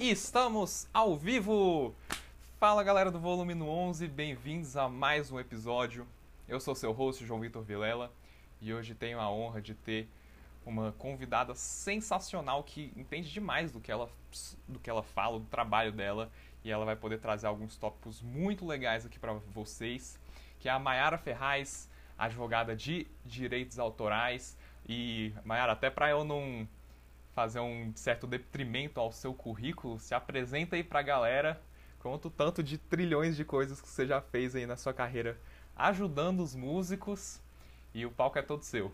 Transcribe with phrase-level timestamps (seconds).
[0.00, 1.92] Estamos ao vivo!
[2.60, 6.06] Fala galera do Volume no 11, bem-vindos a mais um episódio.
[6.46, 8.12] Eu sou seu host, João Vitor Vilela,
[8.60, 10.08] e hoje tenho a honra de ter
[10.64, 14.08] uma convidada sensacional que entende demais do que ela,
[14.68, 16.30] do que ela fala, do trabalho dela,
[16.62, 20.16] e ela vai poder trazer alguns tópicos muito legais aqui para vocês,
[20.60, 24.56] que é a Mayara Ferraz, advogada de direitos autorais.
[24.88, 26.68] E, Mayara, até para eu não
[27.38, 31.62] fazer um certo detrimento ao seu currículo, se apresenta aí para a galera,
[32.00, 35.40] conta o tanto de trilhões de coisas que você já fez aí na sua carreira
[35.76, 37.40] ajudando os músicos,
[37.94, 38.90] e o palco é todo seu.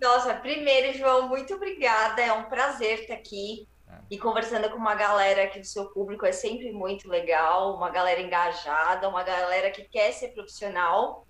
[0.00, 2.22] Nossa, primeiro, João, muito obrigada.
[2.22, 3.66] É um prazer estar aqui.
[4.08, 8.20] E conversando com uma galera aqui do seu público é sempre muito legal, uma galera
[8.20, 11.26] engajada, uma galera que quer ser profissional.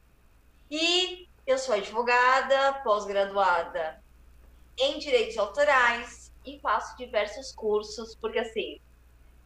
[0.70, 4.06] E eu sou advogada, pós-graduada
[4.78, 8.80] em direitos autorais e faço diversos cursos, porque assim,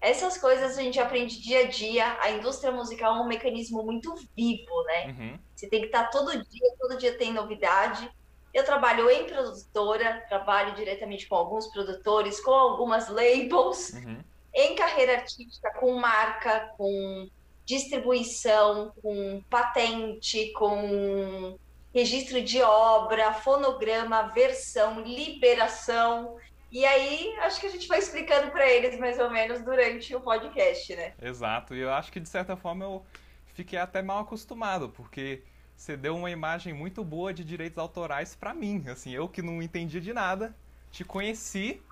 [0.01, 2.19] essas coisas a gente aprende dia a dia.
[2.21, 5.07] A indústria musical é um mecanismo muito vivo, né?
[5.07, 5.39] Uhum.
[5.55, 8.11] Você tem que estar todo dia, todo dia tem novidade.
[8.53, 14.19] Eu trabalho em produtora, trabalho diretamente com alguns produtores, com algumas labels, uhum.
[14.53, 17.29] em carreira artística, com marca, com
[17.65, 21.57] distribuição, com patente, com
[21.95, 26.37] registro de obra, fonograma, versão, liberação.
[26.71, 30.21] E aí, acho que a gente vai explicando para eles mais ou menos durante o
[30.21, 31.13] podcast, né?
[31.21, 31.75] Exato.
[31.75, 33.05] E eu acho que de certa forma eu
[33.53, 35.43] fiquei até mal acostumado, porque
[35.77, 38.85] você deu uma imagem muito boa de direitos autorais para mim.
[38.89, 40.57] Assim, eu que não entendia de nada,
[40.93, 41.83] te conheci,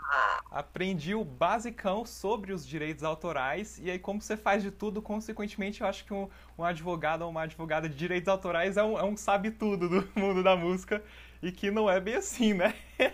[0.51, 5.81] aprendi o basicão sobre os direitos autorais, e aí como você faz de tudo, consequentemente
[5.81, 9.03] eu acho que um, um advogado ou uma advogada de direitos autorais é um, é
[9.03, 11.03] um sabe-tudo do mundo da música,
[11.43, 12.75] e que não é bem assim, né?
[12.99, 13.11] é,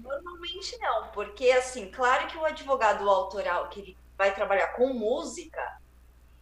[0.00, 5.60] normalmente não, porque assim, claro que o advogado autoral que ele vai trabalhar com música,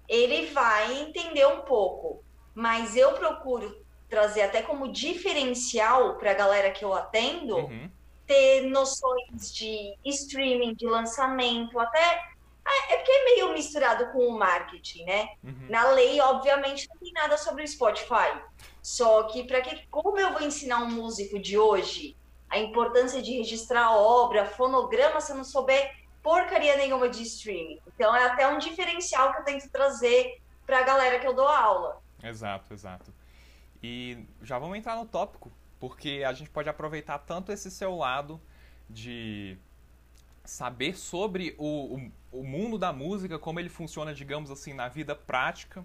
[0.07, 2.23] ele vai entender um pouco,
[2.55, 7.91] mas eu procuro trazer até como diferencial para a galera que eu atendo, uhum.
[8.27, 12.29] ter noções de streaming, de lançamento, até.
[12.67, 15.29] É, é porque é meio misturado com o marketing, né?
[15.43, 15.67] Uhum.
[15.71, 18.43] Na lei, obviamente, não tem nada sobre o Spotify.
[18.83, 22.17] Só que, para que, como eu vou ensinar um músico de hoje
[22.51, 27.81] a importância de registrar obra, fonograma, se eu não souber porcaria nenhuma de streaming?
[27.87, 31.49] Então, é até um diferencial que eu tento trazer para a galera que eu dou
[31.49, 32.03] aula.
[32.23, 33.18] Exato, exato.
[33.83, 38.41] E já vamos entrar no tópico, porque a gente pode aproveitar tanto esse seu lado
[38.89, 39.57] de
[40.45, 45.15] saber sobre o, o, o, mundo da música, como ele funciona, digamos assim, na vida
[45.15, 45.85] prática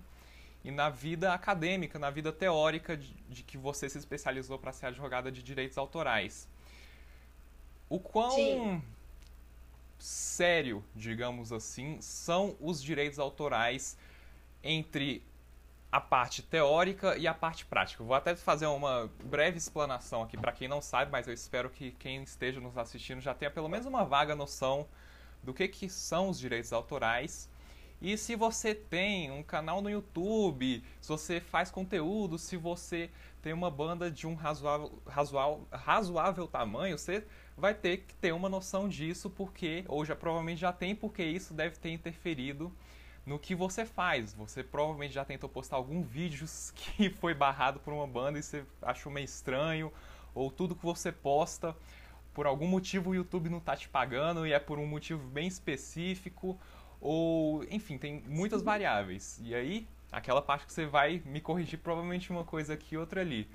[0.64, 4.86] e na vida acadêmica, na vida teórica de, de que você se especializou para ser
[4.88, 6.48] advogada de direitos autorais.
[7.90, 8.82] O quão Sim.
[10.00, 13.98] sério, digamos assim, são os direitos autorais
[14.64, 15.22] entre
[15.94, 18.04] a parte teórica e a parte prática.
[18.04, 21.92] vou até fazer uma breve explanação aqui para quem não sabe, mas eu espero que
[21.92, 24.88] quem esteja nos assistindo já tenha pelo menos uma vaga noção
[25.44, 27.48] do que, que são os direitos autorais.
[28.02, 33.12] E se você tem um canal no YouTube, se você faz conteúdo, se você
[33.44, 37.24] tem uma banda de um razoável, razoável, razoável tamanho, você
[37.56, 41.54] vai ter que ter uma noção disso, porque, ou já provavelmente já tem, porque isso
[41.54, 42.74] deve ter interferido
[43.26, 44.34] no que você faz.
[44.34, 46.46] Você provavelmente já tentou postar algum vídeo
[46.76, 49.92] que foi barrado por uma banda e você achou meio estranho,
[50.34, 51.76] ou tudo que você posta,
[52.34, 55.48] por algum motivo o YouTube não está te pagando e é por um motivo bem
[55.48, 56.60] específico,
[57.00, 59.40] ou enfim, tem muitas variáveis.
[59.44, 63.50] E aí, aquela parte que você vai me corrigir provavelmente uma coisa aqui, outra ali.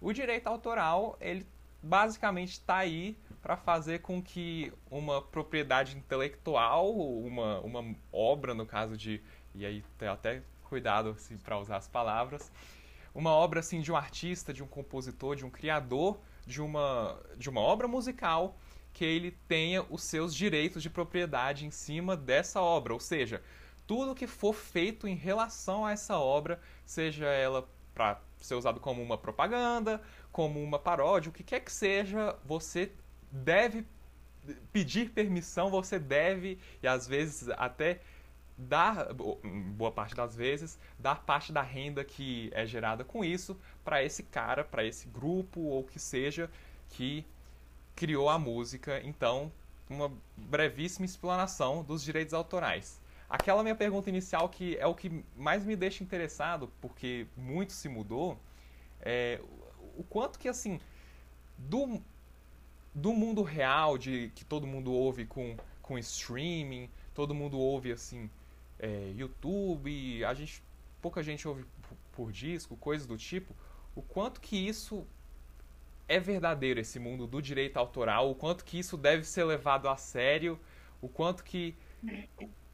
[0.00, 1.46] O direito autoral, ele
[1.82, 8.96] basicamente está aí para fazer com que uma propriedade intelectual, uma, uma obra, no caso
[8.96, 9.22] de.
[9.54, 12.50] E aí até cuidado assim, para usar as palavras.
[13.14, 17.48] Uma obra assim, de um artista, de um compositor, de um criador de uma, de
[17.48, 18.56] uma obra musical
[18.92, 22.92] que ele tenha os seus direitos de propriedade em cima dessa obra.
[22.92, 23.42] Ou seja,
[23.86, 29.02] tudo que for feito em relação a essa obra, seja ela para ser usado como
[29.02, 30.02] uma propaganda,
[30.32, 32.92] como uma paródia, o que quer que seja, você
[33.30, 33.84] deve
[34.72, 38.00] pedir permissão, você deve, e às vezes até
[38.56, 44.02] dar, boa parte das vezes, dar parte da renda que é gerada com isso para
[44.02, 46.50] esse cara, para esse grupo ou que seja
[46.90, 47.24] que
[47.96, 49.00] criou a música.
[49.04, 49.52] Então,
[49.88, 53.00] uma brevíssima explanação dos direitos autorais.
[53.28, 57.88] Aquela minha pergunta inicial que é o que mais me deixa interessado, porque muito se
[57.88, 58.38] mudou,
[59.00, 59.40] é
[60.00, 60.80] o quanto que assim
[61.58, 62.00] do
[62.92, 68.28] do mundo real, de que todo mundo ouve com, com streaming, todo mundo ouve assim,
[68.80, 70.60] é, YouTube, a gente,
[71.00, 73.54] pouca gente ouve por, por disco, coisas do tipo,
[73.94, 75.06] o quanto que isso
[76.08, 79.96] é verdadeiro esse mundo do direito autoral, o quanto que isso deve ser levado a
[79.96, 80.58] sério,
[81.00, 81.76] o quanto que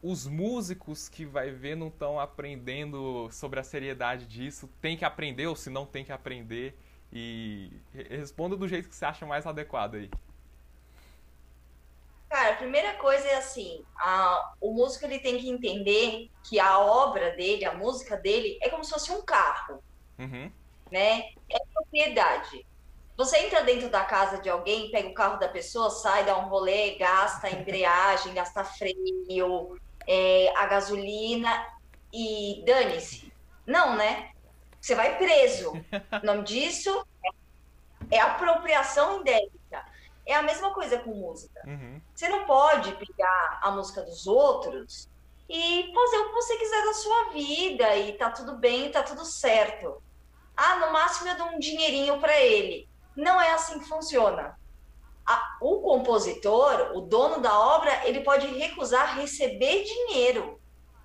[0.02, 5.46] os músicos que vai ver não estão aprendendo sobre a seriedade disso, tem que aprender
[5.46, 6.74] ou se não tem que aprender
[7.16, 10.10] e responda do jeito que você acha mais adequado aí.
[12.28, 16.78] Cara, a primeira coisa é assim, a, o músico ele tem que entender que a
[16.78, 19.82] obra dele, a música dele, é como se fosse um carro,
[20.18, 20.50] uhum.
[20.90, 21.30] né?
[21.48, 22.66] É propriedade.
[23.16, 26.48] Você entra dentro da casa de alguém, pega o carro da pessoa, sai, dá um
[26.48, 31.66] rolê, gasta a embreagem, gasta freio, é, a gasolina
[32.12, 33.32] e dane-se.
[33.64, 34.30] Não, né?
[34.86, 35.72] Você vai preso.
[35.72, 35.82] O
[36.24, 37.04] nome disso
[38.08, 39.84] é apropriação indébita.
[40.24, 41.60] É a mesma coisa com música.
[41.66, 42.00] Uhum.
[42.14, 45.08] Você não pode pegar a música dos outros
[45.48, 49.24] e fazer o que você quiser da sua vida e tá tudo bem, tá tudo
[49.24, 50.00] certo.
[50.56, 52.88] Ah, no máximo eu dou um dinheirinho para ele.
[53.16, 54.56] Não é assim que funciona.
[55.28, 60.60] A, o compositor, o dono da obra, ele pode recusar receber dinheiro.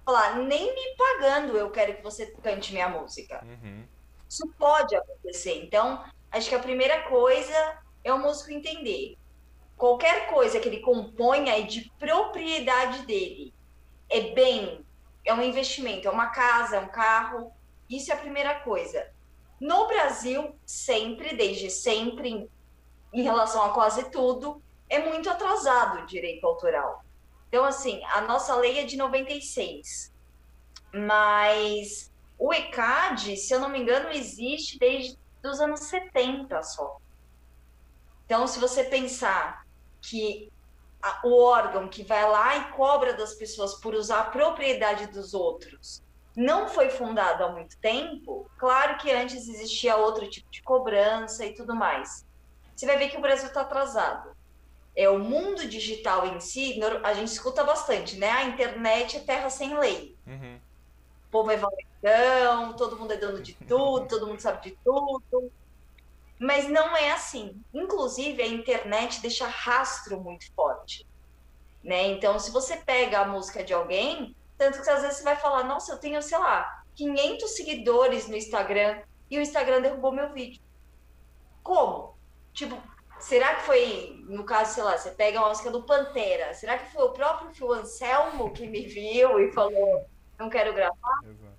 [0.06, 3.46] Falar, nem me pagando eu quero que você cante minha música.
[3.46, 3.86] Uhum.
[4.28, 5.64] Isso pode acontecer.
[5.64, 9.18] Então, acho que a primeira coisa é o músico entender.
[9.78, 13.54] Qualquer coisa que ele componha é de propriedade dele.
[14.10, 14.86] É bem,
[15.26, 17.52] é um investimento, é uma casa, é um carro.
[17.90, 19.12] Isso é a primeira coisa.
[19.60, 22.50] No Brasil, sempre, desde sempre,
[23.14, 27.04] em relação a quase tudo, é muito atrasado o direito autoral.
[27.52, 30.14] Então, assim, a nossa lei é de 96,
[30.94, 32.10] mas
[32.40, 36.96] o ECAD, se eu não me engano, existe desde os anos 70 só.
[38.26, 39.66] Então, se você pensar
[40.02, 40.50] que
[41.04, 45.34] a, o órgão que vai lá e cobra das pessoas por usar a propriedade dos
[45.34, 46.02] outros
[46.34, 51.54] não foi fundado há muito tempo, claro que antes existia outro tipo de cobrança e
[51.54, 52.26] tudo mais.
[52.74, 54.31] Você vai ver que o Brasil está atrasado.
[55.02, 58.30] É o mundo digital em si, a gente escuta bastante, né?
[58.30, 60.16] A internet é terra sem lei.
[60.28, 60.60] Uhum.
[61.28, 65.52] O povo é valentão, todo mundo é dono de tudo, todo mundo sabe de tudo.
[66.40, 67.60] Mas não é assim.
[67.74, 71.08] Inclusive, a internet deixa rastro muito forte.
[71.84, 72.10] Né?
[72.10, 75.64] Então, se você pega a música de alguém, tanto que às vezes você vai falar,
[75.64, 79.02] nossa, eu tenho, sei lá, 500 seguidores no Instagram
[79.32, 80.62] e o Instagram derrubou meu vídeo.
[81.64, 82.16] Como?
[82.54, 82.80] Tipo,
[83.22, 86.92] será que foi, no caso, sei lá, você pega a música do Pantera, será que
[86.92, 90.06] foi o próprio Phil Anselmo que me viu e falou,
[90.38, 91.20] não quero gravar?
[91.24, 91.52] Exato.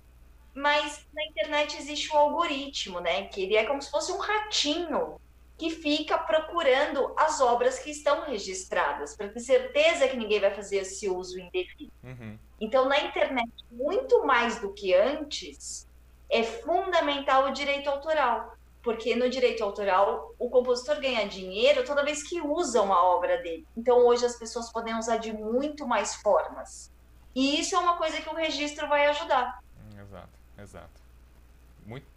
[0.53, 3.25] Mas na internet existe um algoritmo, né?
[3.25, 5.19] Que ele é como se fosse um ratinho
[5.57, 10.77] que fica procurando as obras que estão registradas, para ter certeza que ninguém vai fazer
[10.77, 11.91] esse uso indevido.
[12.03, 12.37] Uhum.
[12.59, 15.87] Então, na internet, muito mais do que antes,
[16.29, 18.52] é fundamental o direito autoral,
[18.83, 23.65] porque no direito autoral o compositor ganha dinheiro toda vez que usa uma obra dele.
[23.75, 26.91] Então, hoje as pessoas podem usar de muito mais formas.
[27.33, 29.63] E isso é uma coisa que o registro vai ajudar.
[29.97, 31.01] Exato, exato.
[31.85, 32.13] Muito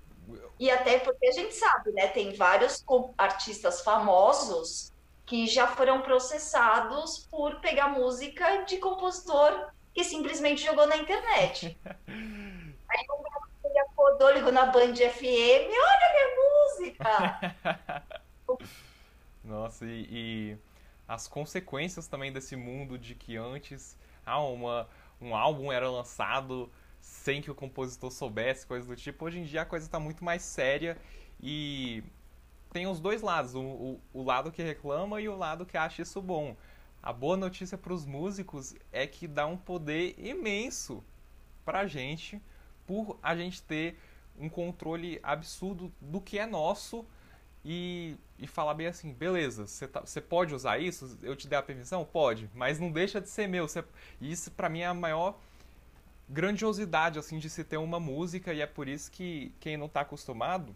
[0.58, 2.08] e até porque a gente sabe, né?
[2.08, 2.84] Tem vários
[3.16, 4.92] artistas famosos
[5.24, 11.78] que já foram processados por pegar música de compositor que simplesmente jogou na internet.
[12.08, 13.06] Aí
[13.64, 16.45] ele acordou, ligou na Band FM, olha minha música!
[19.44, 20.56] Nossa, e, e,
[21.06, 24.88] as consequências também desse mundo de que antes ah, uma,
[25.20, 29.24] um álbum era lançado sem que o compositor soubesse, coisas do tipo.
[29.24, 30.98] Hoje em dia a coisa está muito mais séria
[31.40, 32.02] e
[32.72, 36.02] tem os dois lados, o, o, o, lado que reclama e o lado que acha
[36.02, 36.56] isso bom.
[37.02, 41.02] A boa notícia para os músicos é que dá um poder imenso
[41.64, 42.42] para a gente
[42.86, 43.98] por a gente ter
[44.38, 47.04] um controle absurdo do que é nosso
[47.64, 51.18] e, e falar bem assim, beleza, você tá, pode usar isso?
[51.22, 52.04] Eu te dei a permissão?
[52.04, 53.66] Pode, mas não deixa de ser meu.
[53.66, 53.82] Cê,
[54.20, 55.36] isso para mim é a maior
[56.28, 60.00] grandiosidade assim de se ter uma música e é por isso que quem não está
[60.00, 60.74] acostumado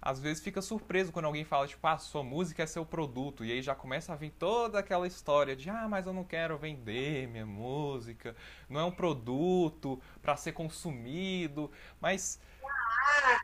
[0.00, 3.52] às vezes fica surpreso quando alguém fala tipo ah sua música é seu produto e
[3.52, 7.26] aí já começa a vir toda aquela história de ah mas eu não quero vender
[7.28, 8.36] minha música
[8.68, 12.38] não é um produto para ser consumido mas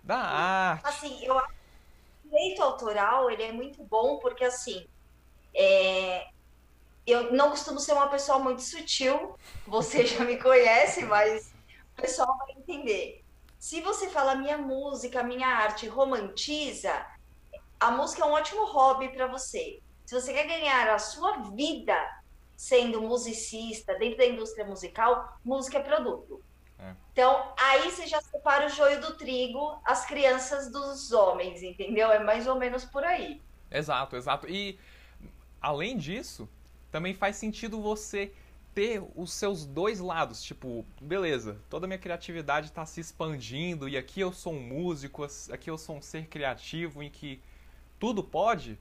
[0.02, 0.86] da arte.
[0.86, 4.86] assim eu acho que o direito autoral ele é muito bom porque assim
[5.54, 6.28] é,
[7.08, 9.34] eu não costumo ser uma pessoa muito sutil,
[9.66, 11.52] você já me conhece, mas
[11.96, 13.24] o pessoal vai entender.
[13.58, 16.92] Se você fala minha música, minha arte romantiza,
[17.80, 19.80] a música é um ótimo hobby para você.
[20.04, 21.96] Se você quer ganhar a sua vida
[22.56, 26.42] sendo musicista dentro da indústria musical, música é produto.
[26.80, 26.92] É.
[27.12, 32.10] Então, aí você já separa o joio do trigo, as crianças dos homens, entendeu?
[32.10, 33.42] É mais ou menos por aí.
[33.70, 34.48] Exato, exato.
[34.48, 34.78] E
[35.60, 36.48] além disso,
[36.90, 38.32] também faz sentido você
[38.74, 43.96] ter os seus dois lados, tipo, beleza, toda a minha criatividade está se expandindo e
[43.96, 47.40] aqui eu sou um músico, aqui eu sou um ser criativo em que
[47.98, 48.78] tudo pode.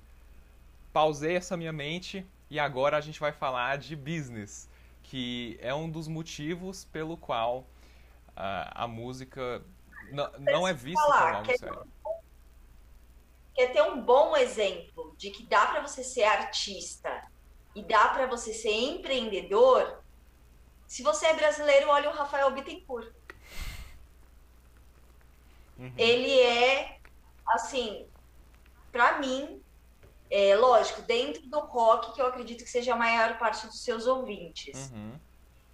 [0.93, 4.69] Pausei essa minha mente e agora a gente vai falar de business,
[5.01, 7.65] que é um dos motivos pelo qual
[8.37, 9.65] a música
[10.39, 11.87] não é vista falar, como algo sério.
[13.55, 17.27] Quer ter um bom exemplo de que dá para você ser artista
[17.75, 20.03] e dá para você ser empreendedor,
[20.87, 23.11] se você é brasileiro, olha o Rafael Bittencourt.
[25.77, 25.93] Uhum.
[25.97, 26.99] Ele é,
[27.47, 28.07] assim,
[28.91, 29.61] para mim,
[30.29, 34.07] é lógico, dentro do rock, que eu acredito que seja a maior parte dos seus
[34.07, 34.91] ouvintes.
[34.91, 35.19] Uhum.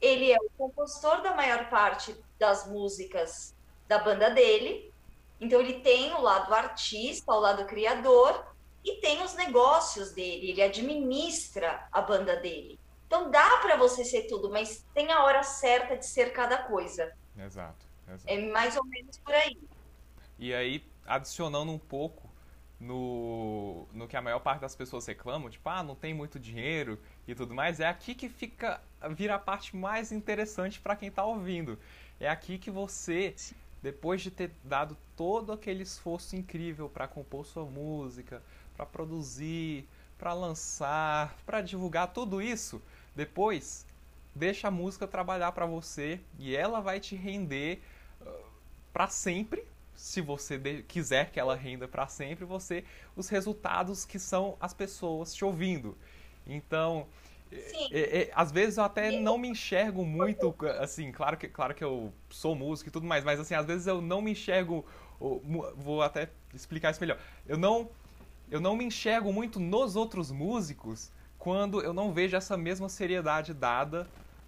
[0.04, 3.56] Ele é o compositor da maior parte das músicas
[3.88, 4.92] da banda dele.
[5.40, 8.46] Então ele tem o lado artista, o lado criador,
[8.84, 12.78] e tem os negócios dele, ele administra a banda dele.
[13.08, 17.14] Então dá para você ser tudo, mas tem a hora certa de ser cada coisa.
[17.38, 18.26] Exato, exato.
[18.28, 19.58] É mais ou menos por aí.
[20.38, 22.23] E aí, adicionando um pouco
[22.84, 27.00] no, no que a maior parte das pessoas reclamam, tipo, ah, não tem muito dinheiro
[27.28, 31.26] e tudo mais, é aqui que fica vira a parte mais interessante para quem está
[31.26, 31.78] ouvindo.
[32.20, 33.36] É aqui que você,
[33.82, 38.42] depois de ter dado todo aquele esforço incrível para compor sua música,
[38.76, 39.88] para produzir,
[40.18, 42.82] para lançar, para divulgar tudo isso,
[43.16, 43.86] depois
[44.36, 47.82] deixa a música trabalhar para você e ela vai te render
[48.22, 48.46] uh,
[48.92, 49.64] para sempre,
[49.96, 52.84] se você quiser que ela renda para sempre, você
[53.16, 55.98] os resultados que são as pessoas te ouvindo.
[56.46, 57.08] Então,
[57.92, 61.84] é, é, às vezes eu até não me enxergo muito, assim, claro que, claro que
[61.84, 64.86] eu sou músico e tudo mais, mas assim, às vezes eu não me enxergo,
[65.20, 67.20] vou até explicar isso melhor.
[67.48, 67.90] Eu não
[68.52, 73.54] eu não me enxergo muito nos outros músicos quando eu não vejo essa mesma seriedade
[73.54, 74.08] dada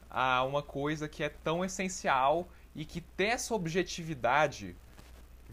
[0.10, 4.76] a uma coisa que é tão essencial e que ter essa objetividade,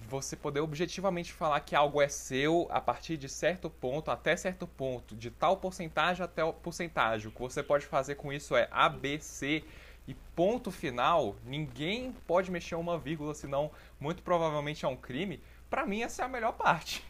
[0.09, 4.67] você poder objetivamente falar que algo é seu a partir de certo ponto até certo
[4.67, 7.29] ponto, de tal porcentagem até porcentagem.
[7.29, 9.65] O que você pode fazer com isso é A, B, C
[10.07, 11.37] e ponto final.
[11.45, 15.43] Ninguém pode mexer uma vírgula, senão muito provavelmente é um crime.
[15.71, 17.05] Para mim essa é a melhor parte.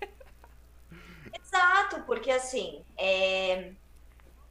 [1.40, 3.72] Exato, porque assim, é...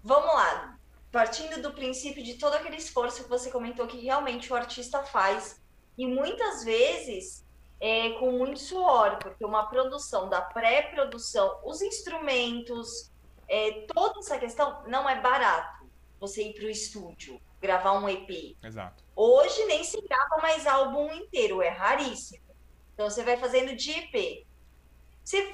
[0.04, 0.78] vamos lá,
[1.12, 5.62] partindo do princípio de todo aquele esforço que você comentou que realmente o artista faz,
[5.98, 7.46] e muitas vezes
[7.82, 13.12] é, com muito suor, porque uma produção da pré-produção, os instrumentos,
[13.50, 15.90] é, toda essa questão não é barato.
[16.20, 18.56] Você ir para o estúdio, gravar um EP.
[18.64, 19.04] Exato.
[19.16, 22.46] Hoje nem se grava mais álbum inteiro, é raríssimo.
[22.94, 24.46] Então você vai fazendo de EP.
[25.24, 25.52] Você,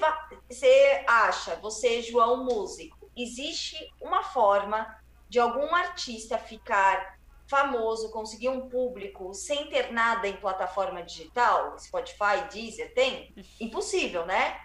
[0.48, 4.98] você acha, você, João, músico, existe uma forma
[5.30, 7.17] de algum artista ficar
[7.48, 11.78] famoso, conseguir um público sem ter nada em plataforma digital?
[11.78, 13.34] Spotify, Deezer, tem?
[13.60, 14.60] Impossível, né?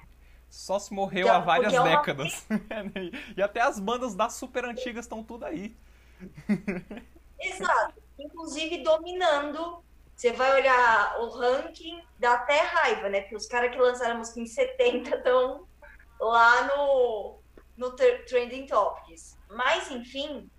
[0.50, 1.90] Só se morreu então, há várias é uma...
[1.90, 2.46] décadas.
[3.36, 5.76] e até as bandas das super antigas estão tudo aí.
[7.40, 8.02] Exato.
[8.20, 9.84] Inclusive dominando
[10.16, 13.22] você vai olhar o ranking, dá até raiva, né?
[13.22, 15.68] Porque os caras que lançaram a música em 70 estão
[16.20, 17.40] lá no,
[17.76, 19.38] no Trending Topics.
[19.50, 20.50] Mas, enfim,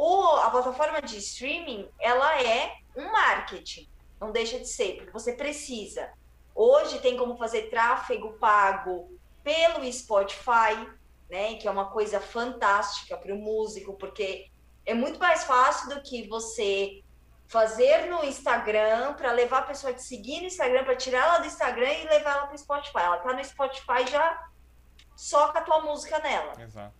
[0.00, 3.86] o, a plataforma de streaming, ela é um marketing.
[4.18, 6.10] Não deixa de ser, porque você precisa.
[6.54, 9.14] Hoje tem como fazer tráfego pago
[9.44, 10.88] pelo Spotify,
[11.28, 11.56] né?
[11.56, 14.50] Que é uma coisa fantástica para o músico, porque
[14.86, 17.02] é muito mais fácil do que você
[17.46, 21.38] fazer no Instagram para levar a pessoa a te seguir no Instagram, para tirar ela
[21.40, 23.00] do Instagram e levar ela para o Spotify.
[23.00, 24.48] Ela tá no Spotify já
[25.14, 26.54] soca a tua música nela.
[26.58, 26.99] Exato.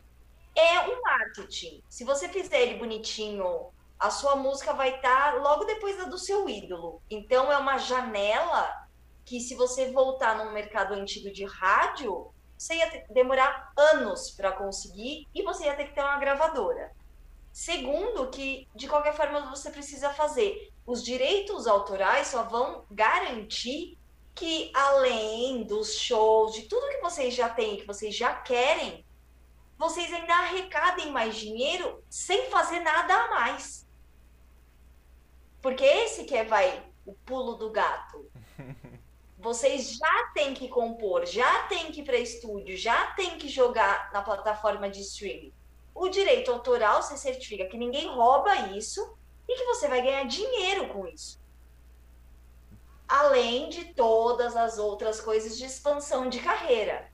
[0.54, 1.82] É um marketing.
[1.88, 6.18] Se você fizer ele bonitinho, a sua música vai estar tá logo depois da do
[6.18, 7.02] seu ídolo.
[7.10, 8.88] Então é uma janela
[9.24, 14.52] que se você voltar num mercado antigo de rádio, você ia ter, demorar anos para
[14.52, 16.92] conseguir e você ia ter que ter uma gravadora.
[17.52, 20.72] Segundo, que de qualquer forma você precisa fazer.
[20.86, 23.98] Os direitos autorais só vão garantir
[24.34, 29.04] que, além dos shows, de tudo que vocês já têm, que vocês já querem,
[29.80, 33.88] vocês ainda arrecadem mais dinheiro sem fazer nada a mais.
[35.62, 38.30] Porque esse que é, vai, o pulo do gato.
[39.38, 44.12] vocês já têm que compor, já têm que ir para estúdio, já têm que jogar
[44.12, 45.54] na plataforma de streaming.
[45.94, 49.16] O direito autoral você certifica que ninguém rouba isso
[49.48, 51.40] e que você vai ganhar dinheiro com isso.
[53.08, 57.10] Além de todas as outras coisas de expansão de carreira.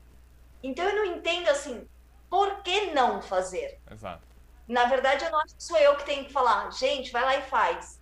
[0.61, 1.87] Então eu não entendo assim,
[2.29, 3.79] por que não fazer?
[3.89, 4.27] Exato.
[4.67, 7.37] Na verdade, eu não acho que sou eu que tenho que falar, gente, vai lá
[7.37, 8.01] e faz.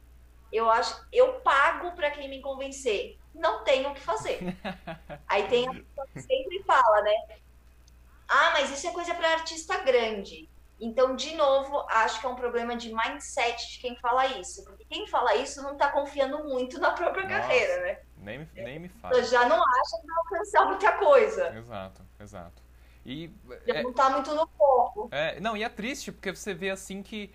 [0.52, 3.20] Eu acho, eu pago para quem me convencer.
[3.34, 4.40] Não tenho o que fazer.
[5.28, 7.14] Aí tem a pessoa que sempre fala, né?
[8.28, 10.50] Ah, mas isso é coisa para artista grande.
[10.80, 14.64] Então, de novo, acho que é um problema de mindset de quem fala isso.
[14.66, 18.00] Porque quem fala isso não está confiando muito na própria Nossa, carreira, né?
[18.18, 19.24] Nem, nem me fala.
[19.24, 21.56] Já não acha que vai alcançar muita coisa.
[21.56, 22.65] Exato, exato.
[23.06, 23.30] E,
[23.68, 25.08] Já é, não está muito no corpo.
[25.12, 27.32] É, não, e é triste, porque você vê assim que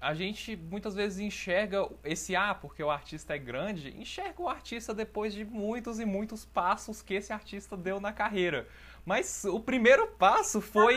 [0.00, 4.94] a gente muitas vezes enxerga esse ah, porque o artista é grande, enxerga o artista
[4.94, 8.66] depois de muitos e muitos passos que esse artista deu na carreira.
[9.04, 10.96] Mas o primeiro passo foi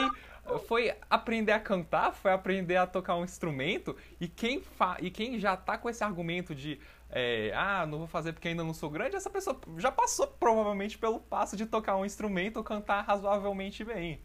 [0.67, 5.39] foi aprender a cantar, foi aprender a tocar um instrumento, e quem, fa e quem
[5.39, 6.79] já tá com esse argumento de
[7.15, 10.97] é, ah, não vou fazer porque ainda não sou grande, essa pessoa já passou provavelmente
[10.97, 14.19] pelo passo de tocar um instrumento ou cantar razoavelmente bem.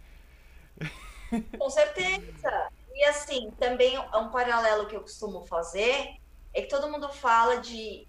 [1.58, 2.70] Com certeza.
[2.94, 6.16] E assim, também é um paralelo que eu costumo fazer
[6.54, 8.08] é que todo mundo fala de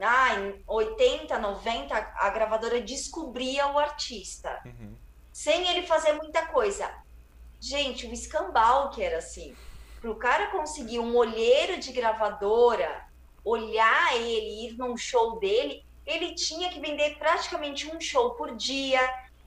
[0.00, 4.60] ah, em 80, 90, a gravadora descobria o artista.
[4.64, 4.96] Uhum.
[5.32, 6.90] Sem ele fazer muita coisa.
[7.58, 9.54] Gente, o escambau que era assim.
[10.00, 13.09] Para o cara conseguir um olheiro de gravadora,
[13.44, 19.00] olhar ele, ir num show dele, ele tinha que vender praticamente um show por dia.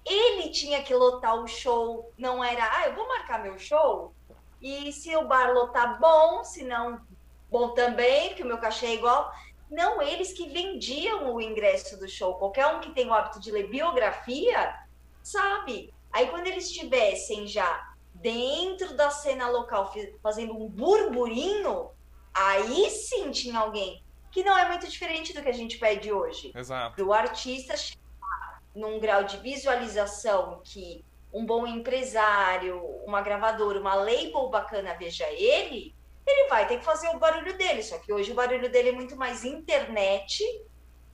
[0.05, 2.11] Ele tinha que lotar o show.
[2.17, 4.13] Não era, ah, eu vou marcar meu show.
[4.61, 7.01] E se o bar lotar bom, se não,
[7.49, 9.31] bom também, que o meu cachê é igual.
[9.69, 12.35] Não, eles que vendiam o ingresso do show.
[12.35, 14.73] Qualquer um que tem o hábito de ler biografia,
[15.21, 15.93] sabe?
[16.11, 21.89] Aí quando eles estivessem já dentro da cena local fazendo um burburinho,
[22.33, 26.51] aí sim tinha alguém que não é muito diferente do que a gente pede hoje.
[26.55, 26.95] Exato.
[26.97, 34.49] Do artista chegar num grau de visualização que um bom empresário, uma gravadora, uma label
[34.49, 37.83] bacana veja ele, ele vai ter que fazer o barulho dele.
[37.83, 40.43] Só que hoje o barulho dele é muito mais internet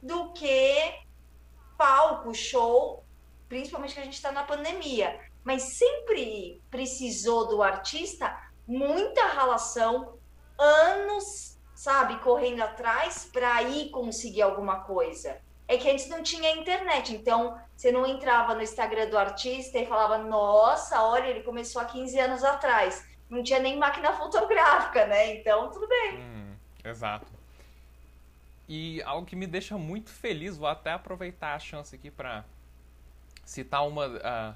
[0.02, 0.94] do que
[1.78, 3.04] palco, show,
[3.48, 10.19] principalmente que a gente está na pandemia mas sempre precisou do artista muita relação,
[10.60, 15.40] anos, sabe, correndo atrás para ir conseguir alguma coisa.
[15.68, 19.86] É que antes não tinha internet, então você não entrava no Instagram do artista e
[19.86, 23.08] falava: Nossa, olha, ele começou há 15 anos atrás.
[23.30, 25.36] Não tinha nem máquina fotográfica, né?
[25.36, 26.18] Então, tudo bem.
[26.18, 27.28] Hum, exato.
[28.68, 32.44] E algo que me deixa muito feliz, vou até aproveitar a chance aqui para
[33.46, 34.56] citar uma.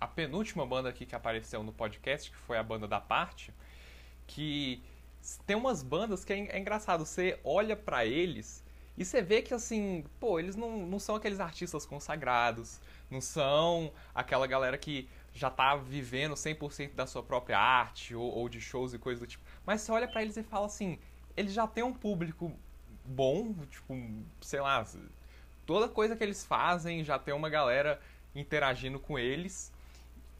[0.00, 3.52] A penúltima banda aqui que apareceu no podcast, que foi a banda da parte,
[4.26, 4.80] que
[5.46, 8.64] tem umas bandas que é, é engraçado, você olha para eles
[8.96, 13.92] e você vê que assim, pô, eles não, não são aqueles artistas consagrados, não são
[14.14, 18.92] aquela galera que já tá vivendo 100% da sua própria arte ou, ou, de shows
[18.92, 19.44] e coisas do tipo.
[19.64, 20.98] Mas você olha para eles e fala assim,
[21.36, 22.52] eles já têm um público
[23.04, 23.94] bom, tipo,
[24.40, 24.84] sei lá,
[25.64, 28.00] toda coisa que eles fazem já tem uma galera
[28.34, 29.72] interagindo com eles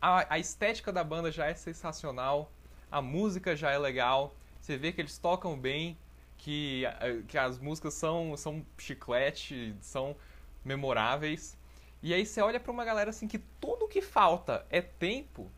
[0.01, 2.51] a, a estética da banda já é sensacional,
[2.91, 4.35] a música já é legal,
[4.69, 5.97] você vê que eles tocam bem,
[6.37, 6.85] que,
[7.27, 10.15] que as músicas são, são chiclete, são
[10.63, 11.57] memoráveis.
[12.03, 15.51] E aí você olha para uma galera assim que tudo que falta é tempo,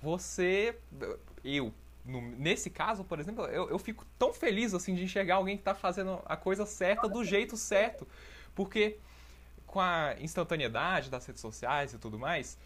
[0.00, 0.78] você.
[1.44, 1.74] Eu,
[2.06, 5.60] no, nesse caso, por exemplo, eu, eu fico tão feliz assim de enxergar alguém que
[5.60, 8.08] está fazendo a coisa certa do jeito certo.
[8.54, 8.96] Porque
[9.66, 12.56] com a instantaneidade das redes sociais e tudo mais,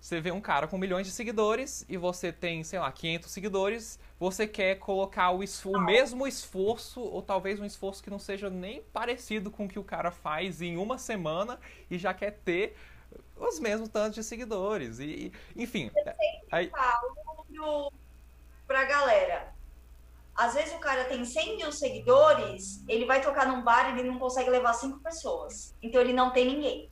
[0.00, 3.98] você vê um cara com milhões de seguidores e você tem, sei lá, 500 seguidores,
[4.18, 8.82] você quer colocar o, o, mesmo esforço, ou talvez um esforço que não seja nem
[8.92, 11.58] parecido com o que o cara faz em uma semana
[11.90, 12.76] e já quer ter
[13.36, 15.00] os mesmos tantos de seguidores.
[15.00, 15.90] E, enfim.
[15.96, 16.70] Eu sempre aí...
[16.70, 17.92] falo
[18.66, 19.52] pra galera.
[20.36, 24.08] Às vezes o cara tem 100 mil seguidores, ele vai tocar num bar e ele
[24.08, 25.74] não consegue levar cinco pessoas.
[25.82, 26.88] Então ele não tem ninguém.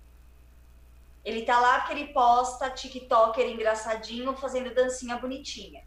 [1.27, 5.85] Ele tá lá porque ele posta TikToker engraçadinho fazendo dancinha bonitinha.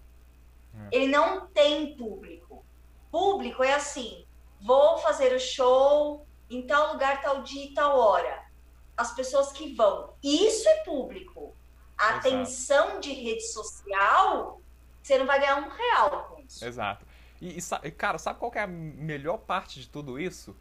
[0.75, 0.97] É.
[0.97, 2.65] Ele não tem público.
[3.09, 4.25] Público é assim:
[4.59, 8.49] vou fazer o show em tal lugar, tal dia e tal hora.
[8.97, 10.13] As pessoas que vão.
[10.21, 11.55] Isso é público.
[11.97, 12.27] A Exato.
[12.27, 14.61] atenção de rede social,
[15.01, 16.65] você não vai ganhar um real com isso.
[16.65, 17.05] Exato.
[17.41, 20.53] E, e, cara, sabe qual é a melhor parte de tudo isso?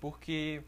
[0.00, 0.62] Porque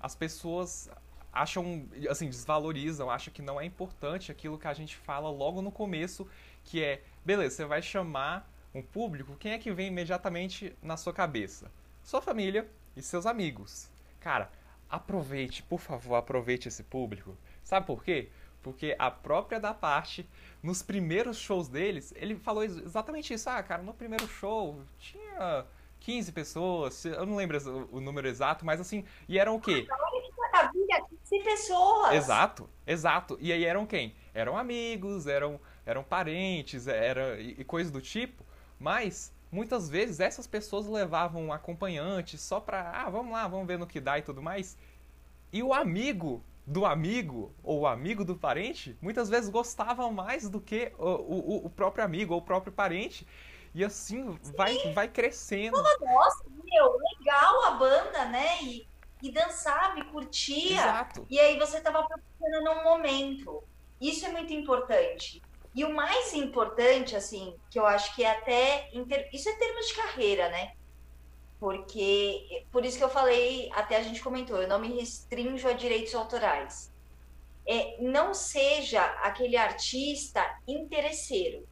[0.00, 0.88] as pessoas
[1.32, 5.72] acham, assim, desvalorizam, acham que não é importante aquilo que a gente fala logo no
[5.72, 6.28] começo,
[6.64, 11.12] que é, beleza, você vai chamar um público, quem é que vem imediatamente na sua
[11.12, 11.70] cabeça?
[12.02, 13.90] Sua família e seus amigos.
[14.20, 14.50] Cara,
[14.88, 17.36] aproveite, por favor, aproveite esse público.
[17.62, 18.30] Sabe por quê?
[18.62, 20.28] Porque a própria da parte,
[20.62, 23.50] nos primeiros shows deles, ele falou exatamente isso.
[23.50, 25.66] Ah, cara, no primeiro show tinha
[26.00, 27.58] 15 pessoas, eu não lembro
[27.90, 29.86] o número exato, mas assim, e eram o quê?
[30.52, 32.14] Maravilha, 15 pessoas!
[32.14, 33.38] Exato, exato.
[33.40, 34.14] E aí eram quem?
[34.34, 38.44] Eram amigos, eram, eram parentes, era, e, e coisas do tipo,
[38.78, 43.78] mas muitas vezes essas pessoas levavam um acompanhante só pra, ah, vamos lá, vamos ver
[43.78, 44.76] no que dá e tudo mais.
[45.52, 50.60] E o amigo do amigo ou o amigo do parente muitas vezes gostava mais do
[50.60, 53.26] que o, o, o próprio amigo ou o próprio parente.
[53.74, 55.82] E assim vai, vai crescendo.
[55.82, 58.62] Nossa, meu, legal a banda, né?
[58.62, 58.86] E,
[59.22, 60.80] e dançava e curtia.
[60.80, 61.26] Exato.
[61.30, 63.62] E aí você estava proporcionando um momento.
[64.00, 65.40] Isso é muito importante.
[65.74, 68.90] E o mais importante, assim, que eu acho que é até.
[69.32, 70.72] Isso é termos de carreira, né?
[71.58, 72.66] Porque.
[72.70, 76.14] Por isso que eu falei, até a gente comentou, eu não me restringo a direitos
[76.14, 76.92] autorais.
[77.66, 81.64] É, não seja aquele artista interesseiro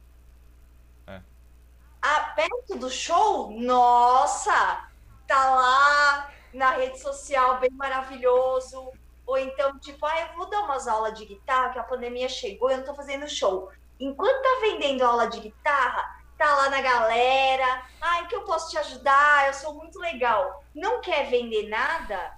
[2.01, 4.89] ah, perto do show, nossa,
[5.27, 8.91] tá lá na rede social bem maravilhoso.
[9.25, 12.69] Ou então, tipo, ah, eu vou dar umas aulas de guitarra, que a pandemia chegou,
[12.69, 13.71] eu não tô fazendo show.
[13.99, 18.77] Enquanto tá vendendo aula de guitarra, tá lá na galera, ai, que eu posso te
[18.79, 20.63] ajudar, eu sou muito legal.
[20.73, 22.37] Não quer vender nada?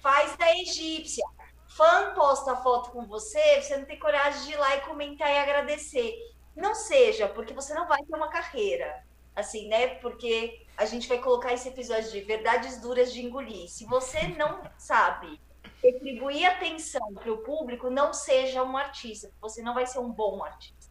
[0.00, 1.24] Faz da egípcia.
[1.68, 5.38] Fã posta foto com você, você não tem coragem de ir lá e comentar e
[5.38, 6.14] agradecer.
[6.56, 9.04] Não seja, porque você não vai ter uma carreira.
[9.36, 9.94] Assim, né?
[9.96, 13.68] Porque a gente vai colocar esse episódio de verdades duras de engolir.
[13.68, 15.38] Se você não sabe
[15.82, 19.30] retribuir atenção para o público, não seja um artista.
[19.42, 20.90] Você não vai ser um bom artista.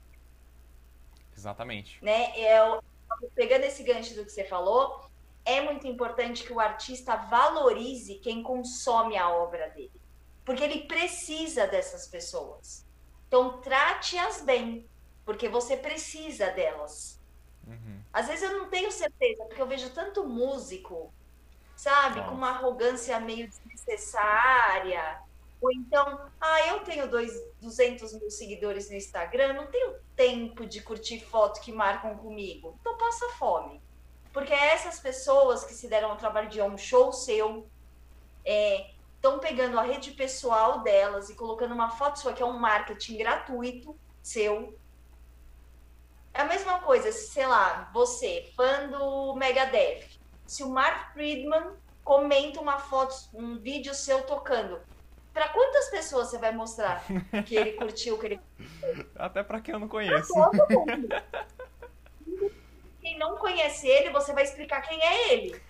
[1.35, 1.97] Exatamente.
[2.05, 2.37] Né?
[2.37, 2.83] Eu,
[3.33, 5.09] pegando esse gancho do que você falou,
[5.43, 9.99] é muito importante que o artista valorize quem consome a obra dele.
[10.45, 12.85] Porque ele precisa dessas pessoas.
[13.27, 14.87] Então, trate-as bem
[15.25, 17.19] porque você precisa delas.
[17.65, 17.98] Uhum.
[18.11, 21.13] Às vezes eu não tenho certeza, porque eu vejo tanto músico,
[21.75, 25.21] sabe, com uma arrogância meio desnecessária.
[25.61, 30.81] Ou então, ah, eu tenho dois, 200 mil seguidores no Instagram, não tenho tempo de
[30.81, 32.77] curtir fotos que marcam comigo.
[32.79, 33.81] Então passa fome.
[34.31, 37.67] Porque é essas pessoas que se deram ao trabalho de um show seu,
[38.45, 42.57] estão é, pegando a rede pessoal delas e colocando uma foto sua, que é um
[42.57, 44.78] marketing gratuito seu,
[46.39, 50.05] é a mesma coisa, sei lá, você, fã do Megadeth,
[50.47, 54.79] se o Mark Friedman comenta uma foto, um vídeo seu tocando,
[55.33, 57.03] para quantas pessoas você vai mostrar
[57.45, 58.39] que ele curtiu, que ele
[59.17, 60.33] Até para quem eu não conheço.
[63.01, 65.61] quem não conhece ele, você vai explicar quem é ele.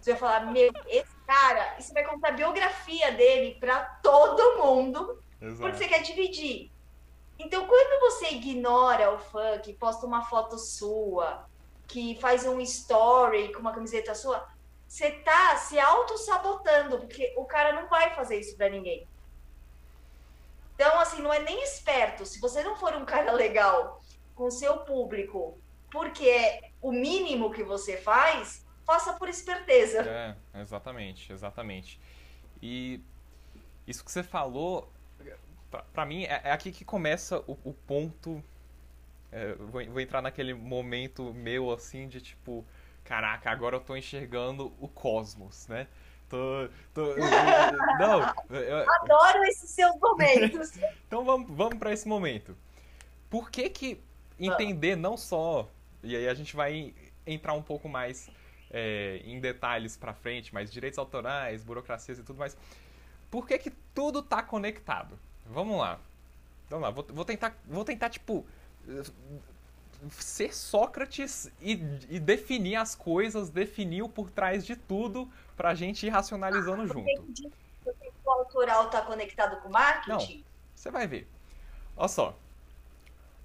[0.00, 4.64] Você vai falar, meu, esse cara, e você vai contar a biografia dele para todo
[4.64, 5.60] mundo, Exato.
[5.60, 6.72] porque você quer dividir.
[7.38, 11.46] Então, quando você ignora o fã que posta uma foto sua,
[11.86, 14.46] que faz um story com uma camiseta sua,
[14.86, 19.06] você tá se auto-sabotando, porque o cara não vai fazer isso para ninguém.
[20.74, 22.24] Então, assim, não é nem esperto.
[22.24, 24.00] Se você não for um cara legal
[24.34, 25.58] com seu público,
[25.90, 30.00] porque é o mínimo que você faz, faça por esperteza.
[30.00, 32.00] É, exatamente, exatamente.
[32.62, 33.02] E
[33.86, 34.90] isso que você falou
[35.70, 38.42] para mim, é, é, aqui que começa o, o ponto.
[39.30, 42.64] É, vou, vou, entrar naquele momento meu assim de tipo,
[43.04, 45.86] caraca, agora eu tô enxergando o cosmos, né?
[46.28, 47.14] Tô, tô,
[47.98, 50.78] não, eu, adoro esses seus momentos.
[51.06, 52.56] então vamos, vamos para esse momento.
[53.28, 54.00] Por que que
[54.38, 55.68] entender não só
[56.02, 56.94] e aí a gente vai
[57.26, 58.30] entrar um pouco mais
[58.70, 62.56] é, em detalhes para frente, mas direitos autorais, burocracias e tudo mais.
[63.30, 65.18] Por que que tudo tá conectado?
[65.48, 65.98] Vamos lá.
[66.68, 68.44] Vamos lá, vou, vou tentar, vou tentar, tipo,
[70.10, 71.72] ser Sócrates e,
[72.08, 76.86] e, definir as coisas, definir o por trás de tudo pra gente ir racionalizando ah,
[76.86, 77.52] junto.
[78.24, 80.38] O autoral tá conectado com o marketing?
[80.38, 81.26] Não, você vai ver.
[81.96, 82.36] Olha só.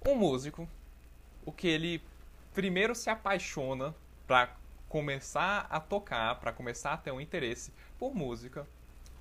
[0.06, 0.68] Um músico,
[1.46, 2.02] o que ele
[2.52, 3.94] primeiro se apaixona
[4.26, 4.54] para
[4.88, 8.66] começar a tocar, para começar a ter um interesse por música,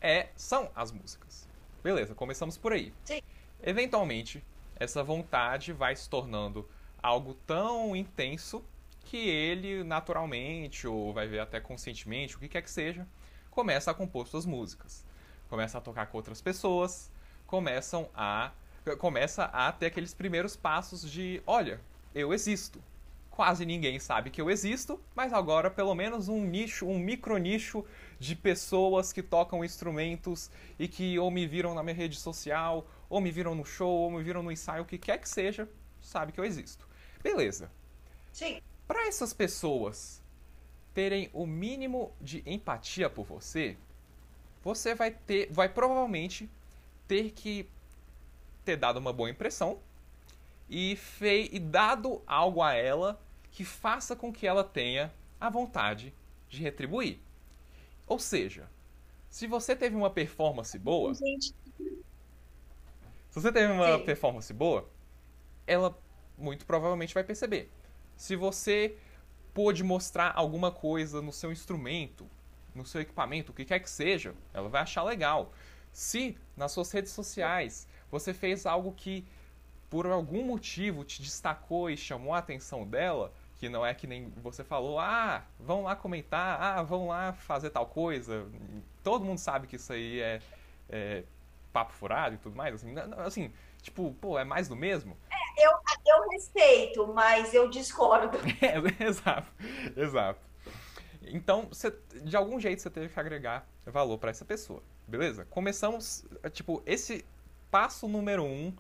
[0.02, 1.48] é são as músicas.
[1.84, 2.94] Beleza, começamos por aí.
[3.04, 3.22] Sim.
[3.62, 4.44] Eventualmente,
[4.78, 6.68] essa vontade vai se tornando
[7.02, 8.64] algo tão intenso
[9.06, 13.06] que ele naturalmente, ou vai ver até conscientemente, o que quer que seja,
[13.52, 15.06] começa a compor suas músicas.
[15.50, 17.12] começa a tocar com outras pessoas,
[17.46, 18.52] começam a
[18.98, 21.80] começa a ter aqueles primeiros passos de, olha,
[22.14, 22.82] eu existo.
[23.34, 27.84] Quase ninguém sabe que eu existo, mas agora pelo menos um nicho, um micro nicho
[28.20, 33.20] de pessoas que tocam instrumentos e que ou me viram na minha rede social, ou
[33.20, 35.68] me viram no show, ou me viram no ensaio, o que quer que seja,
[36.00, 36.88] sabe que eu existo.
[37.24, 37.72] Beleza.
[38.32, 38.62] Sim.
[38.88, 40.22] Para essas pessoas
[40.94, 43.76] terem o mínimo de empatia por você,
[44.64, 46.48] você vai ter, vai provavelmente
[47.08, 47.68] ter que
[48.64, 49.80] ter dado uma boa impressão
[50.74, 56.12] e, fei, e dado algo a ela que faça com que ela tenha a vontade
[56.50, 57.20] de retribuir.
[58.08, 58.68] Ou seja,
[59.30, 61.54] se você teve uma performance boa, Gente.
[61.78, 64.06] se você teve uma Sim.
[64.06, 64.90] performance boa,
[65.68, 65.96] ela
[66.36, 67.72] muito provavelmente vai perceber.
[68.18, 68.98] Se você
[69.54, 72.28] pôde mostrar alguma coisa no seu instrumento,
[72.74, 75.54] no seu equipamento, o que quer que seja, ela vai achar legal.
[75.92, 79.24] Se nas suas redes sociais você fez algo que
[79.94, 84.28] por algum motivo te destacou e chamou a atenção dela, que não é que nem
[84.42, 88.48] você falou, ah, vão lá comentar, ah, vão lá fazer tal coisa.
[89.04, 90.42] Todo mundo sabe que isso aí é,
[90.90, 91.24] é
[91.72, 93.54] papo furado e tudo mais, assim, assim,
[93.84, 95.16] tipo, pô, é mais do mesmo.
[95.30, 95.72] É, eu,
[96.08, 98.40] eu respeito, mas eu discordo.
[98.64, 99.48] É, exato,
[99.96, 100.40] exato.
[101.22, 105.46] Então, você, de algum jeito você teve que agregar valor para essa pessoa, beleza?
[105.52, 107.24] Começamos, tipo, esse
[107.70, 108.74] passo número um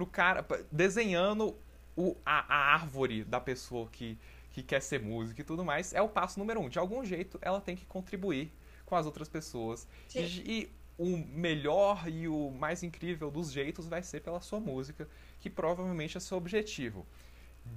[0.00, 1.54] pro cara, desenhando
[1.94, 4.18] o, a, a árvore da pessoa que,
[4.52, 6.68] que quer ser música e tudo mais, é o passo número um.
[6.70, 8.50] De algum jeito, ela tem que contribuir
[8.86, 9.86] com as outras pessoas.
[10.14, 15.08] E, e, o melhor e o mais incrível dos jeitos vai ser pela sua música,
[15.40, 17.06] que provavelmente é seu objetivo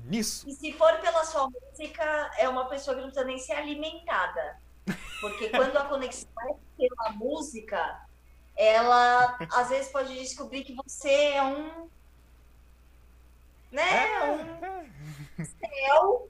[0.03, 0.45] nisso.
[0.47, 4.59] E se for pela sua música, é uma pessoa que não precisa nem ser alimentada.
[5.21, 8.05] Porque quando a conexão é pela música,
[8.55, 11.89] ela às vezes pode descobrir que você é um.
[13.73, 14.07] Né?
[14.07, 14.31] É.
[15.39, 16.29] Um céu.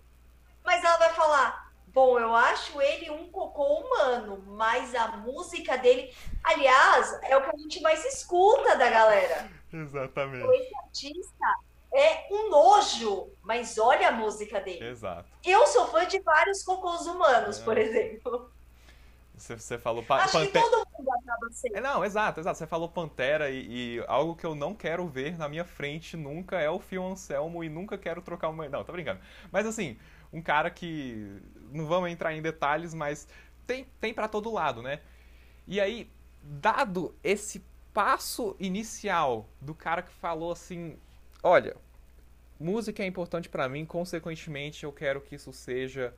[0.64, 6.16] Mas ela vai falar: bom, eu acho ele um cocô humano, mas a música dele.
[6.44, 9.52] Aliás, é o que a gente mais escuta da galera.
[9.72, 10.48] Exatamente.
[10.56, 11.46] Esse artista
[11.94, 14.88] é um nojo, mas olha a música dele.
[14.88, 15.30] Exato.
[15.44, 17.64] Eu sou fã de vários cocôs humanos, é.
[17.64, 18.52] por exemplo.
[19.36, 21.76] Você, você falou Acho que todo mundo acaba sendo.
[21.78, 22.58] É, não, exato, exato.
[22.58, 26.60] Você falou Pantera e, e, algo que eu não quero ver na minha frente nunca
[26.60, 28.68] é o Phil Anselmo e nunca quero trocar uma.
[28.70, 29.20] Não, tô brincando.
[29.52, 29.98] Mas assim,
[30.32, 31.42] um cara que.
[31.72, 33.28] Não vamos entrar em detalhes, mas
[33.66, 35.00] tem, tem para todo lado, né?
[35.68, 36.12] E aí,
[36.44, 40.98] dado esse passo inicial do cara que falou assim:
[41.42, 41.76] olha,
[42.60, 46.14] música é importante para mim, consequentemente eu quero que isso seja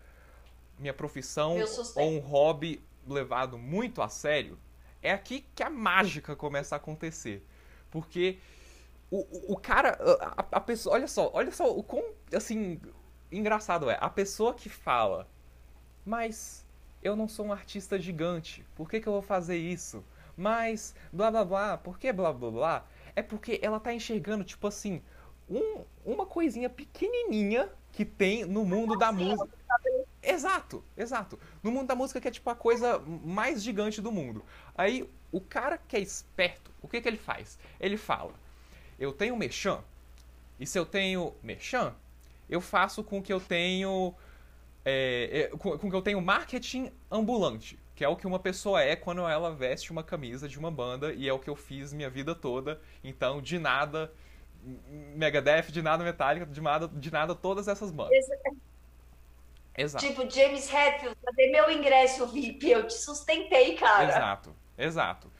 [0.77, 1.57] minha profissão
[1.95, 4.57] ou um hobby levado muito a sério.
[5.05, 7.45] É aqui que a mágica começa a acontecer.
[7.91, 8.39] Porque
[9.11, 12.79] o, o cara, a, a pessoa, olha só, olha só o quão, assim,
[13.31, 13.97] engraçado é.
[14.01, 15.27] A pessoa que fala,
[16.05, 16.65] mas
[17.03, 20.03] eu não sou um artista gigante, por que, que eu vou fazer isso?
[20.35, 22.87] Mas, blá blá blá, por que blá blá blá?
[23.15, 25.01] É porque ela tá enxergando, tipo assim,
[25.49, 29.54] um, uma coisinha pequenininha que tem no mundo da música.
[30.25, 31.39] Exato, exato.
[31.61, 34.43] No mundo da música que é tipo a coisa mais gigante do mundo.
[34.75, 37.59] Aí o cara que é esperto, o que, que ele faz?
[37.79, 38.33] Ele fala:
[38.99, 39.83] eu tenho merchan,
[40.59, 41.93] e se eu tenho merchan,
[42.49, 44.13] eu faço com que eu tenho.
[44.83, 48.81] É, é, com, com que eu tenho marketing ambulante, que é o que uma pessoa
[48.81, 51.91] é quando ela veste uma camisa de uma banda, e é o que eu fiz
[51.91, 52.79] minha vida toda.
[53.03, 54.11] Então, de nada
[55.15, 58.25] Megadeth, de nada Metallica, de nada, de nada todas essas bandas.
[59.77, 60.05] Exato.
[60.05, 62.69] Tipo, James Hetfield, cadê meu ingresso VIP?
[62.69, 64.07] Eu te sustentei, cara.
[64.07, 65.31] Exato, exato.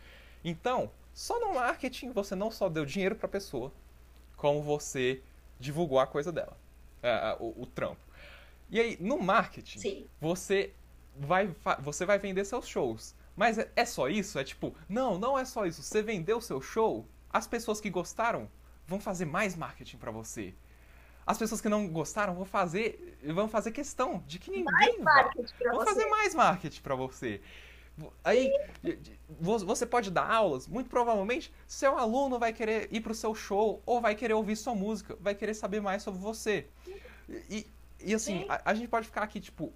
[0.43, 3.71] Então, só no marketing você não só deu dinheiro pra pessoa,
[4.36, 5.21] como você
[5.60, 6.58] divulgou a coisa dela,
[7.39, 8.02] o, o trampo.
[8.69, 10.08] E aí, no marketing, Sim.
[10.19, 10.74] você
[11.15, 13.15] vai, você vai vender seus shows.
[13.36, 14.39] Mas é, é só isso?
[14.39, 15.84] É tipo, não, não é só isso.
[15.84, 18.50] Você vendeu seu show, as pessoas que gostaram
[18.88, 20.54] vão fazer mais marketing para você.
[21.25, 25.31] As pessoas que não gostaram vão fazer, vão fazer questão de que ninguém vai.
[25.33, 25.85] Vão você.
[25.85, 27.41] fazer mais marketing para você.
[28.23, 28.51] Aí
[29.39, 33.81] você pode dar aulas, muito provavelmente seu aluno vai querer ir para o seu show
[33.85, 36.67] ou vai querer ouvir sua música, vai querer saber mais sobre você.
[37.49, 37.65] E,
[37.99, 39.73] e assim, a, a, gente pode ficar aqui, tipo,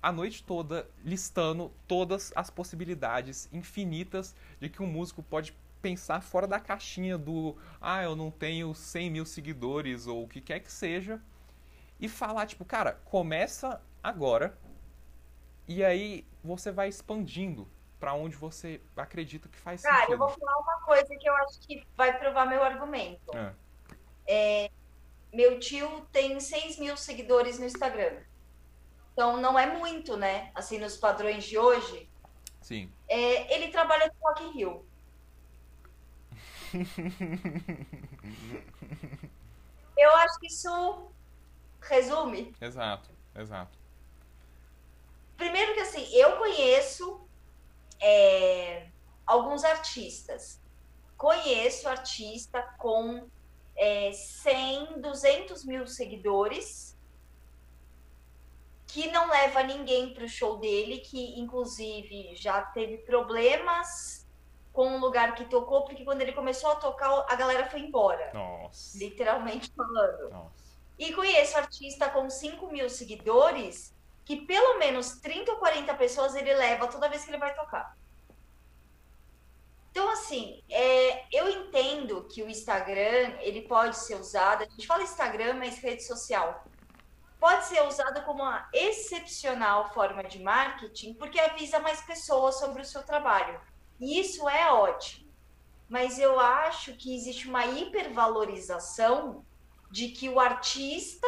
[0.00, 5.52] a noite toda listando todas as possibilidades infinitas de que um músico pode
[5.86, 10.40] pensar fora da caixinha do ah, eu não tenho 100 mil seguidores ou o que
[10.40, 11.22] quer que seja
[12.00, 14.58] e falar, tipo, cara, começa agora
[15.68, 17.68] e aí você vai expandindo
[18.00, 20.06] para onde você acredita que faz Cara, sentido.
[20.06, 23.36] Cara, eu vou falar uma coisa que eu acho que vai provar meu argumento.
[23.36, 23.54] É.
[24.26, 24.70] É,
[25.32, 28.22] meu tio tem 6 mil seguidores no Instagram.
[29.12, 30.50] Então não é muito, né?
[30.52, 32.10] Assim, nos padrões de hoje.
[32.60, 32.92] Sim.
[33.08, 34.86] É, ele trabalha no Rock in Rio.
[39.96, 41.10] eu acho que isso
[41.80, 42.54] resume.
[42.60, 43.78] Exato, exato.
[45.36, 47.26] Primeiro que assim, eu conheço
[48.00, 48.88] é,
[49.26, 50.60] alguns artistas.
[51.16, 53.28] Conheço artista com
[53.76, 56.96] é, 100, 200 mil seguidores
[58.86, 64.25] que não leva ninguém para o show dele, que inclusive já teve problemas
[64.76, 68.30] com o lugar que tocou, porque quando ele começou a tocar, a galera foi embora.
[68.34, 68.98] Nossa.
[68.98, 70.28] Literalmente falando.
[70.28, 70.52] Nossa.
[70.98, 76.52] E conheço artista com 5 mil seguidores que pelo menos 30 ou 40 pessoas ele
[76.52, 77.96] leva toda vez que ele vai tocar.
[79.90, 85.02] Então, assim, é, eu entendo que o Instagram ele pode ser usado, a gente fala
[85.04, 86.66] Instagram, mas rede social,
[87.40, 92.84] pode ser usado como uma excepcional forma de marketing, porque avisa mais pessoas sobre o
[92.84, 93.58] seu trabalho.
[94.00, 95.26] Isso é ótimo.
[95.88, 99.44] Mas eu acho que existe uma hipervalorização
[99.90, 101.26] de que o artista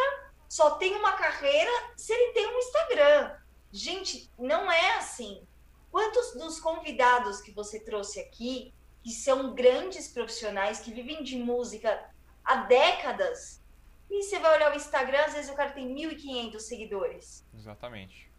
[0.48, 3.37] só tem uma carreira se ele tem um Instagram.
[3.70, 5.46] Gente, não é assim.
[5.90, 12.11] Quantos dos convidados que você trouxe aqui, que são grandes profissionais, que vivem de música
[12.44, 13.62] há décadas,
[14.11, 17.46] e você vai olhar o Instagram, às vezes o cara tem 1.500 seguidores.
[17.54, 18.31] Exatamente.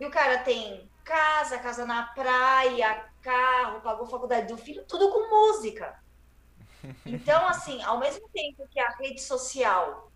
[0.00, 5.30] E o cara tem casa, casa na praia, carro, pagou faculdade do filho, tudo com
[5.30, 6.04] música.
[7.04, 10.12] Então, assim, ao mesmo tempo que a rede social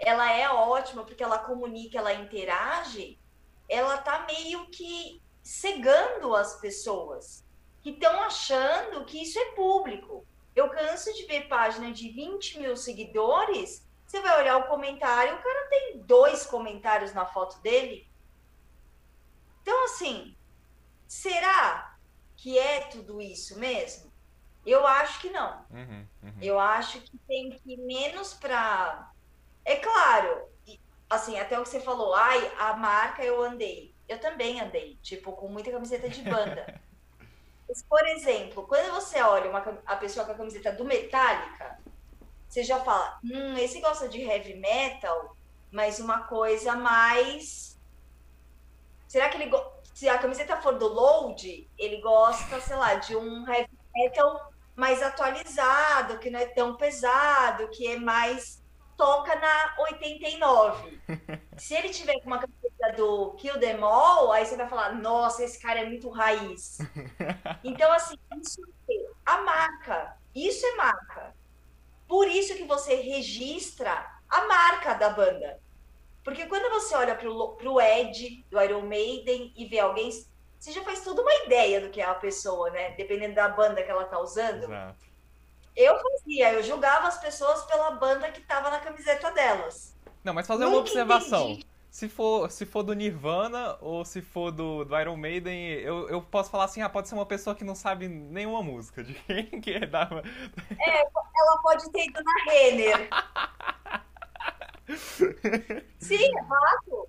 [0.00, 3.20] ela é ótima porque ela comunica, ela interage,
[3.68, 7.44] ela tá meio que cegando as pessoas
[7.82, 10.26] que estão achando que isso é público.
[10.56, 15.42] Eu canso de ver página de 20 mil seguidores, você vai olhar o comentário, o
[15.42, 18.09] cara tem dois comentários na foto dele.
[19.70, 20.34] Então, assim,
[21.06, 21.96] será
[22.36, 24.12] que é tudo isso mesmo?
[24.66, 25.64] Eu acho que não.
[25.70, 26.34] Uhum, uhum.
[26.42, 29.12] Eu acho que tem que ir menos para.
[29.64, 30.48] É claro,
[31.08, 33.94] assim, até o que você falou, ai, a marca eu andei.
[34.08, 36.80] Eu também andei, tipo, com muita camiseta de banda.
[37.68, 41.78] Mas, por exemplo, quando você olha uma, a pessoa com a camiseta do Metallica,
[42.48, 45.36] você já fala, hum, esse gosta de heavy metal,
[45.70, 47.69] mas uma coisa mais.
[49.10, 49.50] Será que ele.
[49.92, 55.02] Se a camiseta for do Load, ele gosta, sei lá, de um heavy metal mais
[55.02, 58.62] atualizado, que não é tão pesado, que é mais
[58.96, 61.00] toca na 89.
[61.58, 65.42] Se ele tiver com uma camiseta do Kill Them All, aí você vai falar, nossa,
[65.42, 66.78] esse cara é muito raiz.
[67.64, 68.94] Então, assim, isso é
[69.26, 70.16] a marca.
[70.32, 71.34] Isso é marca.
[72.06, 75.60] Por isso que você registra a marca da banda.
[76.24, 80.10] Porque quando você olha pro, pro Ed, do Iron Maiden, e vê alguém,
[80.58, 82.90] você já faz toda uma ideia do que é a pessoa, né?
[82.90, 84.64] Dependendo da banda que ela tá usando.
[84.64, 85.10] Exato.
[85.74, 89.96] Eu fazia, eu julgava as pessoas pela banda que tava na camiseta delas.
[90.22, 91.50] Não, mas fazer Nunca uma observação.
[91.50, 91.70] Entendi.
[91.90, 96.22] Se for, se for do Nirvana ou se for do, do Iron Maiden, eu, eu
[96.22, 99.02] posso falar assim, ah, pode ser uma pessoa que não sabe nenhuma música.
[99.02, 100.08] De quem que é da...
[100.78, 103.08] É, ela pode ter ido na Renner.
[105.98, 107.08] Sim, é fato.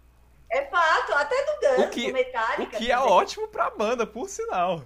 [0.49, 2.75] É fato, até do Guns, o que, do Metallica.
[2.75, 4.83] O que é ótimo pra banda, por sinal.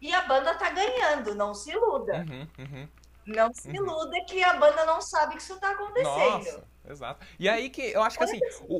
[0.00, 2.18] E a banda tá ganhando, não se iluda.
[2.18, 2.88] Uhum, uhum,
[3.26, 3.74] não se uhum.
[3.74, 6.04] iluda que a banda não sabe que isso tá acontecendo.
[6.04, 7.26] Nossa, exato.
[7.38, 8.76] E aí que eu acho que assim, o,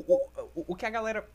[0.55, 1.29] o, o que a galera.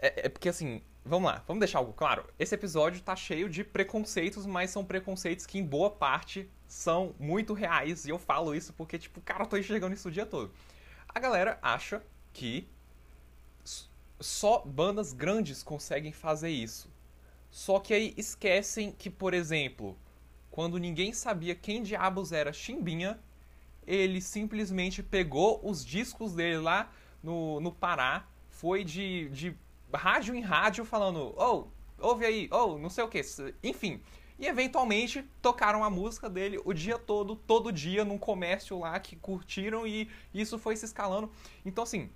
[0.00, 2.26] É, é, porque assim, vamos lá, vamos deixar algo claro.
[2.36, 7.52] Esse episódio tá cheio de preconceitos, mas são preconceitos que em boa parte são muito
[7.52, 8.04] reais.
[8.04, 10.52] E eu falo isso porque, tipo, cara, eu tô enxergando isso o dia todo.
[11.08, 12.68] A galera acha que
[14.20, 16.88] só bandas grandes conseguem fazer isso.
[17.50, 19.96] Só que aí esquecem que, por exemplo,
[20.50, 23.18] quando ninguém sabia quem diabos era Chimbinha,
[23.86, 26.90] ele simplesmente pegou os discos dele lá
[27.22, 29.56] no, no Pará, foi de, de
[29.92, 31.66] rádio em rádio falando, oh,
[31.98, 33.20] ouve aí, oh, não sei o que,
[33.62, 34.00] enfim.
[34.38, 39.14] E eventualmente tocaram a música dele o dia todo, todo dia, num comércio lá que
[39.14, 41.30] curtiram e isso foi se escalando.
[41.64, 42.10] Então, assim,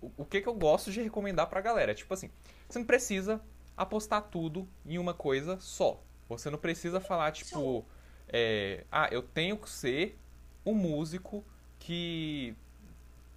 [0.00, 1.94] o, o que, que eu gosto de recomendar pra galera?
[1.94, 2.30] Tipo assim,
[2.68, 3.40] você não precisa
[3.76, 6.00] apostar tudo em uma coisa só.
[6.28, 7.84] Você não precisa falar, tipo,
[8.28, 10.18] é, ah, eu tenho que ser
[10.64, 11.44] um músico
[11.78, 12.56] que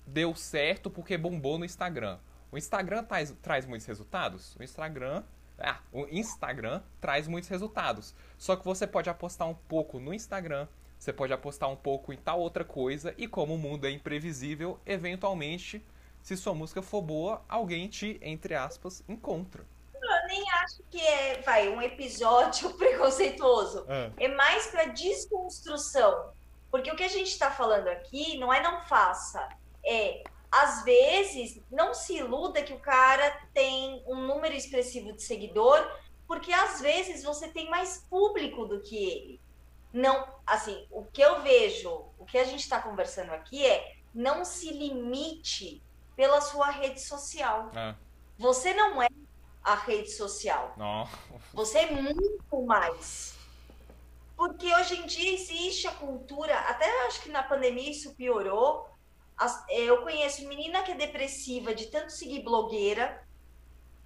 [0.05, 2.19] deu certo porque bombou no Instagram.
[2.51, 4.55] O Instagram traz, traz muitos resultados?
[4.55, 5.23] O Instagram.
[5.61, 8.15] Ah, o Instagram traz muitos resultados.
[8.37, 12.17] Só que você pode apostar um pouco no Instagram, você pode apostar um pouco em
[12.17, 15.85] tal outra coisa, e como o mundo é imprevisível, eventualmente,
[16.21, 19.65] se sua música for boa, alguém te, entre aspas, encontra.
[19.93, 23.85] Eu nem acho que é, vai, um episódio preconceituoso.
[23.87, 26.31] É, é mais para desconstrução.
[26.71, 29.47] Porque o que a gente está falando aqui não é não faça,
[29.83, 35.79] é às vezes, não se iluda que o cara tem um número expressivo de seguidor,
[36.27, 39.41] porque às vezes você tem mais público do que ele.
[39.91, 44.45] Não, assim, o que eu vejo, o que a gente está conversando aqui é não
[44.45, 45.81] se limite
[46.15, 47.71] pela sua rede social.
[47.75, 47.95] É.
[48.37, 49.07] Você não é
[49.63, 50.73] a rede social.
[50.77, 51.07] Não.
[51.53, 53.37] Você é muito mais.
[54.35, 58.89] Porque hoje em dia existe a cultura, até acho que na pandemia isso piorou,
[59.69, 63.23] é, eu conheço menina que é depressiva de tanto seguir blogueira,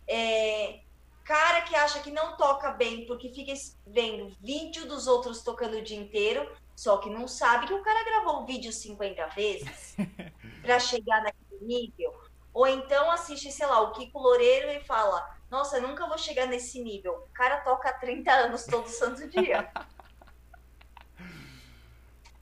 [0.08, 0.82] é,
[1.24, 3.54] cara que acha que não toca bem porque fica
[3.88, 8.04] vendo vídeo dos outros tocando o dia inteiro, só que não sabe que o cara
[8.04, 9.96] gravou o vídeo 50 vezes
[10.62, 12.14] para chegar naquele nível.
[12.54, 16.84] Ou então assiste, sei lá, o Kiko Loureiro e fala: Nossa, nunca vou chegar nesse
[16.84, 17.14] nível.
[17.14, 19.72] O cara toca há 30 anos todo santo dia.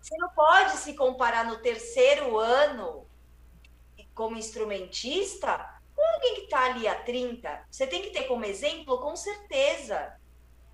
[0.02, 3.08] Você não pode se comparar no terceiro ano
[4.16, 7.66] como instrumentista com alguém que está ali há 30.
[7.70, 10.18] Você tem que ter como exemplo, com certeza.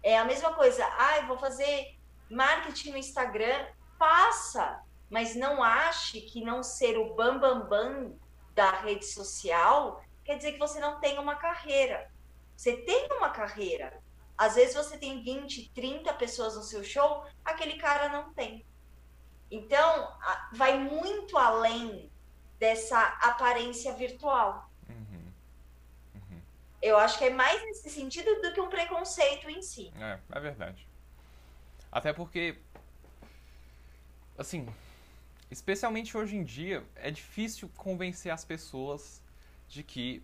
[0.01, 0.86] É a mesma coisa.
[0.97, 1.97] Ah, eu vou fazer
[2.30, 3.67] marketing no Instagram.
[3.99, 8.19] Passa, mas não ache que não ser o bambambam bam, bam
[8.53, 12.11] da rede social quer dizer que você não tem uma carreira.
[12.55, 14.03] Você tem uma carreira.
[14.38, 18.65] Às vezes você tem 20, 30 pessoas no seu show, aquele cara não tem.
[19.49, 20.13] Então,
[20.51, 22.09] vai muito além
[22.59, 24.69] dessa aparência virtual.
[24.89, 25.31] Uhum.
[26.15, 26.41] Uhum.
[26.81, 29.91] Eu acho que é mais nesse sentido do que um preconceito em si.
[29.99, 30.87] É, é verdade.
[31.91, 32.57] Até porque,
[34.37, 34.67] assim,
[35.49, 39.23] especialmente hoje em dia, é difícil convencer as pessoas
[39.69, 40.21] de que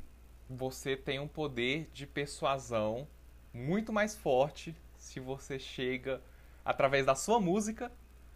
[0.49, 3.07] você tem um poder de persuasão
[3.53, 6.21] muito mais forte se você chega
[6.65, 7.91] através da sua música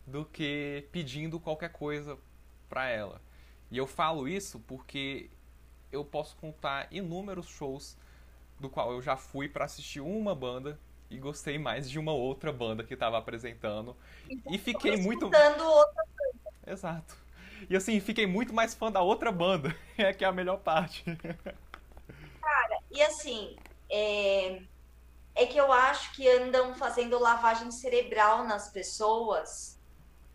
[0.08, 2.18] do que pedindo qualquer coisa
[2.70, 3.22] para ela.
[3.70, 5.30] E eu falo isso porque
[5.92, 7.98] eu posso contar inúmeros shows
[8.58, 10.80] do qual eu já fui para assistir uma banda
[11.10, 13.96] e gostei mais de uma outra banda que estava apresentando
[14.30, 15.92] então, e fiquei muito outra banda.
[16.66, 17.16] Exato.
[17.70, 21.04] E assim, fiquei muito mais fã da outra banda, é que é a melhor parte.
[22.42, 23.58] Cara, e assim,
[23.90, 24.62] é...
[25.36, 29.77] é que eu acho que andam fazendo lavagem cerebral nas pessoas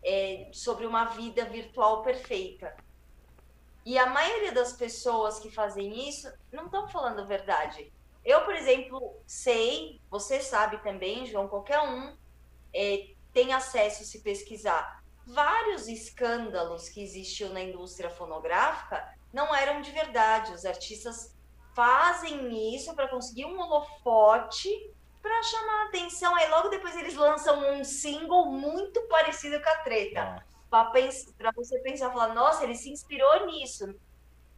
[0.03, 2.75] é, sobre uma vida virtual perfeita.
[3.85, 7.91] E a maioria das pessoas que fazem isso não estão falando a verdade.
[8.23, 12.15] Eu, por exemplo, sei, você sabe também, João, qualquer um
[12.73, 15.03] é, tem acesso se pesquisar.
[15.25, 20.53] Vários escândalos que existiam na indústria fonográfica não eram de verdade.
[20.53, 21.35] Os artistas
[21.75, 24.69] fazem isso para conseguir um holofote
[25.23, 26.35] para chamar a atenção.
[26.35, 30.45] Aí logo depois eles lançam um single muito parecido com a treta.
[30.69, 33.95] Para você pensar, falar, nossa, ele se inspirou nisso.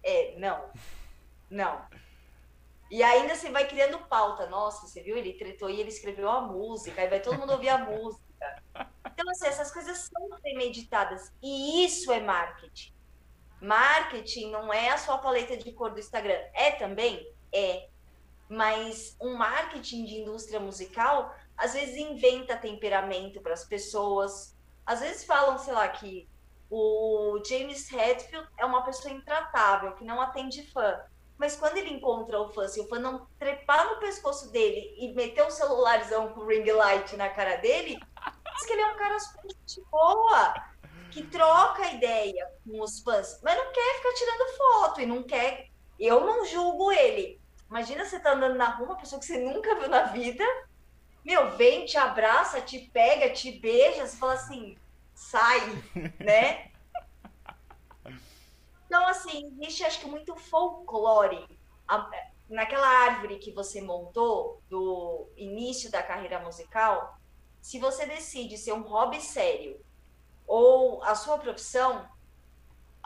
[0.03, 0.70] É, não.
[1.49, 1.86] Não.
[2.89, 4.47] E ainda você vai criando pauta.
[4.47, 5.16] Nossa, você viu?
[5.16, 7.01] Ele tretou e ele escreveu a música.
[7.01, 8.24] Aí vai todo mundo ouvir a música.
[9.05, 11.32] Então, assim, essas coisas são premeditadas.
[11.43, 12.93] E isso é marketing.
[13.61, 16.39] Marketing não é a sua paleta de cor do Instagram.
[16.53, 17.32] É também?
[17.53, 17.88] É
[18.49, 24.55] mas um marketing de indústria musical às vezes inventa temperamento para as pessoas.
[24.85, 26.27] Às vezes falam, sei lá, que
[26.69, 30.99] o James Hetfield é uma pessoa intratável, que não atende fã.
[31.37, 35.13] Mas quando ele encontra o fã, se o fã não trepar no pescoço dele e
[35.13, 37.99] meter o celularzão com ring light na cara dele,
[38.53, 40.53] diz que ele é um cara super de boa,
[41.11, 45.67] que troca ideia com os fãs, mas não quer ficar tirando foto e não quer.
[45.99, 47.39] Eu não julgo ele,
[47.70, 50.43] Imagina você tá andando na rua, uma pessoa que você nunca viu na vida,
[51.24, 54.78] meu, vem, te abraça, te pega, te beija, você fala assim,
[55.13, 55.59] sai,
[56.20, 56.72] né?
[58.86, 61.47] Então, assim, existe acho que muito folclore.
[62.47, 67.20] naquela árvore que você montou do início da carreira musical,
[67.59, 69.84] se você decide ser um hobby sério
[70.45, 72.07] ou a sua profissão,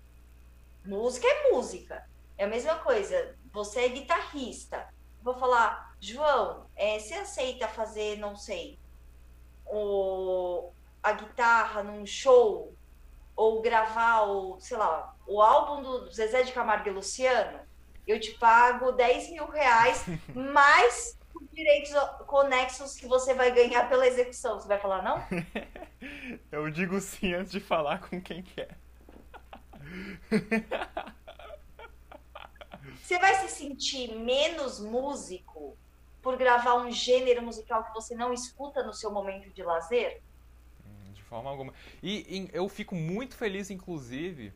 [0.84, 2.08] Música é música.
[2.38, 3.36] É a mesma coisa.
[3.52, 4.88] Você é guitarrista.
[5.22, 8.78] Vou falar, João, é, você aceita fazer, não sei,
[9.66, 10.70] o,
[11.02, 12.72] a guitarra num show
[13.36, 17.60] ou gravar o, sei lá, o álbum do Zezé de Camargo e Luciano,
[18.06, 21.92] eu te pago 10 mil reais mais os direitos
[22.26, 24.60] conexos que você vai ganhar pela execução.
[24.60, 25.22] Você vai falar não?
[26.50, 28.76] eu digo sim antes de falar com quem quer.
[33.08, 35.74] Você vai se sentir menos músico
[36.20, 40.20] por gravar um gênero musical que você não escuta no seu momento de lazer?
[40.84, 41.72] Hum, de forma alguma.
[42.02, 44.52] E, e eu fico muito feliz, inclusive,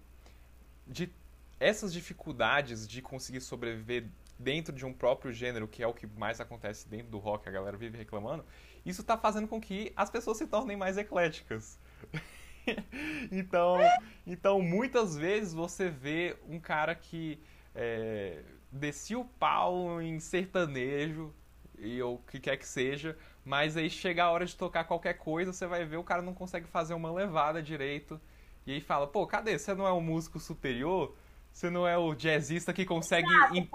[0.87, 1.11] de
[1.59, 4.07] essas dificuldades de conseguir sobreviver
[4.39, 7.53] dentro de um próprio gênero, que é o que mais acontece dentro do rock, a
[7.53, 8.45] galera vive reclamando,
[8.85, 11.79] isso está fazendo com que as pessoas se tornem mais ecléticas.
[13.31, 13.79] então,
[14.27, 17.41] então, muitas vezes você vê um cara que
[17.75, 21.33] é, descia o pau em sertanejo,
[21.79, 25.15] e ou o que quer que seja, mas aí chega a hora de tocar qualquer
[25.15, 28.21] coisa, você vai ver o cara não consegue fazer uma levada direito.
[28.65, 29.59] E aí fala, pô, cadê?
[29.59, 31.17] Você não é um músico superior?
[31.53, 33.29] Você não é o jazzista que consegue.
[33.29, 33.69] Exato.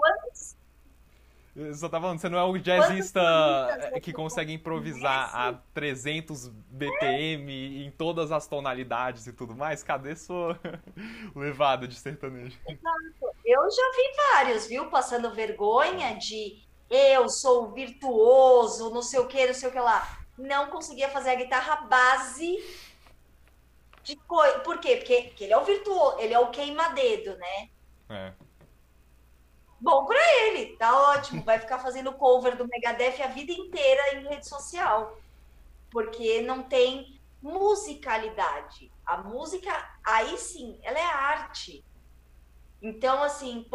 [1.58, 3.20] Eu só tava falando, você não é o jazzista
[4.00, 9.82] que consegue improvisar a 300 BPM em todas as tonalidades e tudo mais?
[9.82, 10.56] Cadê sua
[11.34, 12.56] levada de sertanejo?
[12.64, 13.36] Exato.
[13.44, 14.88] Eu já vi vários, viu?
[14.88, 20.16] Passando vergonha de eu sou virtuoso, não sei o que, não sei o que lá.
[20.38, 22.56] Não conseguia fazer a guitarra base
[24.04, 24.60] de coisa.
[24.60, 24.96] Por quê?
[24.98, 27.68] Porque, porque ele é o virtuoso, ele é o queima-dedo, né?
[28.08, 28.32] É.
[29.80, 31.42] Bom pra ele, tá ótimo.
[31.42, 35.16] Vai ficar fazendo cover do Megadeth a vida inteira em rede social.
[35.90, 38.90] Porque não tem musicalidade.
[39.06, 39.70] A música,
[40.04, 41.84] aí sim, ela é arte.
[42.82, 43.66] Então, assim,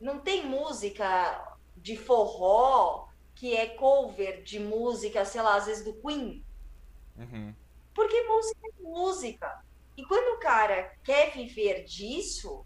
[0.00, 5.94] não tem música de forró que é cover de música, sei lá, às vezes do
[5.94, 6.44] Queen.
[7.16, 7.54] Uhum.
[7.94, 9.64] Porque música é música.
[9.96, 12.64] E quando o cara quer viver disso,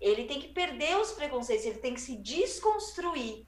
[0.00, 3.46] ele tem que perder os preconceitos, ele tem que se desconstruir.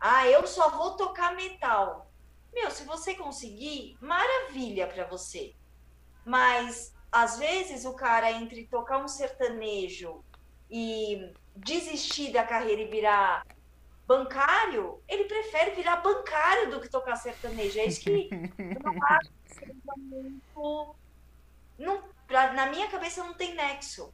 [0.00, 2.10] Ah, eu só vou tocar metal.
[2.52, 5.54] Meu, se você conseguir, maravilha para você.
[6.24, 10.24] Mas às vezes o cara entre tocar um sertanejo
[10.70, 13.46] e desistir da carreira e virar
[14.06, 17.78] bancário, ele prefere virar bancário do que tocar sertanejo.
[17.78, 20.96] É isso que eu acho que seja muito.
[21.78, 24.12] Não, pra, na minha cabeça não tem nexo.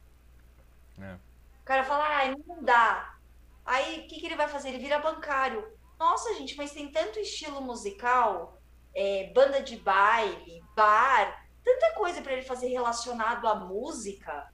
[0.99, 1.13] É.
[1.61, 3.17] O cara fala, ah, não dá.
[3.65, 4.69] Aí o que, que ele vai fazer?
[4.69, 5.65] Ele vira bancário.
[5.97, 8.59] Nossa, gente, mas tem tanto estilo musical,
[8.93, 14.51] é, banda de baile, bar, tanta coisa para ele fazer relacionado à música.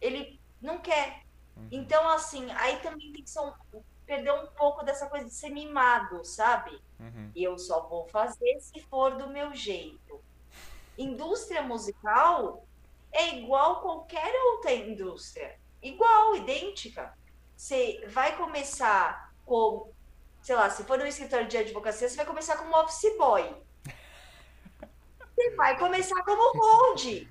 [0.00, 1.22] Ele não quer.
[1.56, 1.68] Uhum.
[1.70, 3.52] Então, assim, aí também tem que ser um,
[4.04, 6.82] perder um pouco dessa coisa de ser mimado, sabe?
[6.98, 7.30] Uhum.
[7.34, 10.20] Eu só vou fazer se for do meu jeito.
[10.98, 12.66] Indústria musical
[13.12, 15.59] é igual qualquer outra indústria.
[15.82, 17.16] Igual, idêntica.
[17.56, 19.90] Você vai começar com,
[20.42, 23.54] sei lá, se for um escritório de advocacia, você vai começar como office boy.
[25.34, 27.26] Você vai começar como hold.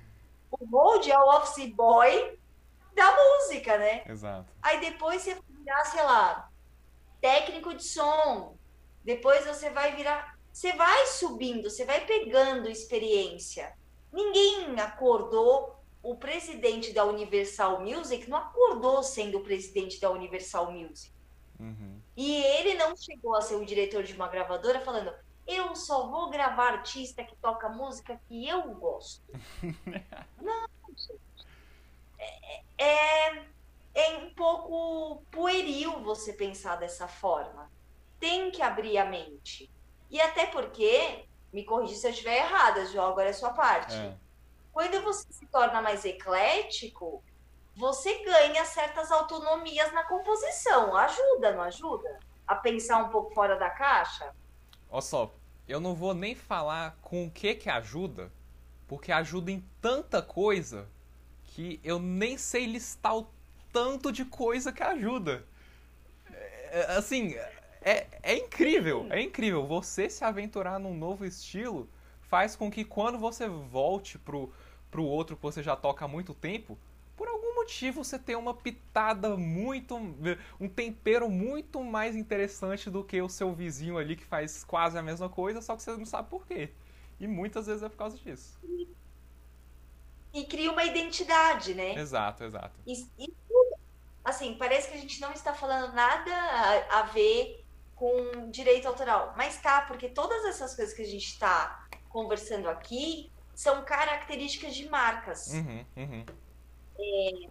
[0.50, 2.38] O hold é o office boy
[2.94, 4.02] da música, né?
[4.06, 4.52] Exato.
[4.60, 6.50] Aí depois você virar, sei lá,
[7.20, 8.56] técnico de som.
[9.04, 10.36] Depois você vai virar.
[10.52, 13.72] Você vai subindo, você vai pegando experiência.
[14.12, 21.12] Ninguém acordou o presidente da Universal Music não acordou sendo o presidente da Universal Music.
[21.58, 22.00] Uhum.
[22.16, 25.12] E ele não chegou a ser o diretor de uma gravadora falando:
[25.46, 29.22] eu só vou gravar artista que toca música que eu gosto.
[30.40, 31.20] não, gente.
[32.18, 33.44] É, é,
[33.94, 37.70] é um pouco pueril você pensar dessa forma.
[38.18, 39.70] Tem que abrir a mente.
[40.10, 43.94] E até porque, me corrija se eu estiver errada, João, agora é a sua parte.
[43.94, 44.16] É.
[44.72, 47.22] Quando você se torna mais eclético,
[47.76, 50.96] você ganha certas autonomias na composição.
[50.96, 52.20] Ajuda, não ajuda?
[52.46, 54.34] A pensar um pouco fora da caixa?
[54.88, 55.34] Olha só,
[55.68, 58.30] eu não vou nem falar com o que que ajuda,
[58.88, 60.88] porque ajuda em tanta coisa
[61.44, 63.28] que eu nem sei listar o
[63.72, 65.44] tanto de coisa que ajuda.
[66.32, 67.34] É, é assim,
[67.82, 69.66] é, é incrível, é incrível.
[69.66, 71.88] Você se aventurar num novo estilo
[72.30, 74.52] faz com que quando você volte pro,
[74.90, 76.78] pro outro que você já toca há muito tempo,
[77.16, 79.96] por algum motivo você tenha uma pitada muito.
[80.58, 85.02] um tempero muito mais interessante do que o seu vizinho ali que faz quase a
[85.02, 86.70] mesma coisa, só que você não sabe por quê.
[87.18, 88.58] E muitas vezes é por causa disso.
[90.32, 91.94] E cria uma identidade, né?
[91.94, 92.80] Exato, exato.
[92.86, 93.34] E, e
[94.24, 97.64] assim, parece que a gente não está falando nada a, a ver
[97.96, 99.34] com direito autoral.
[99.36, 104.88] Mas tá, porque todas essas coisas que a gente está conversando aqui são características de
[104.88, 105.48] marcas.
[105.52, 106.24] Uhum, uhum.
[106.98, 107.48] É,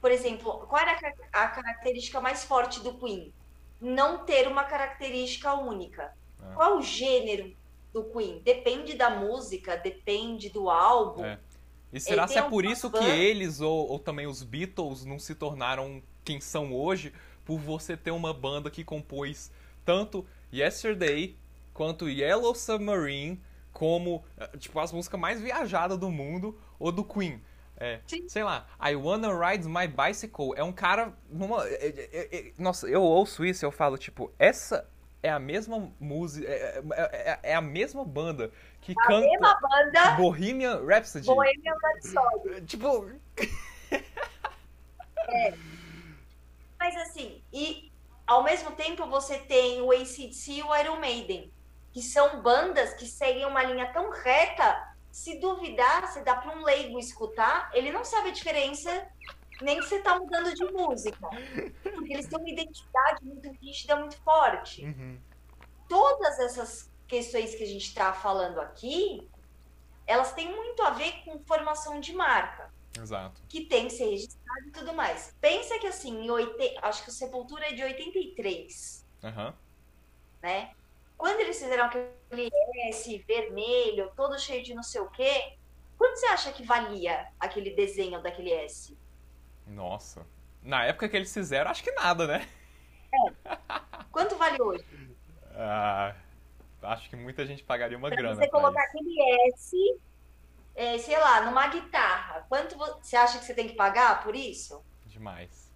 [0.00, 0.98] por exemplo, qual era
[1.32, 3.32] a característica mais forte do Queen?
[3.80, 6.14] Não ter uma característica única.
[6.42, 6.54] É.
[6.54, 7.54] Qual o gênero
[7.92, 8.40] do Queen?
[8.40, 11.24] Depende da música, depende do álbum.
[11.24, 11.38] É.
[11.92, 15.34] E será se é por isso que eles ou, ou também os Beatles não se
[15.34, 17.12] tornaram quem são hoje?
[17.44, 19.50] Por você ter uma banda que compôs
[19.84, 21.36] tanto Yesterday
[21.74, 23.40] quanto Yellow Submarine,
[23.80, 27.42] como eh, tipo as músicas mais viajadas do mundo, ou do Queen.
[27.78, 31.66] É, sei lá, I Wanna Ride My Bicycle é um cara numa.
[31.66, 34.86] É, é, é, nossa, eu ouço isso e eu falo, tipo, essa
[35.22, 36.46] é a mesma música.
[36.46, 38.52] É, é, é, a mesma banda
[38.82, 39.26] que a canta.
[39.26, 40.10] Mesma banda.
[40.16, 41.24] Bohemian Rhapsody.
[41.24, 42.66] Bohemian Rhapsody.
[42.66, 43.10] tipo.
[45.26, 45.54] é.
[46.78, 47.90] Mas assim, e
[48.26, 51.50] ao mesmo tempo você tem o ACDC e o Iron Maiden,
[51.92, 56.62] que são bandas que seguem uma linha tão reta, se duvidar, se dá para um
[56.62, 59.08] leigo escutar, ele não sabe a diferença
[59.60, 61.28] nem que você está mudando de música.
[61.82, 64.84] Porque eles têm uma identidade muito rígida, muito forte.
[64.84, 65.20] Uhum.
[65.88, 69.28] Todas essas questões que a gente está falando aqui,
[70.06, 72.72] elas têm muito a ver com formação de marca.
[72.98, 73.42] Exato.
[73.48, 75.36] Que tem que ser registrado e tudo mais.
[75.40, 76.76] Pensa que assim, em oite...
[76.82, 79.06] acho que o Sepultura é de 83.
[79.22, 79.52] Uhum.
[80.42, 80.74] Né?
[81.20, 82.50] Quando eles fizeram aquele
[82.88, 85.52] S vermelho, todo cheio de não sei o quê,
[85.98, 88.96] quanto você acha que valia aquele desenho daquele S?
[89.66, 90.26] Nossa.
[90.62, 92.48] Na época que eles fizeram, acho que nada, né?
[93.12, 93.58] É.
[94.10, 94.84] Quanto vale hoje?
[95.62, 96.14] Ah,
[96.84, 98.36] acho que muita gente pagaria uma pra grana.
[98.36, 98.96] Você colocar isso.
[98.96, 100.00] aquele S
[100.74, 104.82] é, sei lá, numa guitarra, quanto você acha que você tem que pagar por isso?
[105.04, 105.70] Demais.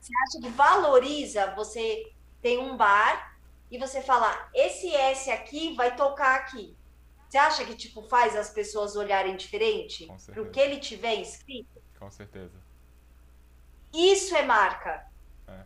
[0.00, 2.10] Você acha que valoriza você
[2.42, 3.33] tem um bar
[3.70, 6.76] e você falar, esse S aqui vai tocar aqui.
[7.28, 11.82] Você acha que tipo faz as pessoas olharem diferente pro que ele tiver escrito?
[11.98, 12.54] Com certeza.
[13.92, 15.06] Isso é marca.
[15.48, 15.64] É.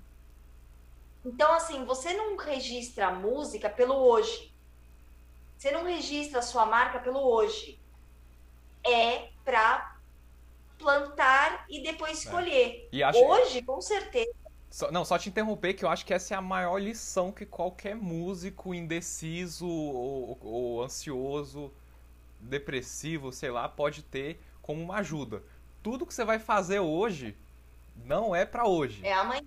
[1.25, 4.55] Então assim, você não registra a música pelo hoje.
[5.57, 7.79] Você não registra a sua marca pelo hoje
[8.85, 9.97] é para
[10.79, 12.31] plantar e depois é.
[12.31, 12.89] colher.
[12.93, 13.19] E acho...
[13.19, 14.33] Hoje, com certeza.
[14.71, 17.47] Só, não, só te interromper que eu acho que essa é a maior lição que
[17.47, 21.73] qualquer músico indeciso ou, ou ansioso,
[22.41, 25.43] depressivo, sei lá, pode ter como uma ajuda.
[25.83, 27.37] Tudo que você vai fazer hoje
[28.05, 29.05] não é para hoje.
[29.07, 29.43] É amanhã.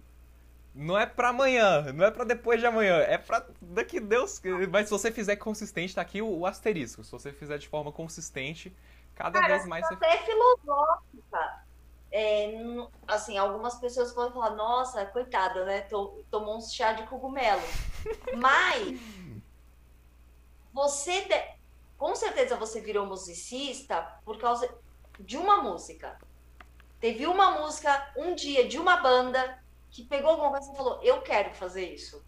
[0.74, 4.41] Não é para amanhã, não é para depois de amanhã, é para daqui Deus.
[4.72, 7.03] Mas se você fizer consistente, tá aqui o, o asterisco.
[7.03, 8.74] Se você fizer de forma consistente,
[9.15, 9.88] Cada Cara, vez mais.
[9.88, 9.93] Você...
[9.93, 11.63] até filosófica.
[12.12, 12.53] É,
[13.07, 15.82] assim, algumas pessoas podem falar, nossa, coitada, né?
[16.30, 17.62] Tomou um chá de cogumelo.
[18.36, 18.99] Mas
[20.74, 21.41] você, de...
[21.97, 24.74] com certeza, você virou musicista por causa
[25.20, 26.20] de uma música.
[26.99, 31.22] Teve uma música, um dia, de uma banda que pegou alguma coisa e falou: Eu
[31.22, 32.24] quero fazer isso.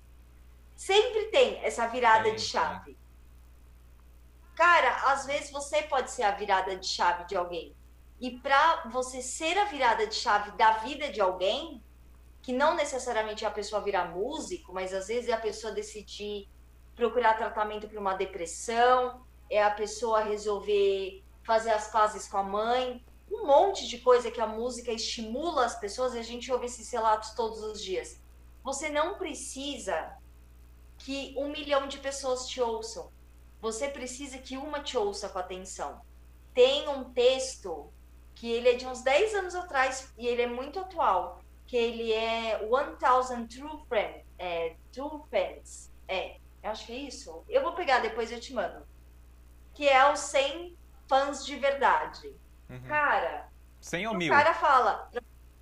[0.76, 2.98] Sempre tem essa virada de chave.
[4.56, 7.76] Cara, às vezes você pode ser a virada de chave de alguém.
[8.24, 11.84] E para você ser a virada de chave da vida de alguém,
[12.42, 16.48] que não necessariamente é a pessoa virar músico, mas às vezes é a pessoa decidir
[16.96, 23.04] procurar tratamento para uma depressão, é a pessoa resolver fazer as pazes com a mãe.
[23.30, 26.90] um monte de coisa que a música estimula as pessoas e a gente ouve esses
[26.90, 28.22] relatos todos os dias.
[28.64, 30.16] Você não precisa
[30.98, 33.12] que um milhão de pessoas te ouçam.
[33.60, 36.00] Você precisa que uma te ouça com atenção.
[36.54, 37.92] Tem um texto
[38.36, 42.12] que ele é de uns 10 anos atrás e ele é muito atual, que ele
[42.12, 47.44] é 1000 True Friends, é, True Friends, é, eu acho que é isso.
[47.50, 48.86] Eu vou pegar depois e eu te mando.
[49.74, 50.78] Que é os 100
[51.08, 52.36] fãs de verdade.
[52.70, 52.82] Uhum.
[52.84, 53.50] Cara,
[53.82, 54.34] 100 ou o mil?
[54.34, 55.10] O cara fala.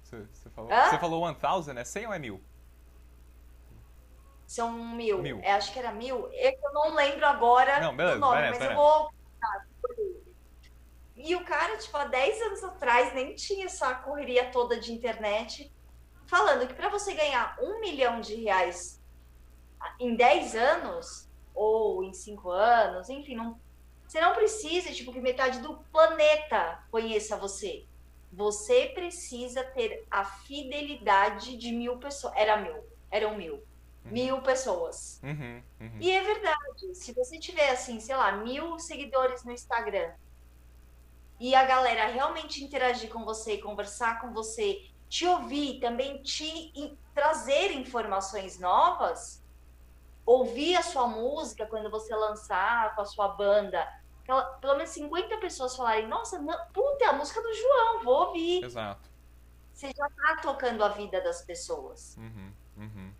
[0.03, 2.43] Você, você falou, você falou 1000, é 100 ou é mil?
[4.45, 5.21] São mil.
[5.21, 5.39] mil.
[5.41, 6.29] É, acho que era mil.
[6.33, 9.09] É eu não lembro agora não, beleza, nome, beleza, mas eu vou.
[11.23, 15.71] E o cara, tipo, há 10 anos atrás nem tinha essa correria toda de internet,
[16.25, 19.01] falando que para você ganhar um milhão de reais
[19.99, 23.59] em 10 anos, ou em 5 anos, enfim, não,
[24.07, 27.85] você não precisa, tipo, que metade do planeta conheça você.
[28.31, 32.33] Você precisa ter a fidelidade de mil pessoas.
[32.35, 33.55] Era mil, eram mil.
[33.55, 34.11] Uhum.
[34.11, 35.19] Mil pessoas.
[35.21, 35.97] Uhum, uhum.
[35.99, 36.95] E é verdade.
[36.95, 40.11] Se você tiver, assim, sei lá, mil seguidores no Instagram
[41.41, 46.71] e a galera realmente interagir com você, conversar com você, te ouvir, também te
[47.15, 49.43] trazer informações novas,
[50.23, 53.91] ouvir a sua música quando você lançar com a sua banda,
[54.61, 58.63] pelo menos 50 pessoas falarem, nossa, não, puta, é a música do João, vou ouvir.
[58.63, 59.09] Exato.
[59.73, 62.15] Você já tá tocando a vida das pessoas.
[62.17, 63.13] Uhum, uhum.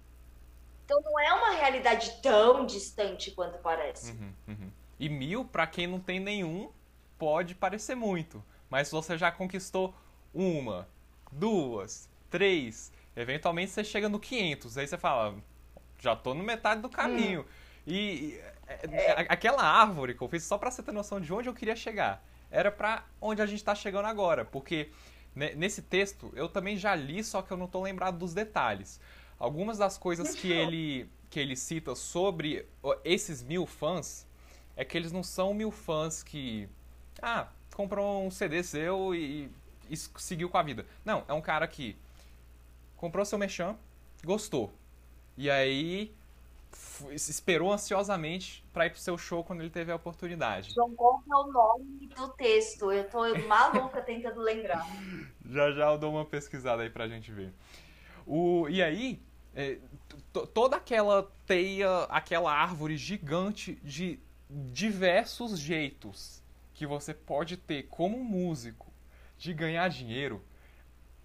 [0.86, 4.12] Então não é uma realidade tão distante quanto parece.
[4.12, 4.72] Uhum, uhum.
[5.00, 6.72] e mil, para quem não tem nenhum,
[7.22, 8.44] pode parecer muito.
[8.68, 9.94] Mas se você já conquistou
[10.34, 10.88] uma,
[11.32, 14.76] duas, três, eventualmente você chega no 500.
[14.80, 15.36] Aí você fala,
[16.00, 17.42] já tô no metade do caminho.
[17.42, 17.86] Hum.
[17.86, 19.26] E é, é.
[19.30, 22.26] aquela árvore que eu fiz, só pra você ter noção de onde eu queria chegar,
[22.50, 24.44] era pra onde a gente tá chegando agora.
[24.44, 24.90] Porque
[25.36, 29.00] nesse texto eu também já li, só que eu não tô lembrado dos detalhes.
[29.38, 32.66] Algumas das coisas que ele, que ele cita sobre
[33.04, 34.26] esses mil fãs
[34.76, 36.68] é que eles não são mil fãs que.
[37.22, 39.50] Ah, comprou um CD seu e,
[39.90, 40.86] e seguiu com a vida.
[41.06, 41.96] Não, é um cara que
[42.98, 43.76] comprou seu mechan,
[44.24, 44.72] gostou.
[45.38, 46.14] E aí
[47.12, 50.74] esperou ansiosamente para ir pro seu show quando ele teve a oportunidade.
[50.74, 52.92] João, qual é o nome do texto?
[52.92, 54.86] Eu tô maluca tentando lembrar.
[55.46, 57.54] Já já eu dou uma pesquisada aí pra gente ver.
[58.26, 59.20] O, e aí,
[59.56, 59.80] é,
[60.54, 64.20] toda aquela teia, aquela árvore gigante de
[64.50, 66.41] diversos jeitos
[66.82, 68.92] que você pode ter como músico
[69.38, 70.44] de ganhar dinheiro,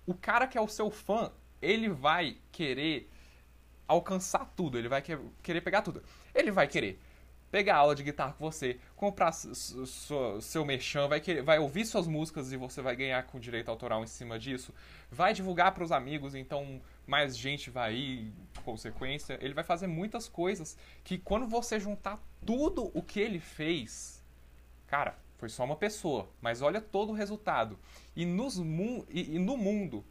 [0.04, 1.32] o cara que é o seu fã,
[1.62, 3.10] ele vai querer
[3.88, 6.02] alcançar tudo, ele vai querer pegar tudo.
[6.34, 7.00] Ele vai querer
[7.50, 12.52] pegar aula de guitarra com você, comprar seu merchan, vai, querer, vai ouvir suas músicas
[12.52, 14.74] e você vai ganhar com direito autoral em cima disso,
[15.10, 18.32] vai divulgar para os amigos, então mais gente vai ir,
[18.62, 19.38] consequência.
[19.40, 24.22] Ele vai fazer muitas coisas que quando você juntar tudo o que ele fez,
[24.86, 27.78] cara, foi só uma pessoa, mas olha todo o resultado.
[28.14, 28.56] E, nos,
[29.08, 30.04] e, e no mundo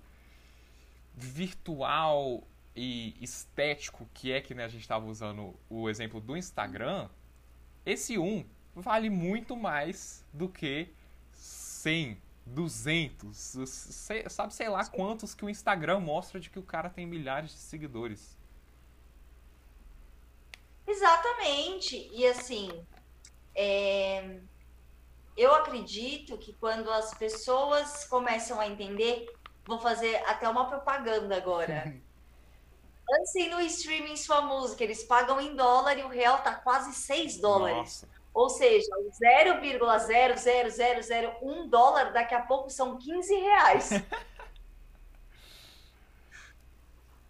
[1.15, 2.43] virtual
[2.75, 7.09] e estético que é que né, a gente estava usando o exemplo do Instagram,
[7.85, 8.45] esse um
[8.75, 10.89] vale muito mais do que
[11.31, 16.89] 100, 200, sei, sabe sei lá quantos que o Instagram mostra de que o cara
[16.89, 18.37] tem milhares de seguidores.
[20.85, 22.09] Exatamente.
[22.13, 22.69] E assim,
[23.55, 24.39] é...
[25.35, 29.27] eu acredito que quando as pessoas começam a entender,
[29.65, 31.99] vou fazer até uma propaganda agora.
[33.09, 34.83] lancem no streaming sua música.
[34.83, 38.01] Eles pagam em dólar e o real tá quase 6 dólares.
[38.01, 38.09] Nossa.
[38.33, 38.87] Ou seja,
[39.21, 43.89] 0,00001 dólar daqui a pouco são 15 reais.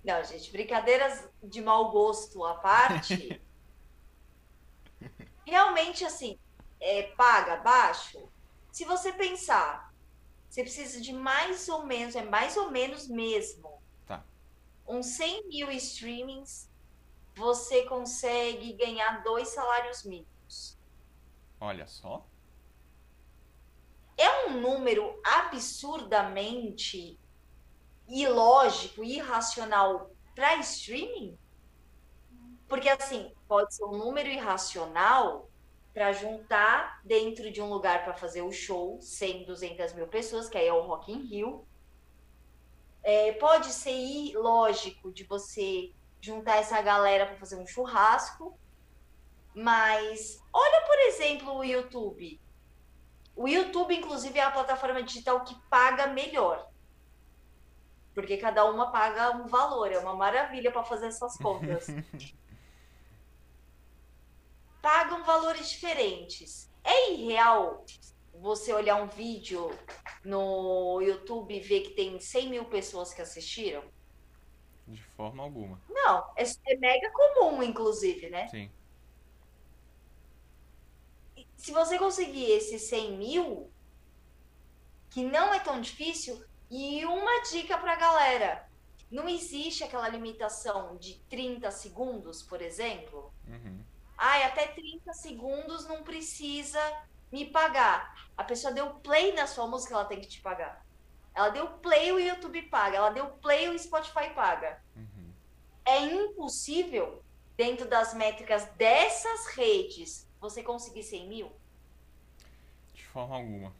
[0.03, 3.41] Não, gente, brincadeiras de mau gosto à parte.
[5.45, 6.39] Realmente, assim,
[6.80, 8.30] é, paga baixo.
[8.71, 9.93] Se você pensar,
[10.49, 13.76] você precisa de mais ou menos, é mais ou menos mesmo,
[14.88, 16.69] uns 100 mil streamings,
[17.36, 20.78] você consegue ganhar dois salários mínimos.
[21.59, 22.26] Olha só.
[24.17, 27.19] É um número absurdamente
[28.07, 31.38] ilógico, irracional para streaming?
[32.67, 35.49] Porque, assim, pode ser um número irracional
[35.95, 40.57] para juntar dentro de um lugar para fazer o show 100, 200 mil pessoas, que
[40.57, 41.65] aí é o Rock in Rio,
[43.01, 48.59] é, pode ser ilógico de você juntar essa galera para fazer um churrasco,
[49.53, 52.41] mas olha, por exemplo, o YouTube.
[53.33, 56.69] O YouTube, inclusive, é a plataforma digital que paga melhor.
[58.13, 61.87] Porque cada uma paga um valor, é uma maravilha para fazer essas contas.
[64.86, 66.71] Pagam valores diferentes.
[66.83, 67.83] É irreal
[68.36, 69.75] você olhar um vídeo
[70.23, 73.83] no YouTube e ver que tem 100 mil pessoas que assistiram?
[74.88, 75.81] De forma alguma.
[75.89, 78.47] Não, é, é mega comum, inclusive, né?
[78.49, 78.69] Sim.
[81.57, 83.71] Se você conseguir esses 100 mil,
[85.09, 88.69] que não é tão difícil, e uma dica pra galera:
[89.09, 93.33] não existe aquela limitação de 30 segundos, por exemplo.
[93.47, 93.94] Uhum.
[94.18, 96.80] Ai, até 30 segundos não precisa
[97.32, 98.30] me pagar.
[98.38, 100.86] A pessoa deu play na sua música, ela tem que te pagar.
[101.34, 102.97] Ela deu play, o YouTube paga.
[102.97, 104.82] Ela deu play, o Spotify paga.
[104.95, 105.34] Uhum.
[105.84, 107.22] É impossível,
[107.57, 111.51] dentro das métricas dessas redes, você conseguir 100 mil?
[112.93, 113.74] De forma alguma.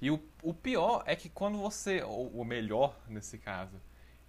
[0.00, 3.80] E o, o pior é que quando você, ou o melhor nesse caso,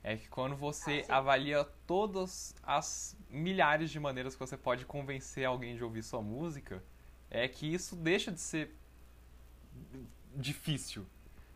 [0.08, 5.46] é que quando você Ah, avalia todas as milhares de maneiras que você pode convencer
[5.46, 6.84] alguém de ouvir sua música,
[7.28, 8.76] é que isso deixa de ser
[10.36, 11.08] difícil.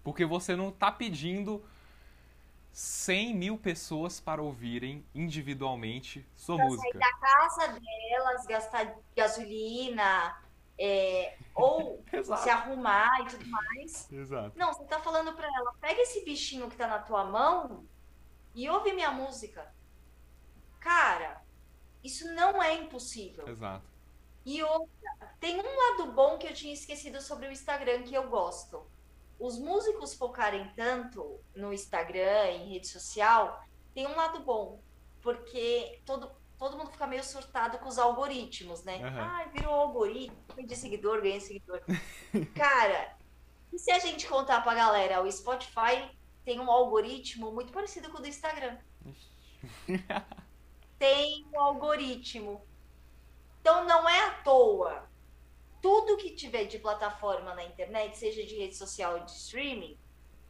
[0.04, 1.64] Porque você não está pedindo
[2.72, 6.89] 100 mil pessoas para ouvirem individualmente sua Pra música.
[6.91, 10.41] sair da casa delas, gastar gasolina,
[10.80, 12.04] é, ou
[12.41, 14.12] se arrumar e tudo mais.
[14.12, 14.58] Exato.
[14.58, 17.86] Não, você tá falando pra ela, pega esse bichinho que tá na tua mão
[18.60, 19.74] e ouve minha música.
[20.82, 21.41] Cara,
[22.03, 23.47] isso não é impossível.
[23.47, 23.88] Exato.
[24.45, 28.30] E outra, tem um lado bom que eu tinha esquecido sobre o Instagram que eu
[28.30, 28.86] gosto.
[29.39, 34.82] Os músicos focarem tanto no Instagram, em rede social, tem um lado bom.
[35.22, 39.01] Porque todo, todo mundo fica meio surtado com os algoritmos, né?
[39.01, 39.22] Aham.
[39.22, 41.82] Ai, virou algoritmo, perdi seguidor, ganhei seguidor.
[42.55, 43.18] Cara,
[43.72, 46.19] e se a gente contar pra galera, o Spotify
[46.50, 48.76] tem um algoritmo muito parecido com o do Instagram
[50.97, 52.66] tem um algoritmo.
[53.62, 55.08] Então não é à toa.
[55.80, 59.95] Tudo que tiver de plataforma na internet, seja de rede social ou de streaming,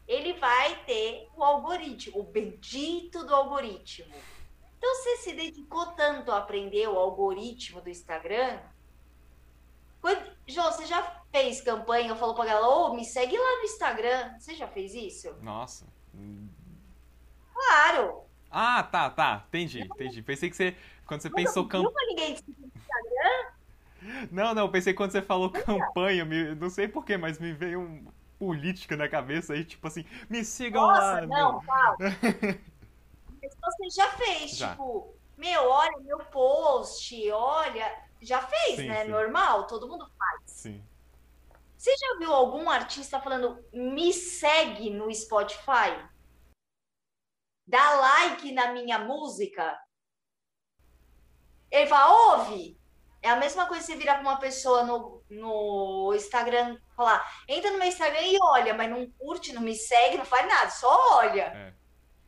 [0.08, 4.16] ele vai ter o algoritmo, o bendito do algoritmo.
[4.78, 8.58] Então você se dedicou tanto a aprender o algoritmo do Instagram.
[10.00, 10.34] Quando...
[10.48, 14.38] João, você já fez campanha, falou pra galera, ô, me segue lá no Instagram.
[14.40, 15.34] Você já fez isso?
[15.42, 15.86] Nossa.
[17.54, 18.26] Claro!
[18.52, 19.44] Ah, tá, tá.
[19.48, 20.22] Entendi, entendi.
[20.22, 20.76] Pensei que você.
[21.06, 22.08] Quando você pensou campanha.
[22.08, 22.44] ninguém te
[24.32, 27.82] Não, não, pensei que quando você falou campanha, me- não sei porquê, mas me veio
[27.82, 28.06] um
[28.38, 31.22] política na cabeça aí, tipo assim, me sigam Nossa, lá.
[31.28, 31.98] não, fala.
[33.42, 34.72] Mas você já fez, Já.
[34.72, 38.04] tipo, meu, olha meu post, olha.
[38.22, 39.06] Já fez, Sim, né?
[39.06, 39.12] sim.
[39.12, 40.42] Normal, todo mundo faz.
[40.46, 40.84] Sim.
[41.80, 45.96] Você já viu algum artista falando, me segue no Spotify?
[47.66, 49.80] Dá like na minha música?
[51.72, 52.78] Ele fala, ouve.
[53.22, 57.72] É a mesma coisa que você virar pra uma pessoa no, no Instagram falar, entra
[57.72, 61.18] no meu Instagram e olha, mas não curte, não me segue, não faz nada, só
[61.18, 61.44] olha.
[61.44, 61.74] É.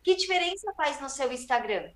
[0.01, 1.91] Que diferença faz no seu Instagram?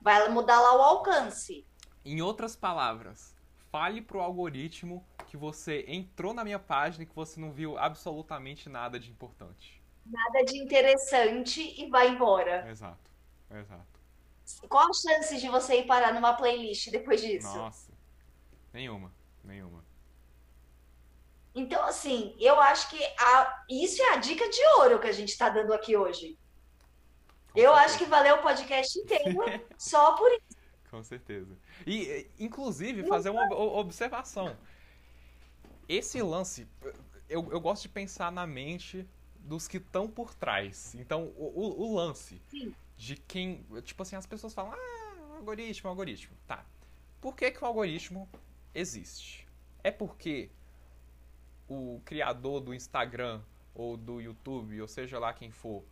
[0.00, 1.66] Vai mudar lá o alcance.
[2.02, 3.36] Em outras palavras,
[3.70, 8.68] fale pro algoritmo que você entrou na minha página e que você não viu absolutamente
[8.68, 9.82] nada de importante.
[10.06, 12.68] Nada de interessante e vai embora.
[12.70, 13.10] Exato,
[13.50, 13.98] exato.
[14.68, 17.54] Qual a chance de você ir parar numa playlist depois disso?
[17.54, 17.92] Nossa.
[18.72, 19.12] Nenhuma,
[19.44, 19.84] nenhuma.
[21.54, 25.30] Então, assim, eu acho que a- isso é a dica de ouro que a gente
[25.30, 26.38] está dando aqui hoje.
[27.52, 27.84] Com eu certeza.
[27.86, 29.34] acho que valeu o podcast inteiro
[29.76, 30.58] só por isso.
[30.90, 31.56] Com certeza.
[31.88, 34.56] E, inclusive, fazer uma ob- observação.
[35.88, 36.66] Esse lance,
[37.28, 39.08] eu, eu gosto de pensar na mente
[39.38, 40.94] dos que estão por trás.
[40.94, 42.74] Então, o, o- o lance Sim.
[42.96, 43.64] de quem.
[43.82, 46.36] Tipo assim, as pessoas falam, ah, algoritmo, algoritmo.
[46.46, 46.64] Tá.
[47.20, 48.28] Por que, que o algoritmo
[48.74, 49.46] existe?
[49.82, 50.50] É porque
[51.68, 53.40] o criador do Instagram
[53.74, 55.82] ou do YouTube, ou seja lá quem for,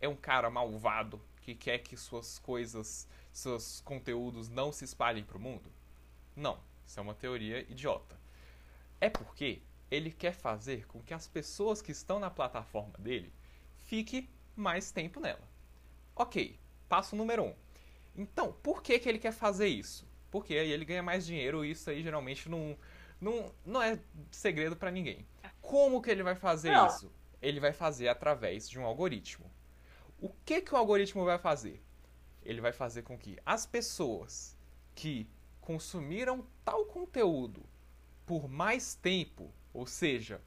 [0.00, 5.38] é um cara malvado que quer que suas coisas, seus conteúdos não se espalhem pro
[5.38, 5.70] mundo?
[6.34, 8.18] Não, isso é uma teoria idiota.
[8.98, 13.30] É porque ele quer fazer com que as pessoas que estão na plataforma dele
[13.76, 14.26] fiquem
[14.56, 15.46] mais tempo nela.
[16.16, 17.54] Ok, passo número um.
[18.16, 20.08] Então, por que, que ele quer fazer isso?
[20.30, 22.74] Porque aí ele ganha mais dinheiro e isso aí geralmente não,
[23.20, 23.98] não, não é
[24.30, 25.26] segredo para ninguém.
[25.60, 26.86] Como que ele vai fazer Não.
[26.86, 27.12] isso?
[27.42, 29.50] Ele vai fazer através de um algoritmo.
[30.24, 31.84] O que, que o algoritmo vai fazer?
[32.42, 34.56] Ele vai fazer com que as pessoas
[34.94, 35.28] que
[35.60, 37.62] consumiram tal conteúdo
[38.24, 40.40] por mais tempo, ou seja,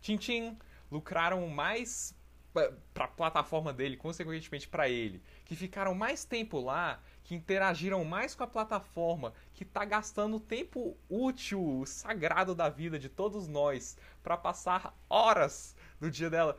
[0.00, 0.58] Tintin
[0.90, 2.16] lucraram mais
[2.52, 8.34] para a plataforma dele, consequentemente para ele, que ficaram mais tempo lá, que interagiram mais
[8.34, 14.36] com a plataforma, que está gastando tempo útil, sagrado da vida de todos nós para
[14.36, 16.58] passar horas do dia dela.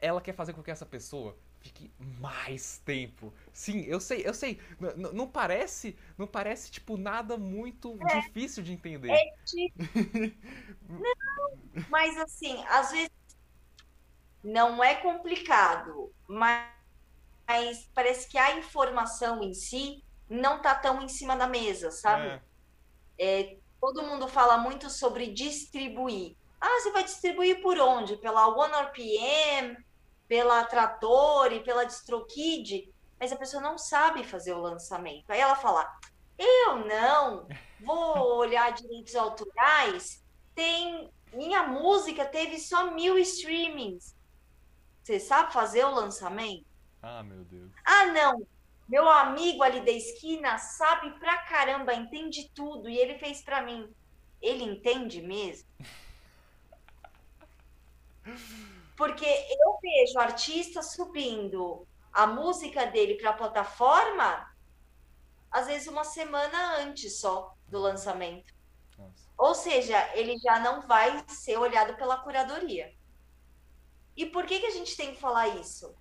[0.00, 1.36] Ela quer fazer com que essa pessoa
[1.66, 1.90] fique
[2.20, 3.32] mais tempo.
[3.52, 4.60] Sim, eu sei, eu sei.
[4.80, 9.10] N não parece, não parece tipo nada muito é, difícil de entender.
[9.10, 9.76] É tipo...
[10.88, 13.10] não, mas assim, às vezes
[14.44, 16.70] não é complicado, mas,
[17.46, 22.26] mas parece que a informação em si não tá tão em cima da mesa, sabe?
[22.26, 22.42] É.
[23.18, 26.36] É, todo mundo fala muito sobre distribuir.
[26.60, 28.16] Ah, você vai distribuir por onde?
[28.16, 29.76] Pela OneRPM,
[30.28, 35.30] pela Trattori, pela DistroKid, mas a pessoa não sabe fazer o lançamento.
[35.30, 35.90] Aí ela fala:
[36.38, 37.46] eu não
[37.80, 40.24] vou olhar direitos autorais,
[40.54, 44.16] tem minha música teve só mil streamings.
[45.02, 46.66] Você sabe fazer o lançamento?
[47.02, 47.70] Ah, meu Deus.
[47.84, 48.46] Ah, não.
[48.88, 53.88] Meu amigo ali da esquina sabe pra caramba, entende tudo e ele fez pra mim.
[54.40, 55.68] Ele entende mesmo?
[58.96, 64.56] Porque eu vejo artista subindo a música dele para a plataforma,
[65.50, 68.54] às vezes uma semana antes só do lançamento.
[68.96, 69.28] Nossa.
[69.36, 72.94] Ou seja, ele já não vai ser olhado pela curadoria.
[74.16, 75.94] E por que, que a gente tem que falar isso?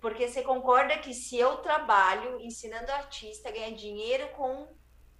[0.00, 4.68] Porque você concorda que se eu trabalho ensinando artista a ganhar dinheiro com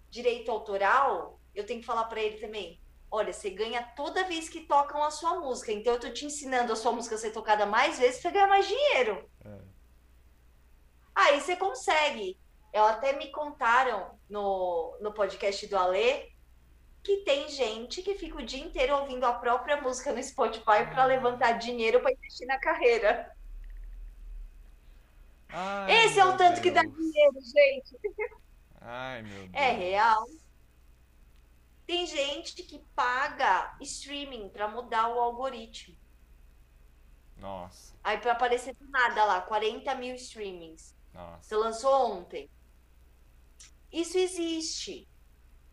[0.08, 4.62] direito autoral, eu tenho que falar para ele também: Olha, você ganha toda vez que
[4.62, 5.72] tocam a sua música.
[5.72, 8.48] Então eu tô te ensinando a sua música a ser tocada mais vezes para ganhar
[8.48, 9.28] mais dinheiro.
[9.44, 9.58] É.
[11.14, 12.38] Aí você consegue.
[12.72, 16.30] Eu até me contaram no, no podcast do Alê
[17.02, 21.04] que tem gente que fica o dia inteiro ouvindo a própria música no Spotify para
[21.04, 23.32] levantar dinheiro para investir na carreira.
[25.48, 26.60] Ai, Esse é o tanto Deus.
[26.60, 27.96] que dá dinheiro, gente.
[28.80, 29.50] Ai, meu Deus.
[29.54, 30.26] É real.
[31.86, 35.96] Tem gente que paga streaming para mudar o algoritmo.
[37.36, 37.94] Nossa.
[38.02, 40.96] Aí para aparecer do nada lá, 40 mil streamings.
[41.12, 41.42] Nossa.
[41.42, 42.50] Você lançou ontem.
[43.92, 45.08] Isso existe.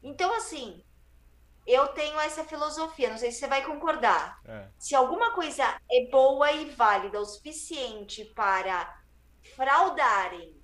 [0.03, 0.83] Então, assim,
[1.65, 4.39] eu tenho essa filosofia, não sei se você vai concordar.
[4.45, 4.67] É.
[4.77, 9.01] Se alguma coisa é boa e válida o suficiente para
[9.55, 10.61] fraudarem,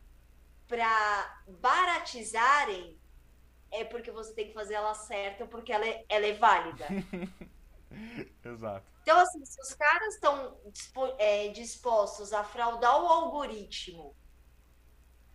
[0.67, 2.98] para baratizarem,
[3.71, 6.85] é porque você tem que fazer ela certa, porque ela é, ela é válida.
[8.43, 8.85] Exato.
[9.01, 10.57] Então, assim, se os caras estão
[11.17, 14.15] é, dispostos a fraudar o algoritmo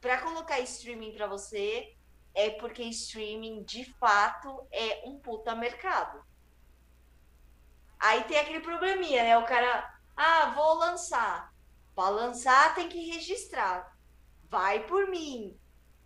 [0.01, 1.97] para colocar streaming para você,
[2.35, 6.24] é porque streaming de fato é um puta mercado.
[7.99, 9.39] Aí tem aquele probleminha, né?
[9.39, 11.53] O cara, ah, vou lançar.
[11.95, 13.97] Para lançar tem que registrar.
[14.49, 15.59] Vai por mim.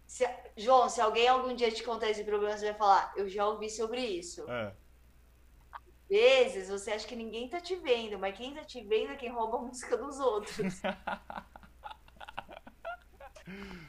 [0.09, 3.47] Se, João, se alguém algum dia te contar esse problema, você vai falar, eu já
[3.47, 4.51] ouvi sobre isso.
[4.51, 4.75] É.
[5.75, 9.17] Às vezes você acha que ninguém tá te vendo, mas quem tá te vendo é
[9.17, 10.57] quem rouba a música dos outros.
[10.57, 10.81] você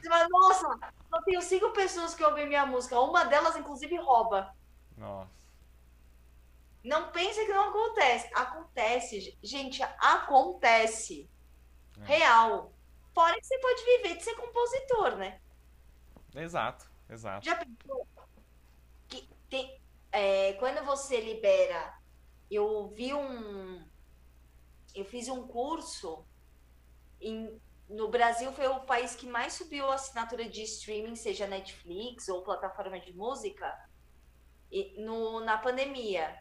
[0.08, 0.78] fala, nossa,
[1.10, 4.54] eu tenho cinco pessoas que ouvem minha música, uma delas, inclusive, rouba.
[4.98, 5.30] Nossa.
[6.84, 8.30] Não pense que não acontece.
[8.34, 11.30] Acontece, gente, acontece.
[12.02, 12.04] É.
[12.04, 12.74] Real.
[13.14, 15.40] Fora que você pode viver de ser compositor, né?
[16.34, 17.44] Exato, exato.
[17.44, 18.06] Já pensou
[19.08, 19.80] que tem,
[20.12, 21.94] é, quando você libera,
[22.50, 23.84] eu vi um,
[24.94, 26.24] eu fiz um curso
[27.20, 32.28] em, no Brasil foi o país que mais subiu a assinatura de streaming, seja Netflix
[32.28, 33.66] ou plataforma de música,
[34.70, 36.38] e, no, na pandemia.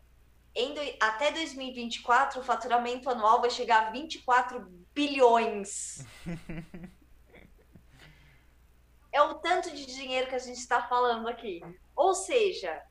[0.56, 4.62] Em, até 2024, o faturamento anual vai chegar a 24
[4.94, 6.06] bilhões.
[9.12, 11.62] é o tanto de dinheiro que a gente está falando aqui.
[11.96, 12.82] Ou seja,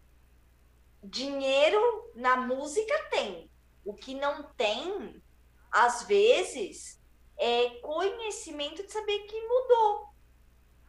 [1.03, 3.51] dinheiro na música tem.
[3.85, 5.23] O que não tem,
[5.71, 7.01] às vezes,
[7.39, 10.09] é conhecimento de saber que mudou.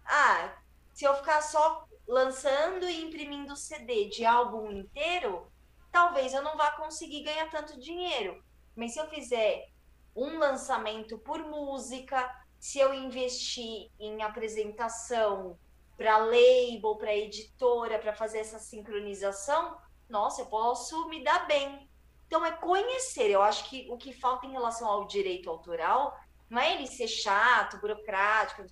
[0.06, 0.58] Ah,
[0.94, 5.50] se eu ficar só lançando e imprimindo CD de álbum inteiro,
[5.92, 8.44] talvez eu não vá conseguir ganhar tanto dinheiro.
[8.76, 9.70] Mas se eu fizer
[10.16, 15.58] um lançamento por música, se eu investir em apresentação
[15.98, 19.78] para label, para editora, para fazer essa sincronização,
[20.10, 21.90] nossa, eu posso me dar bem.
[22.28, 23.30] Então é conhecer.
[23.30, 26.18] Eu acho que o que falta em relação ao direito autoral
[26.50, 28.66] não é ele ser chato, burocrático,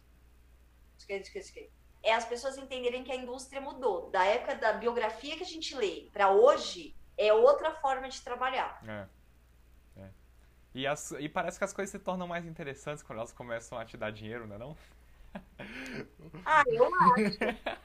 [2.03, 4.09] é as pessoas entenderem que a indústria mudou.
[4.09, 8.81] Da época da biografia que a gente lê para hoje, é outra forma de trabalhar.
[8.88, 9.07] É.
[10.78, 13.84] E, as, e parece que as coisas se tornam mais interessantes quando elas começam a
[13.84, 14.78] te dar dinheiro, não é não?
[16.45, 17.38] Ah, eu acho.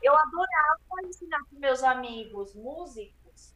[0.03, 3.55] Eu adorava ensinar para meus amigos músicos,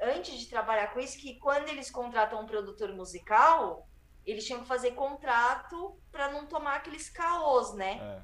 [0.00, 3.88] antes de trabalhar com isso, que quando eles contratam um produtor musical,
[4.24, 7.98] eles tinham que fazer contrato para não tomar aqueles caos, né?
[8.00, 8.22] É.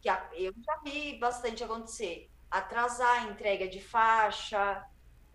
[0.00, 0.08] Que
[0.44, 2.28] eu já vi bastante acontecer.
[2.50, 4.84] Atrasar a entrega de faixa,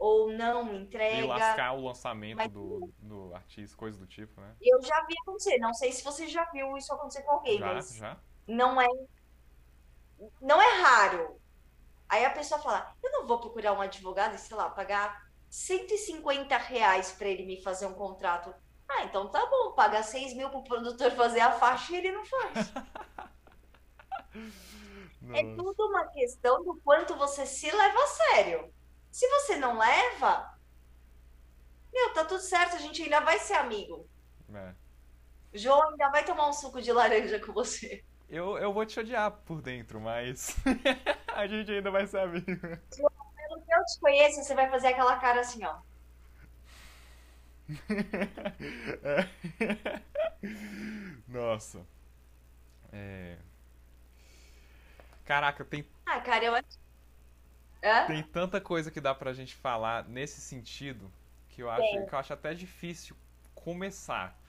[0.02, 1.18] ou não entrega.
[1.18, 4.56] E lascar o lançamento Mas, do, do artista, coisa do tipo, né?
[4.60, 5.60] Eu já vi acontecer.
[5.60, 8.18] Não sei se você já viu isso acontecer com alguém, já, mas já?
[8.48, 8.88] não é
[10.42, 11.40] não é raro.
[12.10, 15.22] Aí a pessoa fala, eu não vou procurar um advogado e, sei lá, pagar
[15.52, 18.54] 150 reais para ele me fazer um contrato.
[18.90, 22.26] Ah, então tá bom, paga 6 mil pro produtor fazer a faixa e ele não
[22.26, 22.74] faz.
[25.32, 28.74] é tudo uma questão do quanto você se leva a sério.
[29.12, 30.58] Se você não leva,
[31.92, 34.08] meu, tá tudo certo, a gente ainda vai ser amigo.
[34.54, 34.74] É.
[35.54, 38.04] João ainda vai tomar um suco de laranja com você.
[38.30, 40.56] Eu, eu vou te odiar por dentro, mas
[41.28, 42.46] a gente ainda vai ser amigo.
[42.46, 45.76] Pelo que eu te conheço, você vai fazer aquela cara assim, ó.
[51.28, 51.86] Nossa.
[52.94, 53.38] É...
[55.26, 55.86] Caraca, tem.
[56.06, 56.81] Ah, cara, eu acho.
[58.06, 61.12] Tem tanta coisa que dá pra gente falar nesse sentido
[61.50, 63.16] que eu acho, que eu acho até difícil
[63.56, 64.40] começar.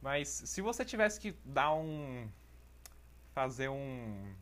[0.00, 2.28] Mas se você tivesse que dar um,
[3.34, 4.34] fazer um,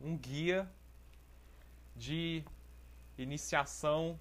[0.00, 0.68] um guia
[1.94, 2.44] de
[3.18, 4.18] iniciação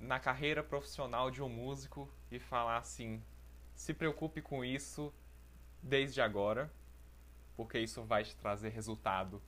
[0.00, 3.22] na carreira profissional de um músico e falar assim:
[3.74, 5.12] se preocupe com isso
[5.82, 6.70] desde agora,
[7.56, 9.42] porque isso vai te trazer resultado.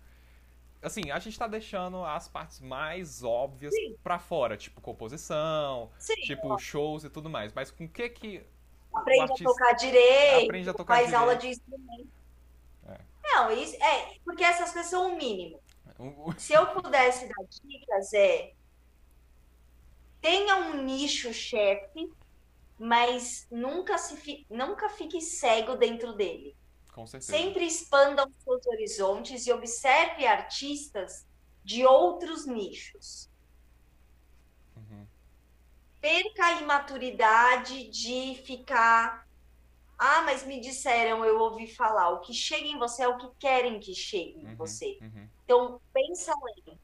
[0.81, 6.53] Assim, a gente está deixando as partes mais óbvias para fora, tipo composição, Sim, tipo
[6.53, 6.59] ó.
[6.59, 7.53] shows e tudo mais.
[7.53, 8.47] Mas com o que que
[8.95, 9.45] aprende artista...
[9.45, 11.21] a tocar direito, aprende a tocar faz direito.
[11.21, 12.19] aula de instrumento.
[13.23, 15.61] Não, isso é porque essas coisas são o mínimo.
[16.39, 18.53] Se eu pudesse dar dicas, é
[20.21, 22.11] tenha um nicho chefe,
[22.79, 26.57] mas nunca, se nunca fique cego dentro dele.
[26.99, 27.31] Com certeza.
[27.31, 31.25] Sempre expanda os seus horizontes e observe artistas
[31.63, 33.31] de outros nichos.
[34.77, 35.07] Uhum.
[36.01, 39.29] Perca a imaturidade de ficar
[39.97, 42.11] ah, mas me disseram, eu ouvi falar.
[42.11, 44.99] O que chega em você é o que querem que chegue em uhum, você.
[45.01, 45.29] Uhum.
[45.45, 46.79] Então, pensa além.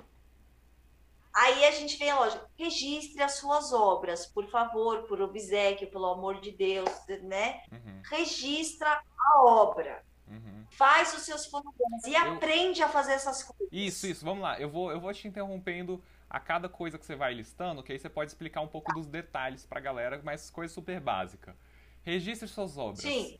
[1.34, 6.40] Aí a gente vem lógica, registre as suas obras, por favor, por obsequio, pelo amor
[6.40, 6.88] de Deus,
[7.22, 7.60] né?
[7.72, 8.02] Uhum.
[8.08, 10.04] Registra a obra.
[10.28, 10.64] Uhum.
[10.70, 12.32] Faz os seus fonogramas e eu...
[12.32, 13.68] aprende a fazer essas coisas.
[13.72, 14.58] Isso, isso, vamos lá.
[14.60, 17.98] Eu vou, eu vou te interrompendo a cada coisa que você vai listando, que aí
[17.98, 18.94] você pode explicar um pouco tá.
[18.94, 21.56] dos detalhes pra galera, mas coisa super básica.
[22.02, 23.00] Registre suas obras.
[23.00, 23.38] Sim.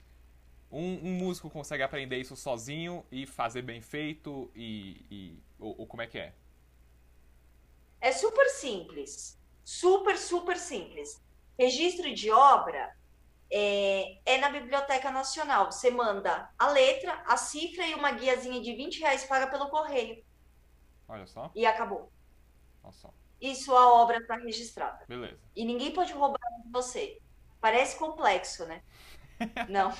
[0.71, 5.87] Um, um, músico consegue aprender isso sozinho e fazer bem feito e, e ou, ou,
[5.87, 6.35] como é que é?
[8.05, 11.25] É super simples, super super simples.
[11.59, 12.95] Registro de obra
[13.51, 15.73] é, é, na Biblioteca Nacional.
[15.73, 20.23] Você manda a letra, a cifra e uma guiazinha de 20 reais paga pelo correio.
[21.09, 21.51] Olha só.
[21.55, 22.13] E acabou.
[22.83, 23.09] Nossa.
[23.41, 25.03] E sua obra está registrada.
[25.09, 25.41] Beleza.
[25.57, 27.19] E ninguém pode roubar de você.
[27.59, 28.83] Parece complexo, né?
[29.67, 29.91] Não.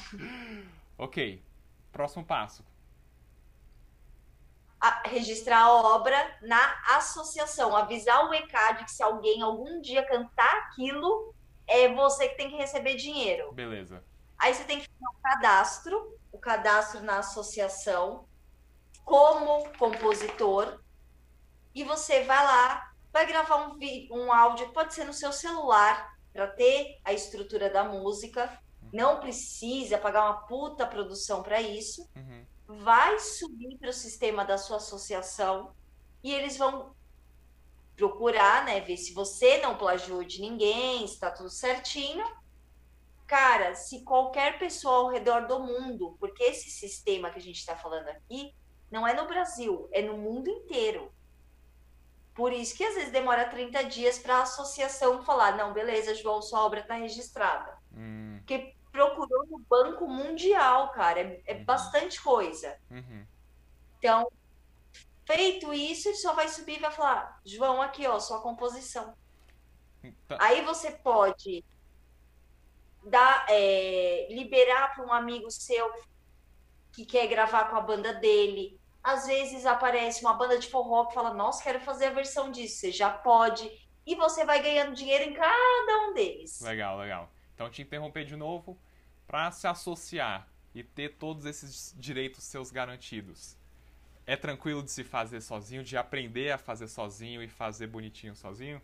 [0.99, 1.43] ok.
[1.91, 2.63] Próximo passo.
[4.85, 7.75] A, registrar a obra na associação.
[7.75, 11.35] Avisar o ECAD que se alguém algum dia cantar aquilo,
[11.67, 13.53] é você que tem que receber dinheiro.
[13.53, 14.05] Beleza.
[14.39, 18.27] Aí você tem que fazer um cadastro, o cadastro na associação,
[19.05, 20.81] como compositor,
[21.75, 23.79] e você vai lá, vai gravar um,
[24.11, 28.59] um áudio, pode ser no seu celular, para ter a estrutura da música,
[28.93, 32.45] não precisa pagar uma puta produção para isso, uhum.
[32.67, 35.75] Vai subir para o sistema da sua associação
[36.23, 36.95] e eles vão
[37.97, 42.25] procurar, né, ver se você não plagiou de ninguém, está tudo certinho.
[43.27, 47.77] Cara, se qualquer pessoa ao redor do mundo, porque esse sistema que a gente está
[47.77, 48.55] falando aqui
[48.91, 51.13] não é no Brasil, é no mundo inteiro.
[52.35, 56.43] Por isso que às vezes demora 30 dias para a associação falar, não, beleza, João,
[56.43, 57.79] sua obra está registrada.
[57.93, 58.39] Hum.
[58.39, 61.65] Porque procurou no Banco Mundial, cara, é, é uhum.
[61.65, 62.79] bastante coisa.
[62.89, 63.27] Uhum.
[63.99, 64.31] Então,
[65.27, 69.13] feito isso, ele só vai subir e vai falar, João, aqui, ó, sua composição.
[70.29, 70.39] Tá.
[70.39, 71.65] Aí você pode
[73.05, 75.91] dar, é, liberar para um amigo seu
[76.93, 81.15] que quer gravar com a banda dele, às vezes aparece uma banda de forró que
[81.15, 82.77] fala, nossa, quero fazer a versão disso.
[82.77, 83.69] Você já pode.
[84.07, 86.61] E você vai ganhando dinheiro em cada um deles.
[86.61, 87.29] Legal, legal.
[87.55, 88.79] Então, te interromper de novo.
[89.27, 93.57] para se associar e ter todos esses direitos seus garantidos,
[94.27, 98.83] é tranquilo de se fazer sozinho, de aprender a fazer sozinho e fazer bonitinho sozinho?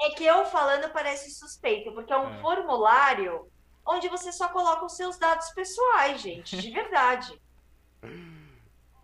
[0.00, 2.40] É que eu falando parece suspeito, porque é um é.
[2.40, 3.50] formulário
[3.84, 7.40] onde você só coloca os seus dados pessoais, gente, de verdade.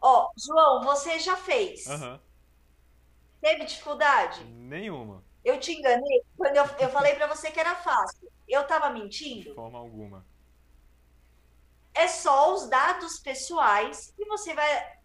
[0.01, 1.87] Ó, João, você já fez.
[1.87, 2.19] Uhum.
[3.41, 4.45] Teve dificuldade?
[4.45, 5.23] Nenhuma.
[5.45, 8.26] Eu te enganei quando eu, eu falei para você que era fácil.
[8.49, 9.51] Eu tava mentindo?
[9.51, 10.25] De forma alguma.
[11.95, 14.97] É só os dados pessoais e você vai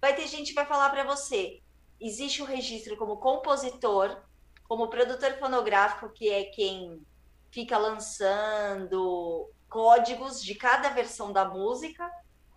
[0.00, 1.62] vai ter gente que vai falar para você.
[2.00, 4.22] Existe o um registro como compositor,
[4.66, 7.04] como produtor fonográfico, que é quem
[7.50, 12.10] fica lançando códigos de cada versão da música,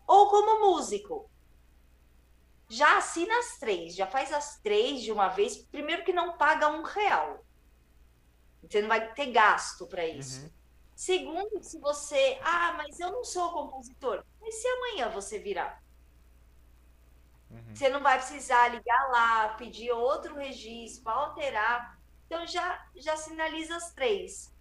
[0.08, 1.30] ou como músico.
[2.70, 5.58] Já assina as três, já faz as três de uma vez.
[5.58, 7.44] Primeiro que não paga um real.
[8.68, 10.42] Você não vai ter gasto para isso.
[10.42, 10.50] Uhum.
[10.96, 14.24] Segundo, se você, ah, mas eu não sou compositor.
[14.40, 15.84] Mas se amanhã você virar?
[17.50, 17.76] Uhum.
[17.76, 22.00] Você não vai precisar ligar lá, pedir outro registro, alterar.
[22.26, 24.54] Então já, já sinaliza as três.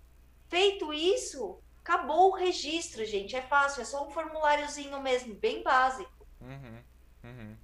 [0.48, 3.36] Feito isso, acabou o registro, gente.
[3.36, 6.26] É fácil, é só um formuláriozinho mesmo, bem básico.
[6.40, 6.82] Uhum.
[7.24, 7.56] Uhum.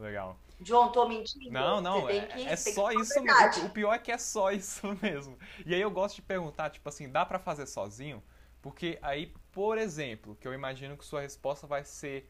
[0.00, 0.38] Legal.
[0.62, 1.50] João, tô mentindo?
[1.50, 3.66] Não, não, é, que, é só isso mesmo.
[3.66, 5.38] O pior é que é só isso mesmo.
[5.64, 8.22] E aí eu gosto de perguntar, tipo assim, dá para fazer sozinho?
[8.62, 12.28] Porque aí, por exemplo, que eu imagino que sua resposta vai ser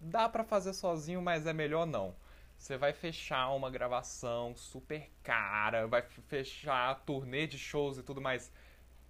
[0.00, 2.14] dá para fazer sozinho, mas é melhor não.
[2.56, 8.52] Você vai fechar uma gravação super cara, vai fechar turnê de shows e tudo mais.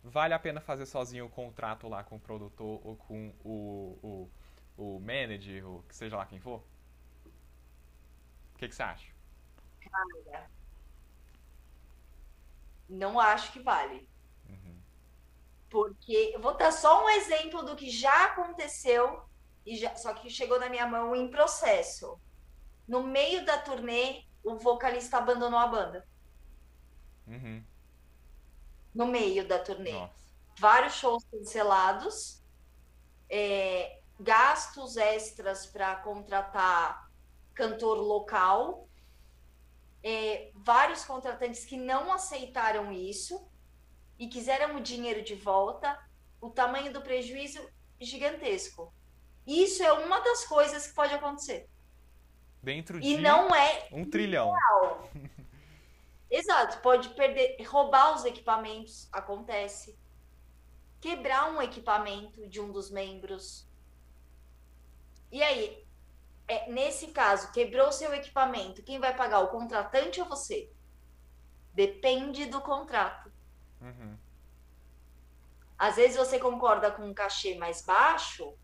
[0.02, 4.30] Vale a pena fazer sozinho o contrato lá com o produtor ou com o, o,
[4.76, 6.62] o manager, ou que seja lá quem for?
[8.62, 9.12] O que, que você acha?
[9.90, 10.48] Cara,
[12.88, 14.08] não acho que vale.
[14.48, 14.80] Uhum.
[15.68, 19.24] Porque eu vou dar só um exemplo do que já aconteceu
[19.66, 22.20] e já, só que chegou na minha mão em processo.
[22.86, 26.06] No meio da turnê, o vocalista abandonou a banda.
[27.26, 27.64] Uhum.
[28.94, 29.92] No meio da turnê.
[29.92, 30.14] Nossa.
[30.56, 32.40] Vários shows cancelados,
[33.28, 37.10] é, gastos extras para contratar
[37.54, 38.88] cantor local,
[40.02, 43.46] é, vários contratantes que não aceitaram isso
[44.18, 45.98] e quiseram o dinheiro de volta.
[46.40, 47.60] O tamanho do prejuízo
[48.00, 48.92] gigantesco.
[49.46, 51.68] Isso é uma das coisas que pode acontecer.
[52.62, 54.54] Dentro de e não é um trilhão.
[56.30, 59.98] Exato, pode perder, roubar os equipamentos, acontece.
[61.00, 63.68] Quebrar um equipamento de um dos membros.
[65.30, 65.81] E aí,
[66.48, 69.40] é, nesse caso, quebrou seu equipamento, quem vai pagar?
[69.40, 70.70] O contratante ou você?
[71.72, 73.32] Depende do contrato.
[73.80, 74.16] Uhum.
[75.78, 78.56] Às vezes você concorda com um cachê mais baixo,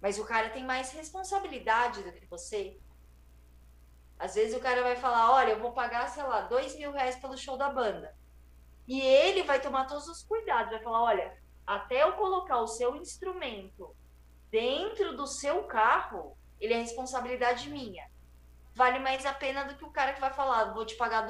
[0.00, 2.78] mas o cara tem mais responsabilidade do que você.
[4.18, 7.16] Às vezes o cara vai falar, olha, eu vou pagar, sei lá, dois mil reais
[7.16, 8.16] pelo show da banda.
[8.88, 11.36] E ele vai tomar todos os cuidados, vai falar, olha,
[11.66, 13.94] até eu colocar o seu instrumento
[14.50, 18.08] dentro do seu carro, ele é responsabilidade minha.
[18.74, 21.26] Vale mais a pena do que o cara que vai falar, vou te pagar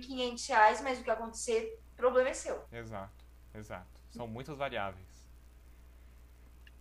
[0.00, 2.62] quinhentos reais, mas o que acontecer, o problema é seu.
[2.70, 3.24] Exato,
[3.54, 3.88] exato.
[4.10, 5.10] São muitas variáveis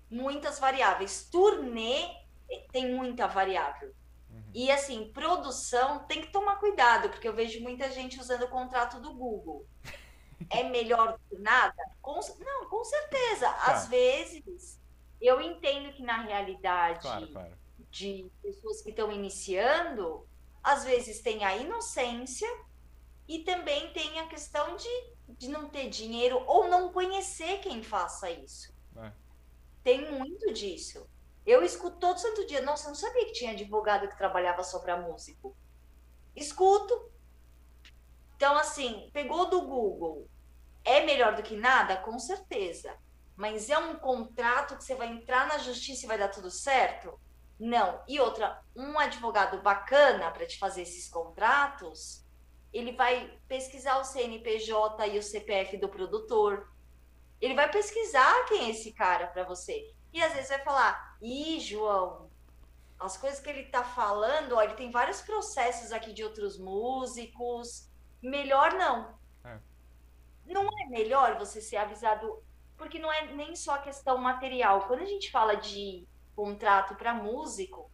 [0.10, 1.28] muitas variáveis.
[1.32, 2.10] Turnê
[2.72, 3.94] tem muita variável.
[4.30, 4.44] Uhum.
[4.54, 9.00] E assim, produção tem que tomar cuidado, porque eu vejo muita gente usando o contrato
[9.00, 9.66] do Google.
[10.50, 11.76] É melhor do que nada?
[12.02, 13.50] Com, não, com certeza.
[13.50, 13.72] Claro.
[13.74, 14.80] Às vezes,
[15.20, 17.58] eu entendo que na realidade claro, claro.
[17.92, 20.28] De pessoas que estão iniciando,
[20.64, 22.48] às vezes tem a inocência
[23.28, 28.30] e também tem a questão de, de não ter dinheiro ou não conhecer quem faça
[28.30, 28.74] isso.
[28.98, 29.12] É.
[29.84, 31.08] Tem muito disso.
[31.46, 32.62] Eu escuto todo santo dia.
[32.62, 35.56] Nossa, eu não sabia que tinha advogado que trabalhava só para músico.
[36.36, 37.12] Escuto.
[38.36, 40.28] Então, assim, pegou do Google.
[40.84, 41.98] É melhor do que nada?
[41.98, 42.96] Com certeza.
[43.36, 47.20] Mas é um contrato que você vai entrar na justiça e vai dar tudo certo?
[47.60, 48.02] Não.
[48.08, 52.26] E outra, um advogado bacana para te fazer esses contratos,
[52.72, 56.72] ele vai pesquisar o CNPJ e o CPF do produtor,
[57.42, 59.94] ele vai pesquisar quem é esse cara para você.
[60.14, 62.30] E às vezes vai falar: ih, João,
[62.98, 67.90] as coisas que ele tá falando, ó, ele tem vários processos aqui de outros músicos.
[68.22, 69.18] Melhor não.
[69.44, 69.60] É.
[70.46, 72.44] Não é melhor você ser avisado,
[72.78, 74.88] porque não é nem só a questão material.
[74.88, 76.08] Quando a gente fala de
[76.40, 77.92] contrato para músico,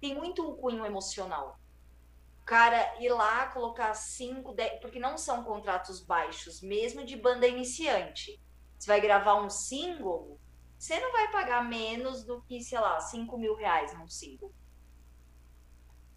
[0.00, 1.56] tem muito o cunho emocional.
[2.44, 8.42] cara ir lá colocar 5, 10, porque não são contratos baixos, mesmo de banda iniciante.
[8.76, 10.40] Você vai gravar um single,
[10.76, 14.52] você não vai pagar menos do que, sei lá, 5 mil reais num single.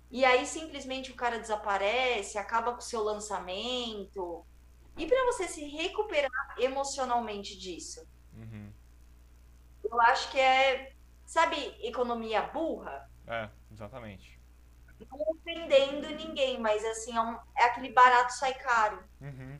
[0.09, 4.43] E aí simplesmente o cara desaparece, acaba com o seu lançamento.
[4.97, 8.07] E para você se recuperar emocionalmente disso?
[8.33, 8.73] Uhum.
[9.91, 10.93] Eu acho que é,
[11.25, 13.09] sabe, economia burra?
[13.27, 14.41] É, exatamente
[15.09, 19.03] não ofendendo ninguém, mas assim, é, um, é aquele barato sai caro.
[19.19, 19.59] Uhum.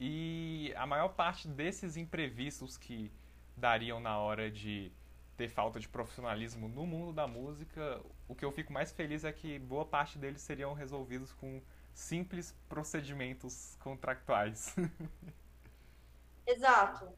[0.00, 3.12] E a maior parte desses imprevistos que
[3.56, 4.92] dariam na hora de
[5.36, 9.32] ter falta de profissionalismo no mundo da música, o que eu fico mais feliz é
[9.32, 11.60] que boa parte deles seriam resolvidos com
[11.92, 14.74] simples procedimentos contractuais.
[16.46, 17.08] Exato,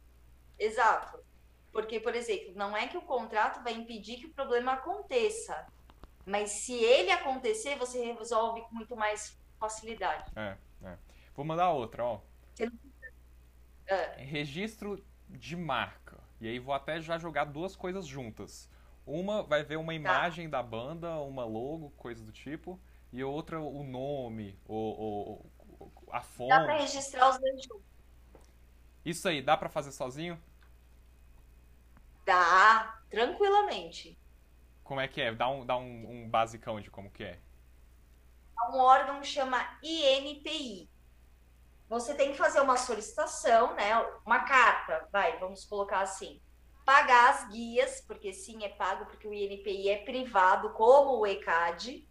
[0.57, 1.19] exato.
[1.77, 5.67] Porque, por exemplo, não é que o contrato vai impedir que o problema aconteça,
[6.25, 10.33] mas se ele acontecer, você resolve com muito mais facilidade.
[10.35, 10.97] É, é.
[11.35, 12.21] Vou mandar outra, ó.
[13.87, 14.15] É.
[14.17, 16.19] Registro de marca.
[16.41, 18.71] E aí vou até já jogar duas coisas juntas.
[19.05, 19.95] Uma vai ver uma tá.
[19.95, 20.57] imagem tá.
[20.57, 22.81] da banda, uma logo, coisa do tipo.
[23.13, 25.45] E outra o nome, o,
[25.79, 26.49] o, a fonte.
[26.49, 27.85] Dá pra registrar os dois juntos.
[29.05, 30.41] Isso aí, dá para fazer sozinho?
[32.27, 34.19] Dá, tranquilamente.
[34.83, 35.33] Como é que é?
[35.33, 37.41] Dá um, dá um, um basicão de como que é.
[38.69, 40.91] Um órgão que chama INPI.
[41.89, 43.97] Você tem que fazer uma solicitação, né?
[44.27, 46.43] Uma carta, vai, vamos colocar assim.
[46.85, 52.09] Pagar as guias, porque sim, é pago, porque o INPI é privado, como o ECAD.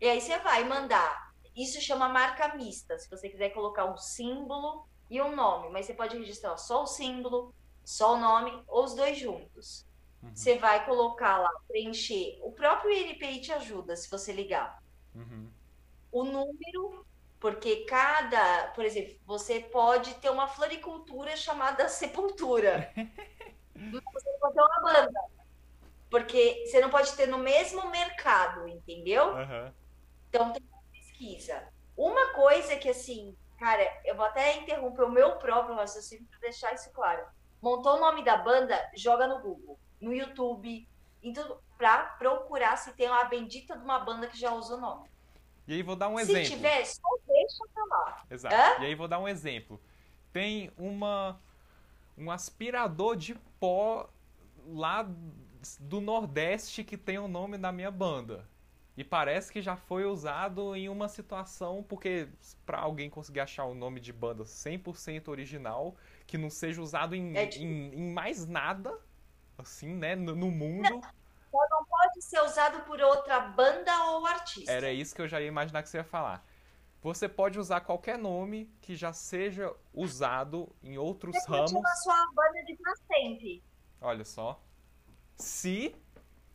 [0.00, 1.34] E aí você vai mandar.
[1.54, 5.94] Isso chama marca mista, se você quiser colocar um símbolo e um nome, mas você
[5.94, 7.54] pode registrar só o símbolo,
[7.84, 9.86] só o nome, ou os dois juntos.
[10.22, 10.34] Uhum.
[10.34, 12.38] Você vai colocar lá, preencher.
[12.42, 14.82] O próprio INPI te ajuda se você ligar.
[15.14, 15.50] Uhum.
[16.10, 17.06] O número,
[17.38, 22.90] porque cada, por exemplo, você pode ter uma floricultura chamada sepultura.
[23.74, 25.20] você pode ter uma banda.
[26.08, 29.34] Porque você não pode ter no mesmo mercado, entendeu?
[29.34, 29.72] Uhum.
[30.28, 31.68] Então tem uma pesquisa.
[31.96, 36.72] Uma coisa que assim, cara, eu vou até interromper o meu próprio raciocínio para deixar
[36.74, 37.24] isso claro.
[37.64, 40.86] Montou o nome da banda, joga no Google no YouTube,
[41.22, 45.08] indo para procurar se tem uma bendita de uma banda que já usa o nome.
[45.66, 46.44] E aí vou dar um exemplo.
[46.44, 48.22] Se tiver, só deixa pra lá.
[48.30, 48.54] Exato.
[48.54, 48.82] Hã?
[48.82, 49.80] E aí vou dar um exemplo.
[50.30, 51.40] Tem uma
[52.18, 54.10] um aspirador de pó
[54.66, 55.08] lá
[55.80, 58.46] do Nordeste que tem o nome da minha banda.
[58.94, 62.28] E parece que já foi usado em uma situação, porque
[62.66, 65.96] para alguém conseguir achar o nome de banda 100% original,
[66.26, 67.64] que não seja usado em, é tipo...
[67.64, 68.98] em, em mais nada,
[69.58, 70.90] assim, né, no, no mundo.
[70.90, 71.00] Não,
[71.70, 74.70] não pode ser usado por outra banda ou artista.
[74.70, 76.44] Era isso que eu já ia imaginar que você ia falar.
[77.02, 81.72] Você pode usar qualquer nome que já seja usado em outros você ramos.
[81.72, 83.62] Você sua banda de pra sempre.
[84.00, 84.62] Olha só.
[85.36, 85.94] Se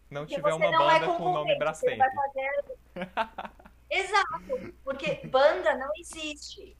[0.09, 1.99] não porque tiver uma não é banda é com o nome Brastemp.
[1.99, 2.79] Fazer...
[3.91, 6.75] Exato, porque banda não existe.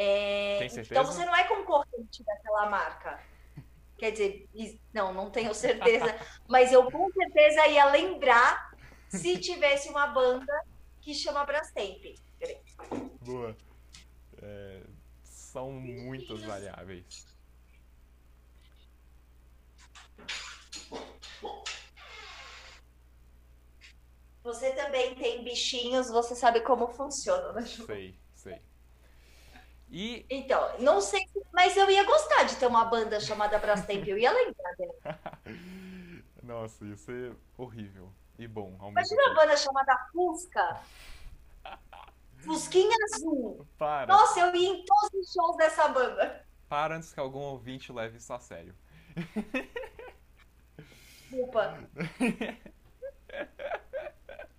[0.00, 0.64] É...
[0.64, 3.20] Então você não é concorrente daquela marca.
[3.98, 4.48] Quer dizer,
[4.94, 6.16] não, não tenho certeza,
[6.46, 8.70] mas eu com certeza ia lembrar
[9.08, 10.52] se tivesse uma banda
[11.00, 12.16] que chama Brastemp.
[13.22, 13.56] Boa.
[14.40, 14.82] É,
[15.24, 17.26] são muitas variáveis.
[24.44, 27.84] Você também tem bichinhos, você sabe como funciona, né, Ju?
[27.84, 28.27] Sei.
[29.90, 30.26] E...
[30.28, 34.30] Então, não sei, mas eu ia gostar de ter uma banda chamada Brastemp, eu ia
[34.30, 35.18] lembrar dela.
[36.42, 38.76] Nossa, ia ser horrível e bom.
[38.78, 40.80] Ao Imagina uma banda chamada Fusca.
[42.38, 43.66] Fusquinha Azul.
[43.76, 44.12] Para.
[44.12, 46.46] Nossa, eu ia em todos os shows dessa banda.
[46.68, 48.74] Para antes que algum ouvinte leve isso a sério.
[51.30, 51.78] Desculpa.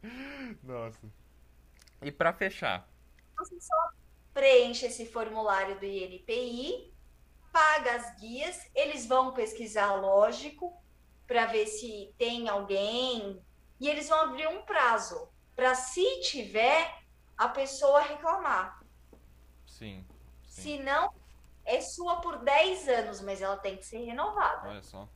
[0.64, 1.08] Nossa.
[2.02, 2.88] E para fechar.
[3.38, 3.76] Você só
[4.40, 6.94] preenche esse formulário do INPI,
[7.52, 10.82] paga as guias, eles vão pesquisar, lógico,
[11.28, 13.44] para ver se tem alguém,
[13.82, 17.04] e eles vão abrir um prazo para, se tiver,
[17.38, 18.82] a pessoa reclamar.
[19.68, 20.06] Sim,
[20.48, 20.62] sim.
[20.62, 21.14] Se não,
[21.66, 24.70] é sua por 10 anos, mas ela tem que ser renovada.
[24.70, 25.08] Olha só.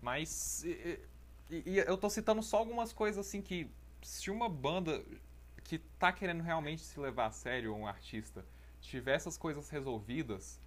[0.00, 0.98] Mas e,
[1.50, 3.70] e, eu tô citando só algumas coisas assim que
[4.02, 5.04] se uma banda
[5.70, 8.44] que tá querendo realmente se levar a sério um artista
[8.80, 10.58] tiver essas coisas resolvidas,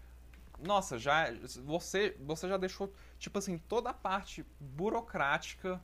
[0.57, 1.25] nossa, já
[1.65, 2.89] você você já deixou
[3.19, 5.84] tipo assim toda a parte burocrática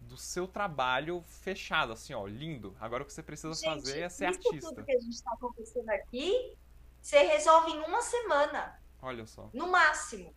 [0.00, 2.74] do seu trabalho fechado, assim, ó, lindo.
[2.80, 4.70] Agora o que você precisa gente, fazer é ser isso artista.
[4.70, 6.56] Tudo que a gente está acontecendo aqui,
[7.02, 8.80] você resolve em uma semana.
[9.02, 9.50] Olha só.
[9.52, 10.34] No máximo.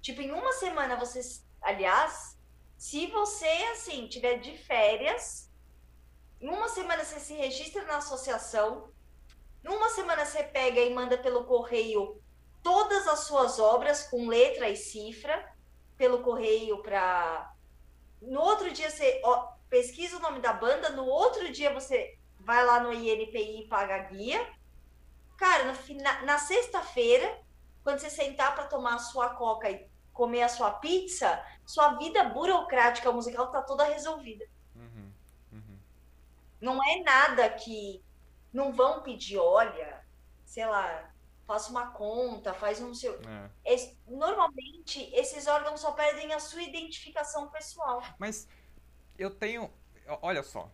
[0.00, 1.42] Tipo, em uma semana você.
[1.60, 2.38] Aliás,
[2.76, 5.45] se você, assim, tiver de férias,
[6.40, 8.90] uma semana você se registra na associação,
[9.64, 12.20] em uma semana você pega e manda pelo correio
[12.62, 15.54] todas as suas obras com letra e cifra,
[15.96, 17.52] pelo correio para.
[18.20, 22.64] No outro dia você ó, pesquisa o nome da banda, no outro dia você vai
[22.64, 24.46] lá no INPI e paga a guia.
[25.36, 25.72] Cara,
[26.02, 27.40] na, na sexta-feira,
[27.82, 32.24] quando você sentar para tomar a sua coca e comer a sua pizza, sua vida
[32.24, 34.46] burocrática musical tá toda resolvida.
[36.66, 38.02] Não é nada que
[38.52, 40.04] não vão pedir, olha,
[40.44, 41.08] sei lá,
[41.46, 43.14] faça uma conta, faz um seu.
[43.14, 43.50] É.
[43.64, 48.02] Esse, normalmente, esses órgãos só perdem a sua identificação pessoal.
[48.18, 48.48] Mas
[49.16, 49.70] eu tenho.
[50.20, 50.68] Olha só.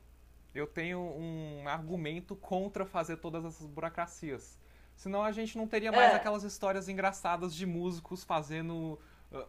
[0.54, 4.58] Eu tenho um argumento contra fazer todas essas burocracias.
[4.96, 6.16] Senão a gente não teria mais é.
[6.16, 8.98] aquelas histórias engraçadas de músicos fazendo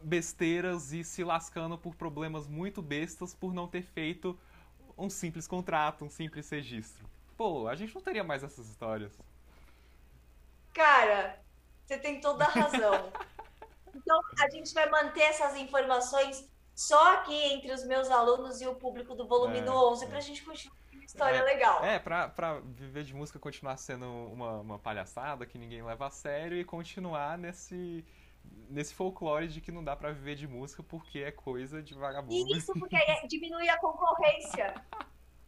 [0.02, 4.38] besteiras e se lascando por problemas muito bestas por não ter feito
[4.98, 7.08] um simples contrato, um simples registro.
[7.38, 9.12] Pô, a gente não teria mais essas histórias.
[10.74, 11.40] Cara,
[11.86, 13.12] você tem toda a razão.
[13.94, 18.76] então, a gente vai manter essas informações só aqui entre os meus alunos e o
[18.76, 20.08] público do volume é, 11 é.
[20.08, 21.84] pra gente continuar uma história é, legal.
[21.84, 26.10] É, pra, pra viver de música continuar sendo uma, uma palhaçada que ninguém leva a
[26.10, 28.06] sério e continuar nesse
[28.70, 32.58] nesse folclore de que não dá para viver de música porque é coisa de vagabundo.
[32.58, 34.74] Isso, porque aí diminui a concorrência.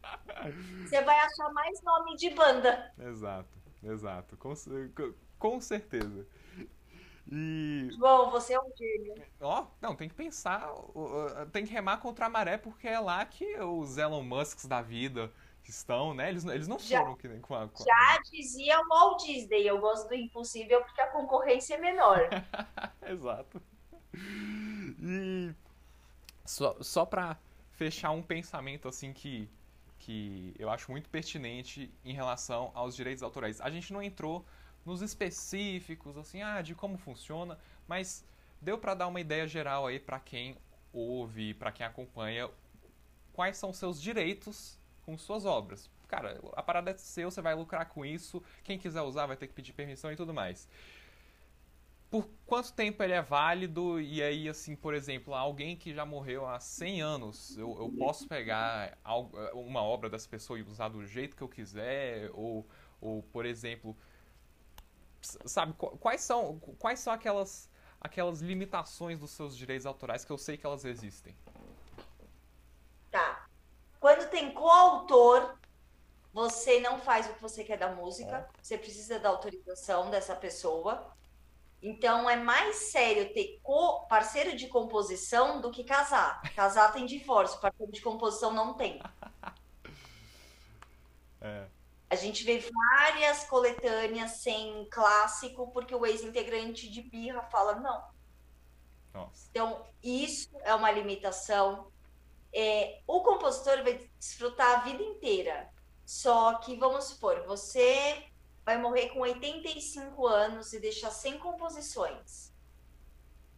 [0.82, 2.94] Você vai achar mais nome de banda.
[2.98, 4.36] Exato, exato.
[4.36, 4.54] Com,
[5.38, 6.26] com certeza.
[7.28, 7.88] E...
[7.96, 9.14] João, você é um gênio.
[9.40, 10.72] Ó, oh, não, tem que pensar,
[11.50, 15.32] tem que remar contra a maré, porque é lá que os Elon Musks da vida
[15.70, 16.28] estão, né?
[16.28, 17.86] Eles, eles não já, foram que nem com a, com a...
[17.86, 22.28] Já dizia o Walt Disney, eu gosto do impossível porque a concorrência é menor.
[23.06, 23.62] Exato.
[24.14, 25.54] E
[26.44, 27.36] só, só pra
[27.72, 29.48] fechar um pensamento assim que,
[29.98, 33.60] que eu acho muito pertinente em relação aos direitos autorais.
[33.60, 34.44] A gente não entrou
[34.84, 38.24] nos específicos, assim, ah, de como funciona, mas
[38.60, 40.56] deu para dar uma ideia geral aí para quem
[40.92, 42.48] ouve, para quem acompanha,
[43.32, 45.88] quais são seus direitos com suas obras.
[46.08, 49.46] Cara, a parada é seu, você vai lucrar com isso, quem quiser usar vai ter
[49.46, 50.68] que pedir permissão e tudo mais.
[52.10, 54.00] Por quanto tempo ele é válido?
[54.00, 58.28] E aí, assim, por exemplo, alguém que já morreu há 100 anos, eu, eu posso
[58.28, 58.96] pegar
[59.54, 62.30] uma obra dessa pessoa e usar do jeito que eu quiser?
[62.32, 62.66] Ou,
[63.00, 63.96] ou por exemplo,
[65.20, 67.68] sabe, quais são, quais são aquelas,
[68.00, 71.34] aquelas limitações dos seus direitos autorais que eu sei que elas existem?
[74.06, 75.58] Quando tem coautor,
[76.32, 78.62] você não faz o que você quer da música, é.
[78.62, 81.12] você precisa da autorização dessa pessoa.
[81.82, 86.40] Então é mais sério ter co parceiro de composição do que casar.
[86.54, 89.02] Casar tem divórcio, parceiro de composição não tem.
[91.40, 91.66] É.
[92.08, 98.04] A gente vê várias coletâneas sem clássico, porque o ex-integrante de birra fala não.
[99.12, 99.48] Nossa.
[99.50, 101.92] Então, isso é uma limitação.
[102.58, 105.70] É, o compositor vai desfrutar a vida inteira.
[106.06, 108.24] Só que, vamos supor, você
[108.64, 112.54] vai morrer com 85 anos e deixar 100 composições.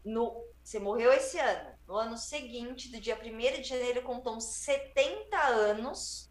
[0.05, 1.79] No, você morreu esse ano.
[1.87, 6.29] No ano seguinte, do dia 1 de janeiro, contam 70 anos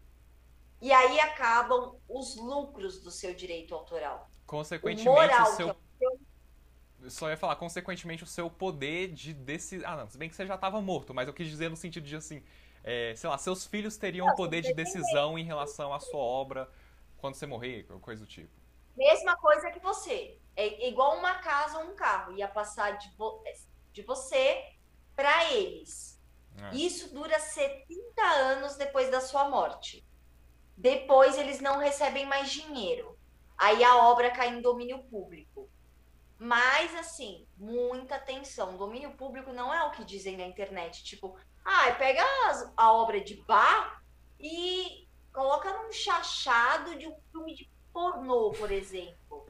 [0.80, 4.28] e aí acabam os lucros do seu direito autoral.
[4.46, 5.76] Consequentemente, o, moral, o seu...
[7.04, 9.84] É Só ia falar, consequentemente, o seu poder de decidir.
[9.86, 12.04] Ah, não, se bem que você já estava morto, mas eu quis dizer no sentido
[12.04, 12.42] de assim,
[12.82, 16.70] é, sei lá, seus filhos teriam não, poder de decisão em relação à sua obra
[17.18, 18.50] quando você morrer, coisa do tipo.
[18.96, 20.38] Mesma coisa que você.
[20.56, 22.32] É igual uma casa ou um carro.
[22.32, 23.42] Ia passar de, vo
[23.92, 24.64] de você
[25.14, 26.20] para eles.
[26.56, 26.74] É.
[26.74, 30.04] Isso dura 70 anos depois da sua morte.
[30.76, 33.16] Depois eles não recebem mais dinheiro.
[33.56, 35.67] Aí a obra cai em domínio público.
[36.38, 38.76] Mas, assim, muita atenção.
[38.76, 41.02] Domínio público não é o que dizem na internet.
[41.02, 44.02] Tipo, ah, pega as, a obra de bar
[44.38, 49.46] e coloca num chachado de um filme de pornô, por exemplo.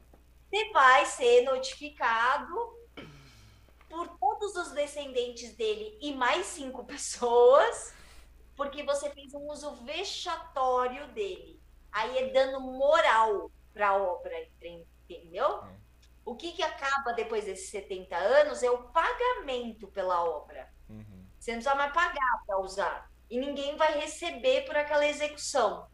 [0.48, 2.78] Você vai ser notificado
[3.88, 7.94] por todos os descendentes dele e mais cinco pessoas
[8.58, 11.62] porque você fez um uso vexatório dele.
[11.92, 15.62] Aí é dano moral para a obra, entendeu?
[16.28, 20.70] O que, que acaba depois desses 70 anos é o pagamento pela obra.
[20.86, 21.24] Uhum.
[21.40, 23.10] Você não precisa mais pagar para usar.
[23.30, 25.88] e ninguém vai receber por aquela execução.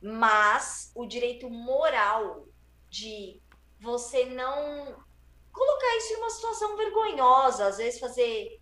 [0.00, 2.46] Mas o direito moral
[2.88, 3.42] de
[3.80, 5.04] você não
[5.52, 8.60] colocar isso em uma situação vergonhosa, às vezes fazer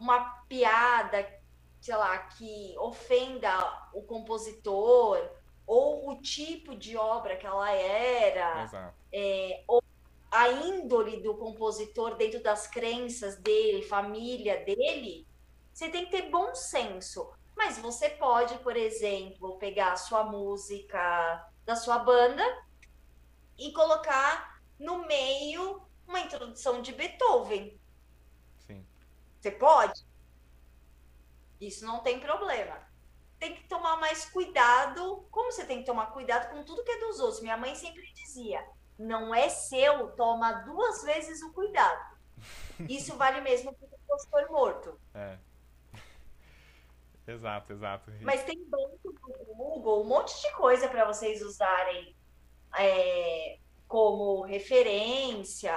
[0.00, 0.18] uma
[0.48, 1.28] piada,
[1.80, 3.52] sei lá, que ofenda
[3.92, 5.30] o compositor
[5.64, 9.80] ou o tipo de obra que ela era, é, ou
[10.30, 15.26] a índole do compositor dentro das crenças dele, família dele,
[15.72, 17.32] você tem que ter bom senso.
[17.56, 22.42] Mas você pode, por exemplo, pegar a sua música da sua banda
[23.58, 27.78] e colocar no meio uma introdução de Beethoven.
[28.66, 28.86] Sim.
[29.38, 30.04] Você pode?
[31.60, 32.88] Isso não tem problema.
[33.38, 35.26] Tem que tomar mais cuidado.
[35.30, 37.42] Como você tem que tomar cuidado com tudo que é dos outros?
[37.42, 38.66] Minha mãe sempre dizia:
[39.00, 42.18] não é seu, toma duas vezes o cuidado.
[42.88, 45.00] Isso vale mesmo para o compositor morto.
[45.14, 45.38] É.
[47.26, 48.10] Exato, exato.
[48.22, 52.16] Mas tem banco do Google, um monte de coisa para vocês usarem
[52.76, 55.72] é, como referência.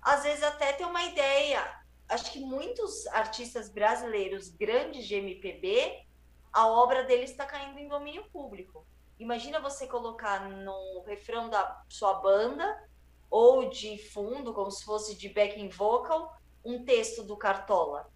[0.00, 1.80] Às vezes até tem uma ideia.
[2.08, 6.06] Acho que muitos artistas brasileiros grandes de MPB,
[6.52, 8.86] a obra deles está caindo em domínio público.
[9.20, 12.88] Imagina você colocar no refrão da sua banda
[13.28, 16.34] ou de fundo, como se fosse de backing vocal,
[16.64, 18.10] um texto do Cartola.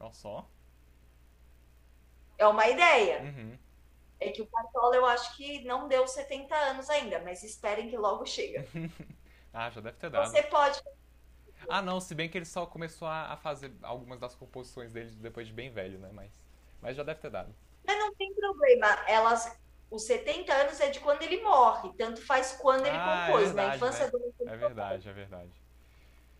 [0.00, 0.50] Olha só.
[2.36, 3.22] É uma ideia.
[3.22, 3.56] Uhum.
[4.18, 7.96] É que o Cartola eu acho que não deu 70 anos ainda, mas esperem que
[7.96, 8.66] logo chega.
[9.54, 10.28] ah, já deve ter dado.
[10.28, 10.82] Você pode.
[11.68, 15.46] Ah, não, se bem que ele só começou a fazer algumas das composições dele depois
[15.46, 16.10] de bem velho, né?
[16.12, 16.32] Mas,
[16.82, 17.54] mas já deve ter dado.
[17.86, 18.86] Mas não tem problema.
[19.06, 19.56] Elas,
[19.90, 23.42] os 70 anos é de quando ele morre, tanto faz quando ele ah, compôs.
[23.42, 24.10] É verdade, Na infância né?
[24.10, 24.34] dele.
[24.46, 25.68] É verdade, é verdade.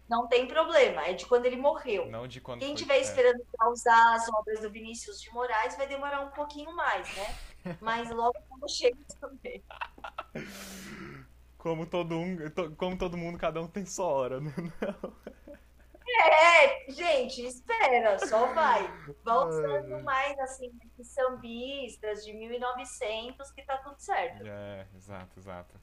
[0.08, 2.06] Não tem problema, é de quando ele morreu.
[2.06, 3.00] Não de quando Quem estiver é.
[3.00, 7.36] esperando para usar as obras do Vinícius de Moraes vai demorar um pouquinho mais, né?
[7.80, 9.62] Mas logo quando chega também.
[11.58, 12.36] Como todo, um,
[12.76, 14.52] como todo mundo, cada um tem sua hora, né?
[14.80, 15.12] Não.
[16.08, 18.82] É, gente, espera, só vai.
[19.22, 20.72] Vai usando mais, assim,
[21.02, 24.46] sambistas de 1900 que tá tudo certo.
[24.46, 25.80] É, exato, exato.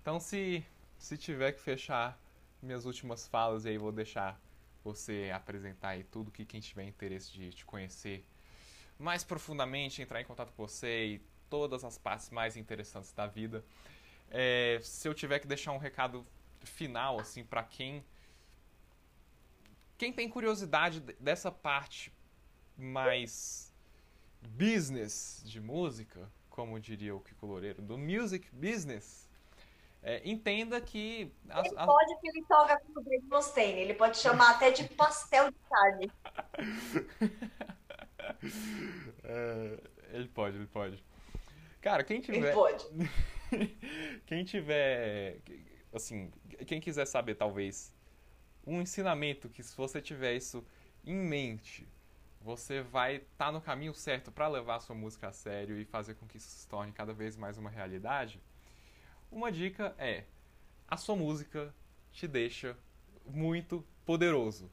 [0.00, 0.64] Então, se,
[0.98, 2.18] se tiver que fechar
[2.62, 4.40] minhas últimas falas e aí vou deixar
[4.84, 8.24] você apresentar aí tudo que quem tiver interesse de te conhecer
[8.98, 11.18] mais profundamente, entrar em contato com você e
[11.48, 13.64] todas as partes mais interessantes da vida.
[14.30, 16.26] É, se eu tiver que deixar um recado
[16.60, 18.04] final assim para quem
[19.98, 22.12] quem tem curiosidade dessa parte
[22.76, 23.74] mais
[24.40, 29.28] business de música, como diria o Kiko Loureiro, do music business,
[30.00, 31.32] é, entenda que.
[31.50, 31.86] As, ele as...
[31.86, 35.58] pode que ele toca com o Dave Mustaine, ele pode chamar até de pastel de
[35.68, 36.12] carne.
[39.24, 39.80] é,
[40.12, 41.04] ele pode, ele pode.
[41.80, 42.38] Cara, quem tiver.
[42.38, 42.84] Ele pode.
[44.26, 45.40] quem tiver.
[45.92, 46.30] Assim,
[46.66, 47.92] quem quiser saber, talvez,
[48.68, 50.64] um ensinamento que, se você tiver isso
[51.04, 51.86] em mente,
[52.40, 55.84] você vai estar tá no caminho certo para levar a sua música a sério e
[55.84, 58.40] fazer com que isso se torne cada vez mais uma realidade
[59.30, 60.24] uma dica é:
[60.86, 61.74] a sua música
[62.12, 62.76] te deixa
[63.26, 64.70] muito poderoso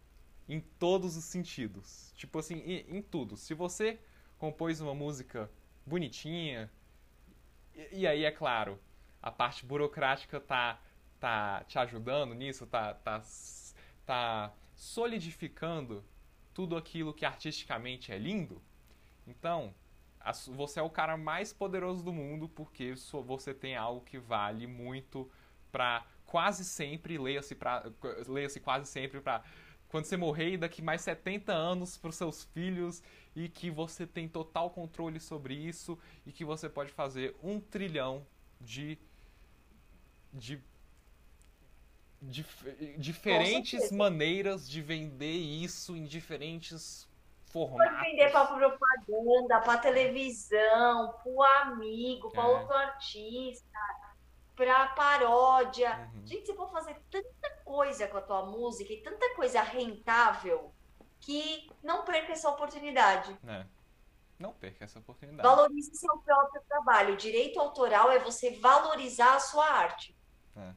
[0.48, 2.14] em todos os sentidos.
[2.16, 3.36] Tipo assim, em, em tudo.
[3.36, 4.00] Se você
[4.38, 5.50] compôs uma música
[5.86, 6.72] bonitinha,
[7.74, 8.80] e, e, aí é claro,
[9.22, 10.80] a parte burocrática tá
[11.20, 13.22] tá te ajudando nisso, tá tá
[14.06, 16.04] tá solidificando
[16.54, 18.62] tudo aquilo que artisticamente é lindo.
[19.28, 19.74] Então,
[20.56, 22.94] você é o cara mais poderoso do mundo porque
[23.26, 25.30] você tem algo que vale muito
[25.72, 27.58] para quase sempre, leia-se
[28.28, 29.44] leia-se quase sempre para
[29.88, 33.04] quando você morrer e daqui mais 70 anos para os seus filhos
[33.36, 38.26] e que você tem total controle sobre isso e que você pode fazer um trilhão
[38.60, 38.98] de
[40.34, 40.62] de,
[42.22, 42.46] de
[42.98, 47.08] diferentes maneiras de vender isso em diferentes
[47.48, 47.94] formatos.
[47.94, 52.48] Pode vender para propaganda, para televisão, para o amigo, para é.
[52.48, 53.80] outro artista,
[54.56, 56.10] para paródia.
[56.14, 56.28] Uhum.
[56.28, 60.74] Gente, você pode fazer tanta coisa com a tua música e tanta coisa rentável
[61.20, 63.38] que não perca essa oportunidade.
[63.48, 63.66] É.
[64.38, 65.48] Não perca essa oportunidade.
[65.48, 67.14] Valorize seu próprio trabalho.
[67.14, 70.16] O direito autoral é você valorizar a sua arte.
[70.58, 70.74] É.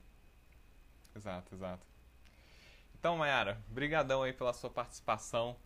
[1.19, 1.85] Exato, exato.
[2.99, 5.57] Então, Mayara, brigadão aí pela sua participação.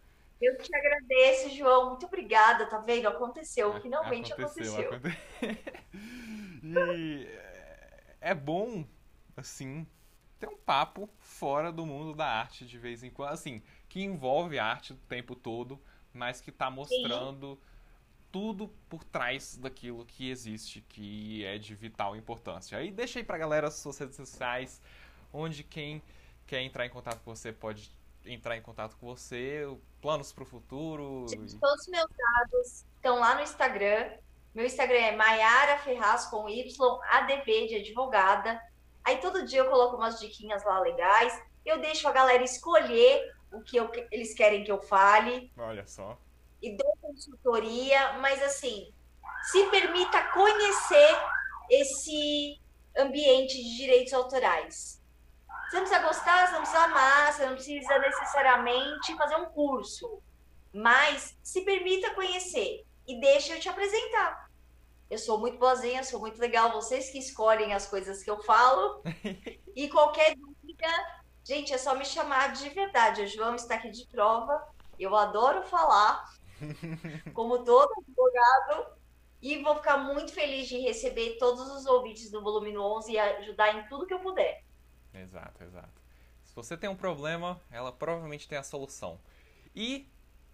[0.41, 1.91] Eu te agradeço, João.
[1.91, 2.67] Muito obrigada.
[2.67, 3.07] Tá vendo?
[3.07, 3.79] Aconteceu.
[3.81, 4.93] Finalmente aconteceu.
[4.93, 5.19] aconteceu.
[6.65, 7.29] e
[8.21, 8.85] é bom,
[9.37, 9.87] assim,
[10.41, 13.33] ter um papo fora do mundo da arte de vez em quando.
[13.33, 15.81] Assim, que envolve arte o tempo todo,
[16.13, 17.61] mas que está mostrando Sim.
[18.33, 22.77] tudo por trás daquilo que existe, que é de vital importância.
[22.79, 24.83] Aí deixa aí pra galera as suas redes sociais,
[25.33, 26.03] onde quem
[26.47, 27.91] quer entrar em contato com você pode
[28.25, 29.67] entrar em contato com você,
[30.01, 31.27] planos para o futuro.
[31.29, 34.13] Gente, todos os meus dados estão lá no Instagram.
[34.55, 38.61] Meu Instagram é Maiara Ferraz com Y, de advogada.
[39.05, 41.41] Aí todo dia eu coloco umas diquinhas lá legais.
[41.65, 45.51] Eu deixo a galera escolher o que eu, eles querem que eu fale.
[45.57, 46.19] Olha só.
[46.61, 48.93] E dou consultoria, mas assim,
[49.51, 51.19] se permita conhecer
[51.71, 52.61] esse
[52.97, 55.02] ambiente de direitos autorais.
[55.73, 60.23] Você não precisa gostar, você não precisa amar, você não precisa necessariamente fazer um curso.
[60.71, 64.51] Mas se permita conhecer e deixa eu te apresentar.
[65.09, 69.03] Eu sou muito boazinha, sou muito legal, vocês que escolhem as coisas que eu falo.
[69.75, 70.89] e qualquer dúvida,
[71.43, 73.23] gente, é só me chamar de verdade.
[73.23, 74.63] O João está aqui de prova.
[74.99, 76.23] Eu adoro falar,
[77.33, 78.93] como todo advogado.
[79.41, 83.75] E vou ficar muito feliz de receber todos os ouvintes do Volume 11 e ajudar
[83.75, 84.63] em tudo que eu puder.
[85.15, 86.03] Exato, exato.
[86.45, 89.19] Se você tem um problema, ela provavelmente tem a solução.
[89.75, 90.09] E,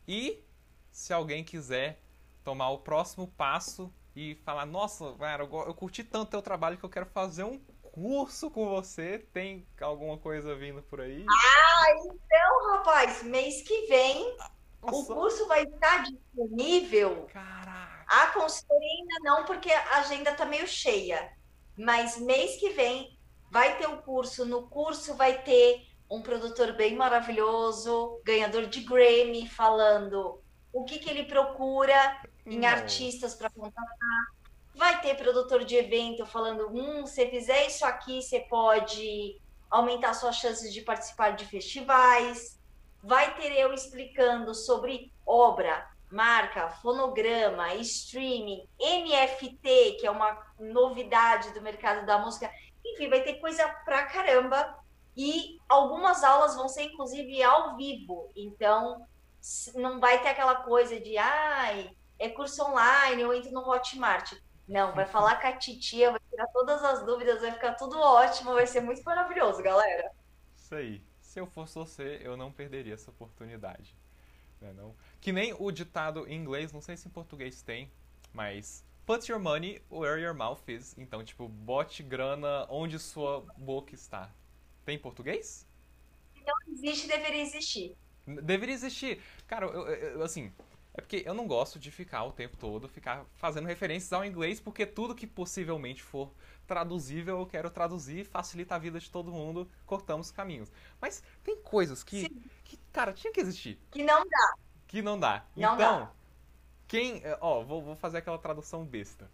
[0.06, 0.44] e
[0.90, 2.01] se alguém quiser
[2.44, 6.85] tomar o próximo passo e falar, nossa, cara, eu, eu curti tanto teu trabalho que
[6.85, 7.59] eu quero fazer um
[7.93, 9.18] curso com você.
[9.32, 11.24] Tem alguma coisa vindo por aí?
[11.28, 14.36] Ah, então, rapaz, mês que vem
[14.82, 15.12] nossa.
[15.12, 17.26] o curso vai estar disponível.
[17.32, 18.05] Caraca.
[18.06, 21.32] A consultoria ainda não, porque a agenda tá meio cheia.
[21.76, 23.18] Mas mês que vem
[23.51, 24.45] vai ter o um curso.
[24.45, 30.41] No curso vai ter um produtor bem maravilhoso, ganhador de Grammy, falando
[30.73, 32.69] o que, que ele procura em Não.
[32.69, 34.39] artistas para contratar.
[34.75, 40.37] Vai ter produtor de evento falando: hum, se fizer isso aqui, você pode aumentar suas
[40.37, 42.59] chances de participar de festivais.
[43.03, 51.61] Vai ter eu explicando sobre obra, marca, fonograma, streaming, NFT, que é uma novidade do
[51.61, 52.51] mercado da música.
[52.93, 54.78] Enfim, vai ter coisa pra caramba.
[55.16, 58.31] E algumas aulas vão ser, inclusive, ao vivo.
[58.36, 59.06] Então,
[59.74, 64.32] não vai ter aquela coisa de, ai, é curso online, eu entro no Hotmart.
[64.66, 68.52] Não, vai falar com a titia, vai tirar todas as dúvidas, vai ficar tudo ótimo,
[68.52, 70.10] vai ser muito maravilhoso, galera.
[70.56, 71.02] Isso aí.
[71.20, 73.97] Se eu fosse você, eu não perderia essa oportunidade.
[74.60, 74.97] Não, é não?
[75.20, 77.90] Que nem o ditado em inglês, não sei se em português tem,
[78.32, 80.94] mas put your money where your mouth is.
[80.98, 84.30] Então, tipo, bote grana onde sua boca está.
[84.85, 85.66] Tem em português?
[86.47, 87.97] Não existe, deveria existir.
[88.26, 89.22] Deveria existir.
[89.47, 90.52] Cara, eu, eu, assim,
[90.93, 94.60] é porque eu não gosto de ficar o tempo todo, ficar fazendo referências ao inglês,
[94.60, 96.30] porque tudo que possivelmente for
[96.66, 100.70] traduzível eu quero traduzir, facilita a vida de todo mundo, cortamos caminhos.
[101.01, 102.28] Mas tem coisas que,
[102.62, 103.80] que cara, tinha que existir.
[103.90, 104.55] Que não dá.
[104.86, 105.47] Que não dá.
[105.56, 106.12] Não então, dá.
[106.89, 107.23] Quem.
[107.40, 109.31] Ó, vou, vou fazer aquela tradução besta.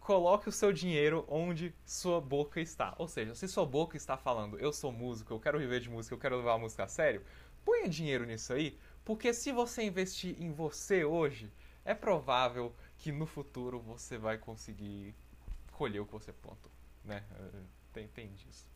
[0.00, 2.94] Coloque o seu dinheiro onde sua boca está.
[2.98, 6.14] Ou seja, se sua boca está falando, eu sou músico, eu quero viver de música,
[6.14, 7.22] eu quero levar a música a sério,
[7.62, 11.52] ponha dinheiro nisso aí, porque se você investir em você hoje,
[11.84, 15.14] é provável que no futuro você vai conseguir
[15.72, 16.72] colher o que você plantou,
[17.04, 17.22] né?
[17.38, 17.62] Eh,
[17.92, 18.66] tem, tem disso.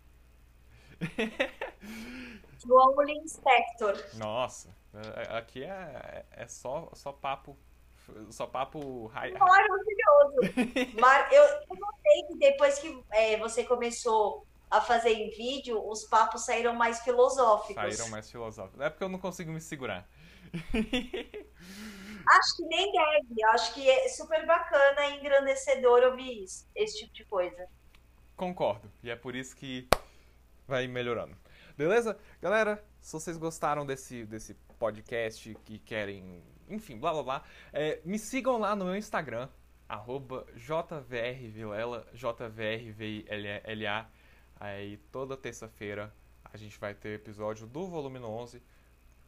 [2.65, 3.97] João Inspector.
[4.15, 7.57] Nossa, eh, aqui é, é só, só papo
[8.31, 10.37] só papo maravilhoso.
[11.01, 11.33] Mar...
[11.33, 16.45] Eu, eu notei que depois que é, você começou a fazer em vídeo, os papos
[16.45, 17.75] saíram mais filosóficos.
[17.75, 18.81] Saíram mais filosóficos.
[18.81, 20.09] É porque eu não consigo me segurar.
[22.29, 23.45] Acho que nem deve.
[23.51, 27.67] Acho que é super bacana e engrandecedor ouvir isso, esse tipo de coisa.
[28.37, 28.91] Concordo.
[29.03, 29.89] E é por isso que
[30.67, 31.37] vai melhorando.
[31.77, 32.19] Beleza?
[32.41, 36.43] Galera, se vocês gostaram desse, desse podcast que querem,
[36.75, 39.49] enfim, blá blá blá, é, me sigam lá no meu Instagram,
[39.89, 44.11] arroba jvrvilela, jvrvila.
[44.59, 46.15] Aí toda terça-feira
[46.53, 48.63] a gente vai ter episódio do volume 11.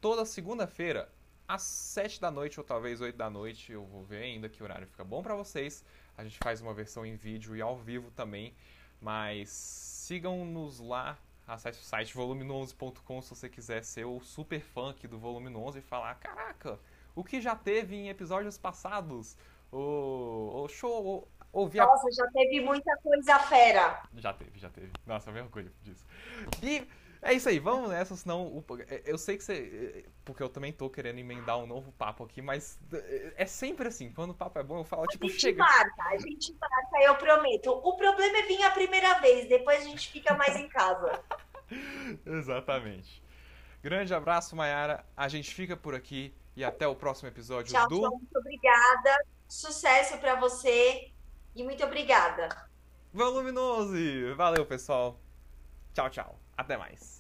[0.01, 1.11] Toda segunda-feira,
[1.49, 4.87] às 7 da noite ou talvez 8 da noite, eu vou ver ainda que horário
[4.87, 5.83] fica bom para vocês.
[6.17, 8.55] A gente faz uma versão em vídeo e ao vivo também.
[9.01, 15.09] Mas sigam-nos lá, acesse o site volume11.com se você quiser ser o super fã aqui
[15.09, 16.79] do volume 11 e falar: caraca,
[17.15, 19.37] o que já teve em episódios passados?
[19.71, 22.11] O, o show, ouvir Nossa, a...
[22.11, 24.03] já teve muita coisa fera.
[24.17, 24.93] Já teve, já teve.
[25.07, 26.05] Nossa, eu me orgulho disso.
[26.63, 26.87] E
[27.23, 28.63] é isso aí, vamos nessa, senão.
[29.07, 30.05] Eu sei que você.
[30.25, 32.79] Porque eu também tô querendo emendar um novo papo aqui, mas
[33.37, 35.59] é, sempre assim, quando o papo é bom, eu falo, tipo, a gente chega.
[35.59, 37.71] Marca, a gente marca, eu prometo.
[37.71, 41.25] O problema é vir a primeira vez, depois a gente fica mais em casa.
[42.27, 43.23] Exatamente.
[43.83, 45.05] Grande abraço, Mayara.
[45.17, 48.01] A gente fica por aqui e até o próximo episódio tchau, do.
[48.01, 49.25] Tchau, muito obrigada.
[49.49, 51.11] Sucesso para você
[51.55, 52.49] e muito obrigada.
[53.13, 54.33] Voluminose!
[54.35, 55.21] Valeu, pessoal.
[55.93, 56.41] Tchau, tchau.
[56.57, 57.14] Até mais.